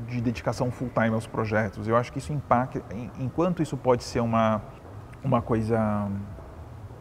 de 0.07 0.21
dedicação 0.21 0.71
full 0.71 0.91
time 0.91 1.15
aos 1.15 1.27
projetos. 1.27 1.89
Eu 1.89 1.97
acho 1.97 2.13
que 2.13 2.19
isso 2.19 2.33
impacta, 2.33 2.83
enquanto 3.19 3.63
isso 3.63 3.77
pode 3.77 4.05
ser 4.05 4.21
uma 4.21 4.63
uma 5.27 5.43
coisa 5.43 6.09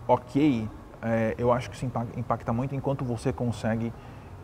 ok, 0.08 0.68
é, 1.02 1.36
eu 1.38 1.52
acho 1.52 1.70
que 1.70 1.76
isso 1.76 1.86
impacta, 1.86 2.52
muito 2.52 2.76
enquanto 2.76 3.06
você 3.06 3.32
consegue 3.32 3.94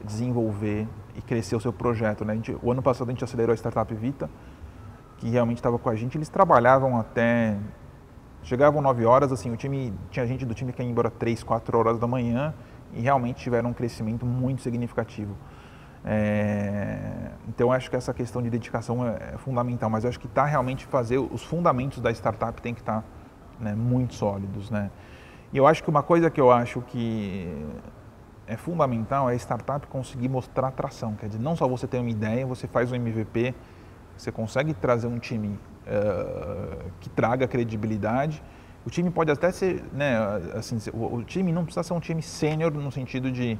desenvolver 0.03 0.88
e 1.15 1.21
crescer 1.21 1.55
o 1.55 1.60
seu 1.60 1.73
projeto. 1.73 2.23
Né? 2.23 2.36
Gente, 2.36 2.57
o 2.62 2.71
ano 2.71 2.81
passado 2.81 3.10
a 3.10 3.12
gente 3.12 3.23
acelerou 3.23 3.53
a 3.53 3.57
Startup 3.57 3.93
Vita, 3.93 4.29
que 5.21 5.29
realmente 5.29 5.57
estava 5.57 5.77
com 5.77 5.88
a 5.88 5.95
gente, 5.95 6.17
eles 6.17 6.27
trabalhavam 6.27 6.99
até. 6.99 7.55
Chegavam 8.41 8.81
9 8.81 9.05
horas, 9.05 9.31
assim, 9.31 9.51
o 9.51 9.55
time. 9.55 9.93
Tinha 10.10 10.25
gente 10.25 10.43
do 10.43 10.55
time 10.55 10.73
que 10.73 10.81
ia 10.81 10.89
embora 10.89 11.12
3, 11.12 11.43
4 11.43 11.77
horas 11.77 11.99
da 11.99 12.07
manhã 12.07 12.55
e 12.91 13.01
realmente 13.01 13.39
tiveram 13.39 13.69
um 13.69 13.73
crescimento 13.73 14.25
muito 14.25 14.63
significativo. 14.63 15.38
É, 16.03 17.29
então 17.47 17.71
acho 17.71 17.88
que 17.88 17.95
essa 17.95 18.12
questão 18.12 18.41
de 18.41 18.49
dedicação 18.49 19.07
é, 19.07 19.34
é 19.36 19.38
fundamental, 19.38 19.88
mas 19.88 20.03
acho 20.03 20.19
que 20.19 20.25
está 20.25 20.43
realmente 20.45 20.88
fazer 20.88 21.19
os 21.19 21.43
fundamentos 21.43 21.99
da 22.01 22.10
startup 22.10 22.60
tem 22.60 22.73
que 22.73 22.81
estar 22.81 23.01
tá, 23.01 23.07
né, 23.60 23.75
muito 23.75 24.15
sólidos, 24.15 24.71
né? 24.71 24.89
E 25.53 25.57
eu 25.57 25.67
acho 25.67 25.84
que 25.84 25.89
uma 25.91 26.01
coisa 26.01 26.31
que 26.31 26.41
eu 26.41 26.51
acho 26.51 26.81
que 26.81 27.55
é 28.47 28.57
fundamental 28.57 29.29
é 29.29 29.34
a 29.34 29.36
startup 29.36 29.86
conseguir 29.86 30.27
mostrar 30.27 30.69
atração, 30.69 31.13
quer 31.13 31.27
dizer, 31.27 31.39
não 31.39 31.55
só 31.55 31.67
você 31.67 31.86
tem 31.86 31.99
uma 31.99 32.10
ideia, 32.10 32.47
você 32.47 32.67
faz 32.67 32.91
um 32.91 32.95
MVP, 32.95 33.53
você 34.21 34.31
consegue 34.31 34.73
trazer 34.75 35.07
um 35.07 35.17
time 35.17 35.60
uh, 35.88 36.91
que 36.99 37.10
traga 37.10 37.47
credibilidade. 37.47 38.41
O 38.86 38.89
time 38.89 39.10
pode 39.10 39.31
até 39.31 39.51
ser, 39.51 39.84
né, 39.91 40.15
assim, 40.53 40.77
o, 40.93 41.15
o 41.15 41.23
time 41.23 41.51
não 41.51 41.63
precisa 41.63 41.81
ser 41.81 41.93
um 41.93 41.99
time 41.99 42.21
sênior 42.21 42.71
no 42.71 42.91
sentido 42.91 43.31
de, 43.31 43.57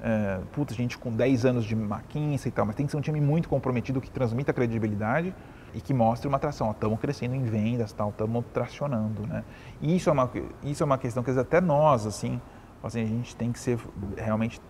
uh, 0.00 0.44
putz, 0.48 0.74
gente 0.74 0.98
com 0.98 1.10
10 1.10 1.46
anos 1.46 1.64
de 1.64 1.74
McKinsey 1.74 2.50
e 2.50 2.52
tal, 2.52 2.66
mas 2.66 2.76
tem 2.76 2.84
que 2.84 2.92
ser 2.92 2.98
um 2.98 3.00
time 3.02 3.18
muito 3.18 3.48
comprometido 3.48 3.98
que 3.98 4.10
transmita 4.10 4.52
credibilidade 4.52 5.34
e 5.72 5.80
que 5.80 5.94
mostre 5.94 6.28
uma 6.28 6.36
atração. 6.36 6.70
Estamos 6.70 7.00
crescendo 7.00 7.34
em 7.34 7.44
vendas, 7.44 7.90
tal, 7.90 8.10
estamos 8.10 8.44
tracionando, 8.52 9.26
né? 9.26 9.42
E 9.80 9.96
isso 9.96 10.10
é 10.10 10.12
uma 10.12 10.30
isso 10.64 10.82
é 10.82 10.86
uma 10.86 10.98
questão 10.98 11.22
que 11.22 11.30
até 11.30 11.62
nós 11.62 12.06
assim, 12.06 12.38
assim, 12.82 13.02
a 13.02 13.06
gente 13.06 13.34
tem 13.34 13.52
que 13.52 13.58
ser 13.58 13.78
realmente 14.18 14.60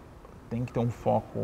tem 0.49 0.65
que 0.65 0.73
ter 0.73 0.81
um 0.81 0.91
foco 0.91 1.39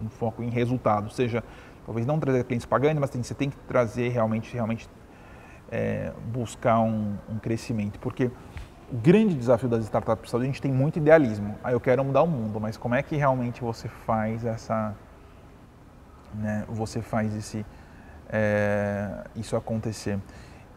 um 0.00 0.08
foco 0.08 0.42
em 0.42 0.50
resultado, 0.50 1.10
seja 1.10 1.44
talvez 1.84 2.06
não 2.06 2.18
trazer 2.18 2.44
clientes 2.44 2.66
pagando, 2.66 3.00
mas 3.00 3.10
tem, 3.10 3.22
você 3.22 3.34
tem 3.34 3.50
que 3.50 3.56
trazer 3.68 4.08
realmente, 4.08 4.52
realmente 4.54 4.88
é, 5.70 6.12
buscar 6.32 6.80
um, 6.80 7.16
um, 7.28 7.38
crescimento, 7.38 7.98
porque 7.98 8.30
o 8.90 8.96
grande 8.96 9.34
desafio 9.34 9.68
das 9.68 9.84
startups, 9.84 10.34
a 10.34 10.44
gente 10.44 10.60
tem 10.60 10.70
muito 10.70 10.98
idealismo. 10.98 11.56
Ah, 11.64 11.72
eu 11.72 11.80
quero 11.80 12.04
mudar 12.04 12.22
o 12.22 12.26
mundo, 12.26 12.60
mas 12.60 12.76
como 12.76 12.94
é 12.94 13.02
que 13.02 13.16
realmente 13.16 13.60
você 13.60 13.88
faz 13.88 14.44
essa, 14.44 14.94
né, 16.34 16.64
você 16.68 17.00
faz 17.00 17.34
esse, 17.34 17.64
é, 18.28 19.24
isso 19.34 19.56
acontecer? 19.56 20.18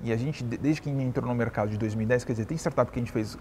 E 0.01 0.11
a 0.11 0.17
gente, 0.17 0.43
desde 0.43 0.81
que 0.81 0.89
entrou 0.89 1.27
no 1.27 1.35
mercado 1.35 1.69
de 1.69 1.77
2010, 1.77 2.23
quer 2.23 2.33
dizer, 2.33 2.45
tem 2.45 2.57
startup 2.57 2.91
que 2.91 2.99
a 2.99 3.01
gente 3.01 3.11
fez, 3.11 3.37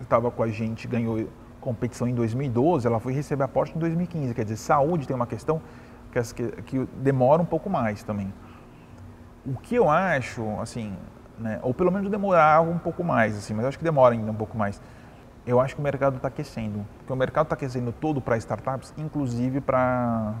estava 0.00 0.30
com 0.30 0.42
a 0.42 0.48
gente, 0.48 0.88
ganhou 0.88 1.28
competição 1.60 2.08
em 2.08 2.14
2012, 2.14 2.86
ela 2.86 2.98
foi 2.98 3.12
receber 3.12 3.44
aporte 3.44 3.76
em 3.76 3.78
2015. 3.78 4.34
Quer 4.34 4.44
dizer, 4.44 4.56
saúde 4.56 5.06
tem 5.06 5.14
uma 5.14 5.26
questão 5.26 5.60
que, 6.10 6.62
que 6.62 6.78
demora 6.96 7.40
um 7.42 7.46
pouco 7.46 7.70
mais 7.70 8.02
também. 8.02 8.32
O 9.46 9.54
que 9.54 9.74
eu 9.74 9.88
acho, 9.88 10.44
assim, 10.60 10.96
né, 11.38 11.58
ou 11.62 11.72
pelo 11.72 11.90
menos 11.90 12.10
demorava 12.10 12.68
um 12.70 12.78
pouco 12.78 13.02
mais, 13.02 13.36
assim, 13.36 13.54
mas 13.54 13.64
acho 13.64 13.78
que 13.78 13.84
demora 13.84 14.14
ainda 14.14 14.30
um 14.30 14.34
pouco 14.34 14.56
mais. 14.56 14.80
Eu 15.46 15.58
acho 15.58 15.74
que 15.74 15.80
o 15.80 15.84
mercado 15.84 16.16
está 16.16 16.28
aquecendo, 16.28 16.86
porque 16.98 17.12
o 17.12 17.16
mercado 17.16 17.46
está 17.46 17.54
aquecendo 17.54 17.92
todo 17.92 18.20
para 18.20 18.36
startups, 18.36 18.92
inclusive 18.98 19.60
para 19.60 20.34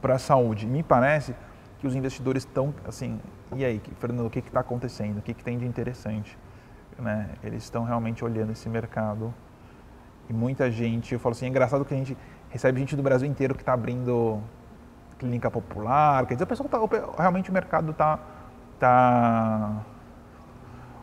para 0.00 0.16
a 0.16 0.18
saúde. 0.18 0.66
Me 0.66 0.82
parece 0.82 1.34
que 1.78 1.86
os 1.86 1.94
investidores 1.94 2.42
estão 2.42 2.74
assim, 2.86 3.20
e 3.54 3.64
aí, 3.64 3.80
Fernando, 3.98 4.26
o 4.26 4.30
que 4.30 4.40
está 4.40 4.60
acontecendo? 4.60 5.18
O 5.18 5.22
que, 5.22 5.32
que 5.32 5.44
tem 5.44 5.56
de 5.58 5.64
interessante? 5.64 6.36
Né? 6.98 7.30
Eles 7.42 7.62
estão 7.62 7.84
realmente 7.84 8.24
olhando 8.24 8.50
esse 8.50 8.68
mercado 8.68 9.32
e 10.28 10.32
muita 10.32 10.70
gente, 10.70 11.12
eu 11.12 11.20
falo 11.20 11.32
assim, 11.32 11.46
é 11.46 11.48
engraçado 11.48 11.84
que 11.84 11.92
a 11.92 11.96
gente 11.96 12.16
recebe 12.52 12.78
gente 12.78 12.94
do 12.94 13.02
Brasil 13.02 13.26
inteiro 13.26 13.54
que 13.54 13.62
está 13.62 13.72
abrindo 13.72 14.38
clínica 15.18 15.50
popular, 15.50 16.26
quer 16.26 16.34
dizer, 16.34 16.44
o 16.44 16.46
pessoal 16.46 16.68
tá, 16.68 16.78
realmente 17.18 17.48
o 17.48 17.52
mercado 17.52 17.92
está 17.92 18.18
tá, 18.78 19.82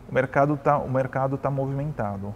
o 0.08 0.14
mercado 0.14 0.56
tá, 0.56 0.78
o 0.78 0.88
mercado 0.88 1.36
tá 1.36 1.50
movimentado. 1.50 2.32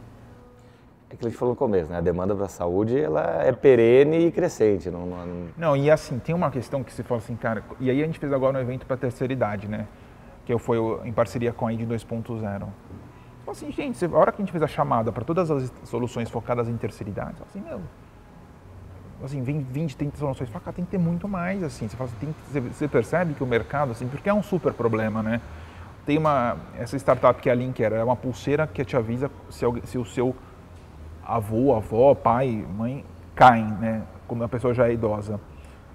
É 1.11 1.16
que 1.16 1.24
a 1.24 1.29
gente 1.29 1.38
falou 1.38 1.55
no 1.55 1.59
começo, 1.59 1.90
né? 1.90 1.98
A 1.98 2.00
demanda 2.00 2.35
para 2.35 2.46
a 2.46 2.48
saúde 2.48 2.98
ela 2.98 3.42
é 3.44 3.53
perene 3.53 4.27
e 4.27 4.33
crescente. 4.33 4.90
Não, 4.90 5.07
não... 5.07 5.48
não, 5.57 5.77
e 5.77 5.88
assim, 5.90 6.18
tem 6.18 6.35
uma 6.35 6.50
questão 6.50 6.83
que 6.83 6.92
você 6.92 7.05
fala 7.05 7.18
assim, 7.18 7.37
cara, 7.37 7.62
e 7.79 7.88
aí 7.88 8.03
a 8.03 8.07
gente 8.07 8.18
fez 8.18 8.33
agora 8.33 8.59
um 8.59 8.61
evento 8.61 8.85
para 8.85 8.96
terceira 8.96 9.33
idade, 9.33 9.68
né? 9.68 9.87
Que 10.44 10.59
foi 10.59 10.79
em 11.05 11.12
parceria 11.12 11.53
com 11.53 11.66
a 11.66 11.72
ID 11.72 11.88
2.0 11.88 12.66
assim, 13.50 13.70
gente, 13.70 14.05
a 14.05 14.16
hora 14.16 14.33
que 14.33 14.42
a 14.42 14.44
gente 14.44 14.53
fez 14.53 14.62
a 14.62 14.66
chamada 14.66 15.12
para 15.12 15.24
todas 15.24 15.50
as 15.50 15.72
soluções 15.85 16.31
focadas 16.31 16.68
em 16.68 16.77
terceira 16.77 17.11
idade, 17.11 17.37
assim, 17.46 17.61
meu, 17.61 17.81
assim, 19.22 19.42
vem 19.42 19.61
20, 19.61 19.96
30 19.96 20.16
soluções, 20.16 20.48
fala, 20.48 20.64
cara, 20.64 20.77
tem 20.77 20.85
que 20.85 20.90
ter 20.90 20.98
muito 20.98 21.29
mais, 21.29 21.62
assim, 21.62 21.88
você, 21.88 21.96
fala 21.96 22.11
tem, 22.18 22.35
você 22.72 22.88
percebe 22.88 23.35
que 23.35 23.42
o 23.42 23.46
mercado, 23.46 23.92
assim, 23.92 24.09
porque 24.09 24.29
é 24.29 24.35
um 24.35 24.42
super 24.42 24.72
problema, 24.72 25.22
né? 25.22 25.40
Tem 26.05 26.18
uma, 26.18 26.57
essa 26.79 26.96
startup 26.96 27.40
que 27.40 27.48
é 27.48 27.53
a 27.53 27.55
Linker, 27.55 27.92
é 27.92 28.05
uma 28.05 28.16
pulseira 28.16 28.66
que 28.66 28.85
te 28.85 28.96
avisa 28.96 29.31
se, 29.48 29.64
se 29.85 29.98
o 29.98 30.05
seu 30.05 30.35
avô, 31.24 31.74
avó, 31.74 32.14
pai, 32.14 32.64
mãe 32.77 33.05
caem, 33.35 33.64
né? 33.64 34.03
Quando 34.29 34.44
a 34.44 34.48
pessoa 34.48 34.74
já 34.74 34.88
é 34.88 34.92
idosa. 34.92 35.40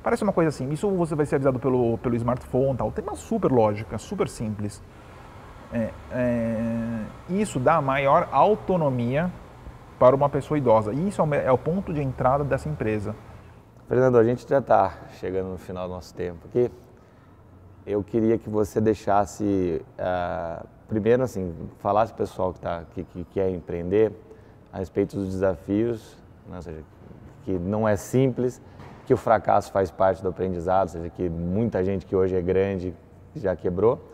Parece 0.01 0.23
uma 0.23 0.33
coisa 0.33 0.49
assim, 0.49 0.71
isso 0.71 0.89
você 0.89 1.13
vai 1.13 1.25
ser 1.25 1.35
avisado 1.35 1.59
pelo, 1.59 1.97
pelo 1.99 2.15
smartphone 2.15 2.77
tal. 2.77 2.91
Tem 2.91 3.03
uma 3.03 3.15
super 3.15 3.51
lógica, 3.51 3.97
super 3.97 4.27
simples. 4.27 4.81
É, 5.71 5.89
é, 6.11 7.01
isso 7.29 7.59
dá 7.59 7.79
maior 7.79 8.27
autonomia 8.31 9.29
para 9.99 10.15
uma 10.15 10.29
pessoa 10.29 10.57
idosa. 10.57 10.93
E 10.93 11.09
isso 11.09 11.21
é 11.21 11.25
o, 11.25 11.33
é 11.33 11.51
o 11.51 11.57
ponto 11.57 11.93
de 11.93 12.01
entrada 12.01 12.43
dessa 12.43 12.69
empresa. 12.69 13.13
Fernando, 13.87 14.17
a 14.17 14.23
gente 14.23 14.47
já 14.47 14.59
está 14.59 14.93
chegando 15.19 15.49
no 15.49 15.57
final 15.57 15.87
do 15.87 15.93
nosso 15.93 16.13
tempo 16.15 16.47
aqui. 16.47 16.71
Eu 17.85 18.03
queria 18.03 18.37
que 18.37 18.49
você 18.49 18.79
deixasse, 18.79 19.83
uh, 19.99 20.65
primeiro 20.87 21.23
assim, 21.23 21.53
falasse 21.79 22.13
para 22.13 22.23
o 22.23 22.27
pessoal 22.27 22.53
que, 22.53 22.59
tá, 22.59 22.83
que, 22.93 23.03
que 23.03 23.23
quer 23.25 23.49
empreender 23.49 24.13
a 24.71 24.77
respeito 24.77 25.15
dos 25.15 25.29
desafios, 25.29 26.15
né? 26.47 26.57
ou 26.57 26.61
seja, 26.61 26.83
que 27.43 27.51
não 27.57 27.87
é 27.87 27.95
simples, 27.95 28.61
que 29.05 29.13
o 29.13 29.17
fracasso 29.17 29.71
faz 29.71 29.89
parte 29.89 30.21
do 30.21 30.29
aprendizado, 30.29 30.87
ou 30.87 30.93
seja, 30.93 31.09
que 31.09 31.27
muita 31.27 31.83
gente 31.83 32.05
que 32.05 32.15
hoje 32.15 32.35
é 32.35 32.41
grande 32.41 32.93
já 33.35 33.55
quebrou 33.55 34.08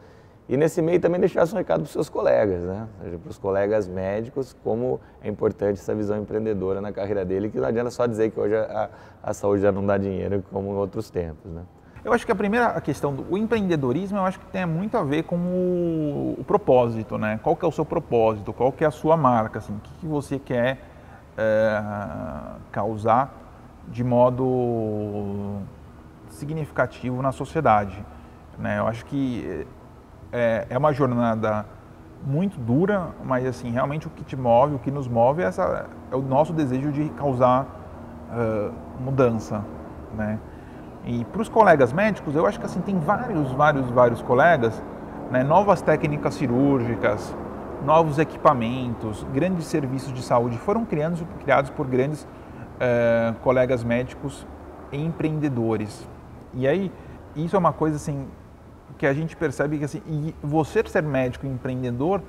e 0.48 0.56
nesse 0.56 0.82
meio 0.82 1.00
também 1.00 1.20
deixasse 1.20 1.54
um 1.54 1.58
recado 1.58 1.80
para 1.80 1.86
os 1.86 1.92
seus 1.92 2.08
colegas, 2.08 2.64
né? 2.64 2.88
seja, 3.02 3.18
para 3.18 3.30
os 3.30 3.38
colegas 3.38 3.88
médicos, 3.88 4.56
como 4.64 5.00
é 5.24 5.28
importante 5.28 5.80
essa 5.80 5.96
visão 5.96 6.18
empreendedora 6.18 6.80
na 6.80 6.92
carreira 6.92 7.26
dele, 7.26 7.50
que 7.50 7.60
não 7.60 7.68
adianta 7.68 7.90
só 7.90 8.06
dizer 8.06 8.32
que 8.32 8.40
hoje 8.40 8.56
a, 8.56 8.90
a 9.24 9.34
saúde 9.34 9.64
já 9.64 9.72
não 9.72 9.86
dá 9.86 9.98
dinheiro 9.98 10.44
como 10.52 10.72
em 10.72 10.76
outros 10.76 11.10
tempos. 11.10 11.52
Né? 11.52 11.64
Eu 12.04 12.14
acho 12.14 12.24
que 12.24 12.32
a 12.32 12.36
primeira 12.36 12.80
questão 12.80 13.12
do 13.12 13.36
empreendedorismo, 13.36 14.20
eu 14.20 14.24
acho 14.24 14.40
que 14.40 14.46
tem 14.46 14.64
muito 14.68 14.96
a 14.96 15.04
ver 15.04 15.24
com 15.24 15.36
o, 15.36 16.36
o, 16.40 16.44
propósito, 16.44 17.18
né? 17.18 17.40
Qual 17.42 17.56
que 17.56 17.66
é 17.66 17.68
o 17.68 17.72
seu 17.72 17.84
propósito, 17.84 18.54
qual 18.54 18.72
que 18.72 18.84
é 18.84 18.88
a 18.88 18.92
sua 18.92 19.18
marca, 19.18 19.58
assim, 19.58 19.74
o 19.76 19.80
que, 19.80 19.92
que 19.96 20.06
você 20.06 20.38
quer 20.38 20.78
é, 21.36 21.82
causar 22.72 23.34
de 23.88 24.04
modo 24.04 25.62
significativo 26.30 27.22
na 27.22 27.32
sociedade. 27.32 28.06
Né? 28.58 28.80
Eu 28.80 28.88
acho 28.88 29.06
que 29.06 29.66
é, 30.32 30.66
é 30.70 30.78
uma 30.78 30.94
jornada 30.94 31.66
muito 32.26 32.60
dura, 32.60 33.10
mas 33.24 33.46
assim, 33.46 33.70
realmente 33.70 34.08
o 34.08 34.10
que 34.10 34.24
te 34.24 34.36
move, 34.36 34.76
o 34.76 34.80
que 34.80 34.90
nos 34.90 35.08
move 35.08 35.42
é, 35.42 35.46
essa, 35.46 35.88
é 36.12 36.16
o 36.16 36.22
nosso 36.22 36.54
desejo 36.54 36.92
de 36.92 37.10
causar 37.10 37.66
uh, 38.32 38.74
mudança, 39.00 39.64
né? 40.16 40.40
E 41.06 41.24
para 41.26 41.42
os 41.42 41.50
colegas 41.50 41.94
médicos, 41.94 42.36
eu 42.36 42.48
acho 42.48 42.60
que 42.60 42.66
assim, 42.66 42.82
tem 42.82 42.98
vários, 42.98 43.52
vários, 43.52 43.90
vários 43.92 44.22
colegas, 44.24 44.82
né, 45.30 45.44
novas 45.44 45.82
técnicas 45.82 46.34
cirúrgicas, 46.34 47.36
novos 47.86 48.18
equipamentos, 48.18 49.24
grandes 49.32 49.68
serviços 49.68 50.12
de 50.12 50.24
saúde 50.24 50.58
foram 50.58 50.84
criados, 50.84 51.24
criados 51.44 51.70
por 51.70 51.86
grandes 51.86 52.24
uh, 52.24 53.36
colegas 53.44 53.84
médicos 53.84 54.48
empreendedores. 54.92 56.08
E 56.54 56.68
aí, 56.68 56.92
isso 57.36 57.56
é 57.56 57.60
uma 57.60 57.74
coisa 57.74 57.98
assim 57.98 58.28
que 58.98 59.06
a 59.06 59.13
gente 59.13 59.36
percebe 59.36 59.78
que 59.78 59.86
assim, 59.86 60.34
você 60.41 60.84
ser 60.88 61.04
médico 61.04 61.45
empreendedor 61.45 62.21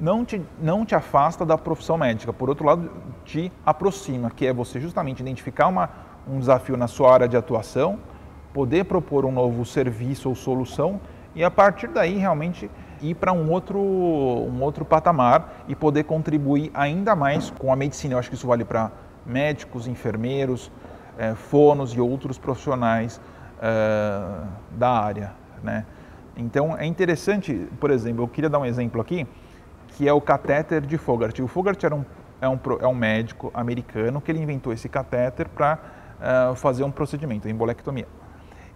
não 0.00 0.24
te, 0.24 0.42
não 0.60 0.84
te 0.84 0.94
afasta 0.94 1.44
da 1.44 1.56
profissão 1.56 1.96
médica, 1.96 2.32
por 2.32 2.48
outro 2.48 2.66
lado, 2.66 2.90
te 3.24 3.50
aproxima, 3.64 4.30
que 4.30 4.46
é 4.46 4.52
você 4.52 4.78
justamente 4.80 5.20
identificar 5.20 5.68
uma, 5.68 5.88
um 6.28 6.38
desafio 6.38 6.76
na 6.76 6.86
sua 6.86 7.12
área 7.12 7.28
de 7.28 7.36
atuação, 7.36 7.98
poder 8.52 8.84
propor 8.84 9.24
um 9.24 9.32
novo 9.32 9.64
serviço 9.64 10.28
ou 10.28 10.34
solução 10.34 11.00
e 11.34 11.44
a 11.44 11.50
partir 11.50 11.88
daí 11.88 12.16
realmente 12.16 12.70
ir 13.02 13.14
para 13.14 13.32
um 13.32 13.50
outro, 13.50 13.78
um 13.78 14.62
outro 14.62 14.84
patamar 14.84 15.64
e 15.68 15.74
poder 15.74 16.04
contribuir 16.04 16.70
ainda 16.72 17.14
mais 17.14 17.50
com 17.50 17.72
a 17.72 17.76
medicina. 17.76 18.14
Eu 18.14 18.18
acho 18.18 18.30
que 18.30 18.34
isso 18.34 18.46
vale 18.46 18.64
para 18.64 18.90
médicos, 19.24 19.86
enfermeiros, 19.86 20.70
é, 21.18 21.34
fonos 21.34 21.92
e 21.92 22.00
outros 22.00 22.38
profissionais 22.38 23.20
é, 23.60 24.44
da 24.72 24.90
área. 24.90 25.32
Né? 25.66 25.84
Então 26.36 26.76
é 26.78 26.86
interessante, 26.86 27.68
por 27.80 27.90
exemplo, 27.90 28.22
eu 28.22 28.28
queria 28.28 28.48
dar 28.48 28.60
um 28.60 28.64
exemplo 28.64 29.00
aqui, 29.00 29.26
que 29.88 30.08
é 30.08 30.12
o 30.12 30.20
catéter 30.20 30.80
de 30.80 30.96
Fogarty. 30.96 31.42
O 31.42 31.48
Fogarty 31.48 31.84
era 31.84 31.94
um, 31.94 32.04
é, 32.40 32.48
um, 32.48 32.58
é 32.80 32.86
um 32.86 32.94
médico 32.94 33.50
americano 33.52 34.20
que 34.20 34.30
ele 34.30 34.40
inventou 34.40 34.72
esse 34.72 34.88
catéter 34.88 35.48
para 35.48 35.74
uh, 35.74 36.52
eh, 36.52 36.54
fazer 36.56 36.84
um 36.84 36.90
procedimento, 36.90 37.48
embolectomia. 37.48 38.06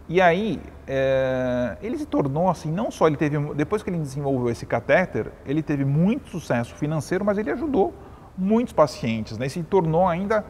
E 0.09 0.21
aí, 0.21 0.61
é, 0.89 1.77
ele 1.81 1.97
se 1.97 2.05
tornou 2.05 2.51
assim, 2.51 2.73
não 2.73 2.91
só 2.91 3.07
ele 3.07 3.17
teve, 3.17 3.39
depois 3.55 3.81
que 3.81 3.91
ele 3.91 3.99
desenvolveu 3.99 4.51
esse 4.51 4.67
catéter, 4.67 5.31
ele 5.47 5.63
teve 5.63 5.85
muito 5.85 6.31
sucesso 6.31 6.75
financeiro, 6.75 7.25
mas 7.25 7.39
ele 7.39 7.49
ajudou 7.53 7.95
muitos 8.37 8.73
pacientes, 8.73 9.39
né? 9.39 9.47
E 9.47 9.51
se 9.51 9.63
tornou 9.63 10.09
ainda 10.09 10.45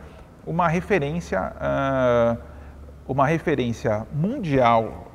uma 0.46 0.66
referência, 0.66 1.52
uh, 1.60 2.38
uma 3.06 3.26
referência 3.26 4.06
mundial 4.14 5.10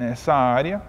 nessa 0.00 0.32
área, 0.34 0.80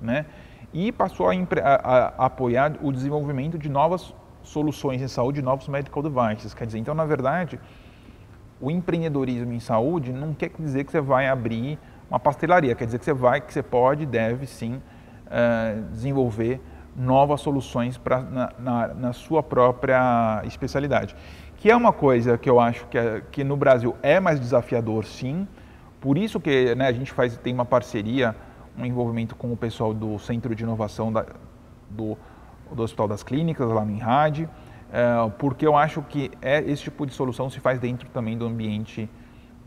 né? 0.00 0.24
E 0.72 0.90
passou 0.90 1.28
a, 1.28 1.32
a, 1.32 1.74
a, 1.74 2.26
apoiar 2.26 2.72
o 2.82 2.90
desenvolvimento 2.90 3.58
de 3.58 3.68
novas 3.68 4.14
soluções 4.42 5.02
em 5.02 5.06
saúde, 5.06 5.42
novos 5.42 5.68
medical 5.68 6.02
devices. 6.02 6.54
Quer 6.54 6.66
dizer, 6.66 6.78
então 6.78 6.94
na 6.94 7.04
verdade, 7.04 7.60
o 8.60 8.70
empreendedorismo 8.70 9.52
em 9.52 9.60
saúde 9.60 10.12
não 10.12 10.32
quer 10.32 10.50
dizer 10.58 10.84
que 10.84 10.90
você 10.90 11.00
vai 11.00 11.28
abrir 11.28 11.78
uma 12.10 12.18
pastelaria, 12.18 12.74
quer 12.74 12.86
dizer 12.86 12.98
que 12.98 13.04
você 13.04 13.12
vai, 13.12 13.40
que 13.40 13.52
você 13.52 13.62
pode, 13.62 14.06
deve 14.06 14.46
sim 14.46 14.74
uh, 15.26 15.82
desenvolver 15.90 16.60
novas 16.96 17.40
soluções 17.40 17.98
pra, 17.98 18.20
na, 18.20 18.52
na, 18.58 18.88
na, 18.88 19.12
sua 19.12 19.42
própria 19.42 20.42
especialidade. 20.44 21.14
Que 21.56 21.70
é 21.70 21.76
uma 21.76 21.92
coisa 21.92 22.38
que 22.38 22.48
eu 22.48 22.60
acho 22.60 22.86
que, 22.86 22.96
é, 22.96 23.22
que 23.30 23.42
no 23.42 23.56
Brasil 23.56 23.96
é 24.02 24.20
mais 24.20 24.38
desafiador, 24.38 25.04
sim. 25.04 25.46
Por 26.00 26.16
isso 26.16 26.38
que 26.38 26.74
né, 26.74 26.86
a 26.86 26.92
gente 26.92 27.12
faz, 27.12 27.36
tem 27.38 27.52
uma 27.52 27.64
parceria 27.64 28.36
um 28.76 28.84
envolvimento 28.84 29.34
com 29.36 29.52
o 29.52 29.56
pessoal 29.56 29.94
do 29.94 30.18
Centro 30.18 30.54
de 30.54 30.62
Inovação 30.62 31.12
da, 31.12 31.26
do, 31.90 32.16
do 32.72 32.82
Hospital 32.82 33.08
das 33.08 33.22
Clínicas, 33.22 33.68
lá 33.68 33.84
no 33.84 33.92
INRAD, 33.92 34.48
é, 34.92 35.30
porque 35.38 35.66
eu 35.66 35.76
acho 35.76 36.02
que 36.02 36.30
é, 36.40 36.60
esse 36.60 36.84
tipo 36.84 37.06
de 37.06 37.12
solução 37.12 37.48
se 37.48 37.60
faz 37.60 37.78
dentro 37.78 38.08
também 38.10 38.36
do 38.36 38.46
ambiente 38.46 39.08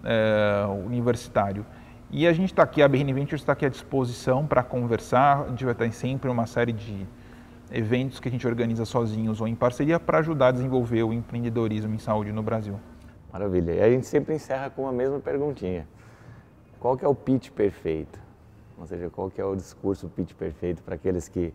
é, 0.03 0.65
universitário. 0.85 1.65
E 2.09 2.25
a 2.25 2.31
gente 2.31 2.51
está 2.53 2.63
aqui, 2.63 2.81
a 2.81 2.87
BRN 2.87 3.13
Ventures 3.13 3.41
está 3.41 3.51
aqui 3.53 3.65
à 3.65 3.69
disposição 3.69 4.47
para 4.47 4.63
conversar, 4.63 5.43
a 5.43 5.49
gente 5.49 5.65
vai 5.65 5.75
ter 5.75 5.91
sempre 5.91 6.29
uma 6.29 6.45
série 6.45 6.71
de 6.71 7.05
eventos 7.69 8.19
que 8.19 8.29
a 8.29 8.31
gente 8.31 8.47
organiza 8.47 8.85
sozinhos 8.85 9.41
ou 9.41 9.47
em 9.47 9.55
parceria 9.55 9.99
para 9.99 10.19
ajudar 10.19 10.47
a 10.47 10.51
desenvolver 10.51 11.03
o 11.03 11.11
empreendedorismo 11.11 11.93
em 11.93 11.97
saúde 11.97 12.31
no 12.31 12.41
Brasil. 12.41 12.79
Maravilha. 13.31 13.73
E 13.73 13.81
a 13.81 13.89
gente 13.89 14.07
sempre 14.07 14.35
encerra 14.35 14.69
com 14.69 14.87
a 14.87 14.91
mesma 14.91 15.19
perguntinha. 15.19 15.85
Qual 16.79 16.95
que 16.95 17.03
é 17.03 17.07
o 17.07 17.15
pitch 17.15 17.49
perfeito? 17.49 18.26
Ou 18.79 18.85
seja, 18.85 19.09
qual 19.09 19.29
que 19.29 19.41
é 19.41 19.45
o 19.45 19.55
discurso, 19.55 20.07
pitch 20.07 20.33
perfeito 20.33 20.83
para 20.83 20.95
aqueles 20.95 21.27
que 21.27 21.53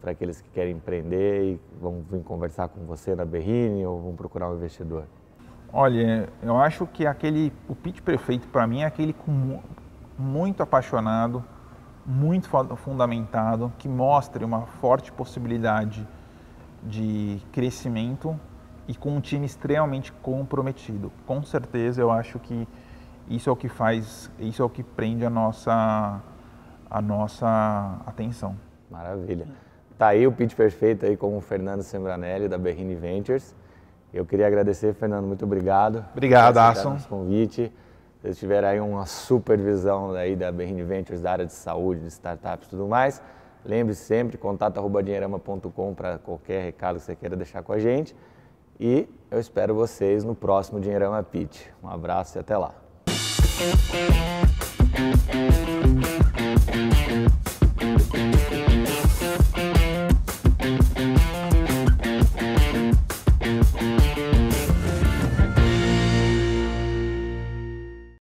para 0.00 0.10
aqueles 0.10 0.42
que 0.42 0.50
querem 0.50 0.76
empreender 0.76 1.54
e 1.54 1.60
vão 1.80 2.04
vir 2.10 2.22
conversar 2.22 2.68
com 2.68 2.84
você 2.84 3.14
na 3.14 3.24
Berrine 3.24 3.86
ou 3.86 3.98
vão 4.02 4.14
procurar 4.14 4.50
um 4.50 4.56
investidor? 4.56 5.04
Olha, 5.72 6.28
eu 6.42 6.58
acho 6.58 6.86
que 6.86 7.06
aquele 7.06 7.50
o 7.66 7.74
pitch 7.74 8.02
perfeito 8.02 8.46
para 8.48 8.66
mim 8.66 8.82
é 8.82 8.84
aquele 8.84 9.14
com, 9.14 9.62
muito 10.18 10.62
apaixonado, 10.62 11.42
muito 12.04 12.50
fundamentado, 12.76 13.72
que 13.78 13.88
mostre 13.88 14.44
uma 14.44 14.66
forte 14.66 15.10
possibilidade 15.10 16.06
de 16.82 17.40
crescimento 17.50 18.38
e 18.86 18.94
com 18.94 19.16
um 19.16 19.20
time 19.20 19.46
extremamente 19.46 20.12
comprometido. 20.12 21.10
Com 21.26 21.42
certeza 21.42 22.02
eu 22.02 22.10
acho 22.10 22.38
que 22.38 22.68
isso 23.28 23.48
é 23.48 23.52
o 23.52 23.56
que 23.56 23.68
faz, 23.68 24.30
isso 24.38 24.60
é 24.60 24.64
o 24.64 24.68
que 24.68 24.82
prende 24.82 25.24
a 25.24 25.30
nossa 25.30 26.20
a 26.94 27.02
nossa 27.02 27.98
atenção. 28.06 28.54
Maravilha. 28.88 29.48
Tá 29.98 30.08
aí 30.08 30.28
o 30.28 30.32
pitch 30.32 30.54
perfeito 30.54 31.04
aí 31.04 31.16
com 31.16 31.36
o 31.36 31.40
Fernando 31.40 31.82
Sembranelli 31.82 32.48
da 32.48 32.56
Berrini 32.56 32.94
Ventures. 32.94 33.52
Eu 34.12 34.24
queria 34.24 34.46
agradecer, 34.46 34.94
Fernando, 34.94 35.26
muito 35.26 35.44
obrigado. 35.44 36.04
Obrigado, 36.12 36.58
Asson. 36.58 36.96
convite. 37.08 37.72
Vocês 38.22 38.38
tiveram 38.38 38.68
aí 38.68 38.80
uma 38.80 39.06
supervisão 39.06 40.12
aí 40.12 40.36
da 40.36 40.52
Berrini 40.52 40.84
Ventures, 40.84 41.20
da 41.20 41.32
área 41.32 41.44
de 41.44 41.52
saúde, 41.52 42.02
de 42.02 42.06
startups 42.06 42.68
e 42.68 42.70
tudo 42.70 42.86
mais. 42.86 43.20
Lembre-se 43.64 44.04
sempre, 44.04 44.38
contato.dinheirama.com 44.38 45.94
para 45.94 46.18
qualquer 46.18 46.62
recado 46.62 47.00
que 47.00 47.02
você 47.02 47.16
queira 47.16 47.34
deixar 47.34 47.64
com 47.64 47.72
a 47.72 47.78
gente. 47.80 48.14
E 48.78 49.08
eu 49.32 49.40
espero 49.40 49.74
vocês 49.74 50.22
no 50.22 50.36
próximo 50.36 50.78
Dinheirama 50.78 51.20
Pitch. 51.24 51.66
Um 51.82 51.88
abraço 51.88 52.38
e 52.38 52.40
até 52.40 52.56
lá. 52.56 52.72
Thank 54.94 56.06
you. 56.06 56.23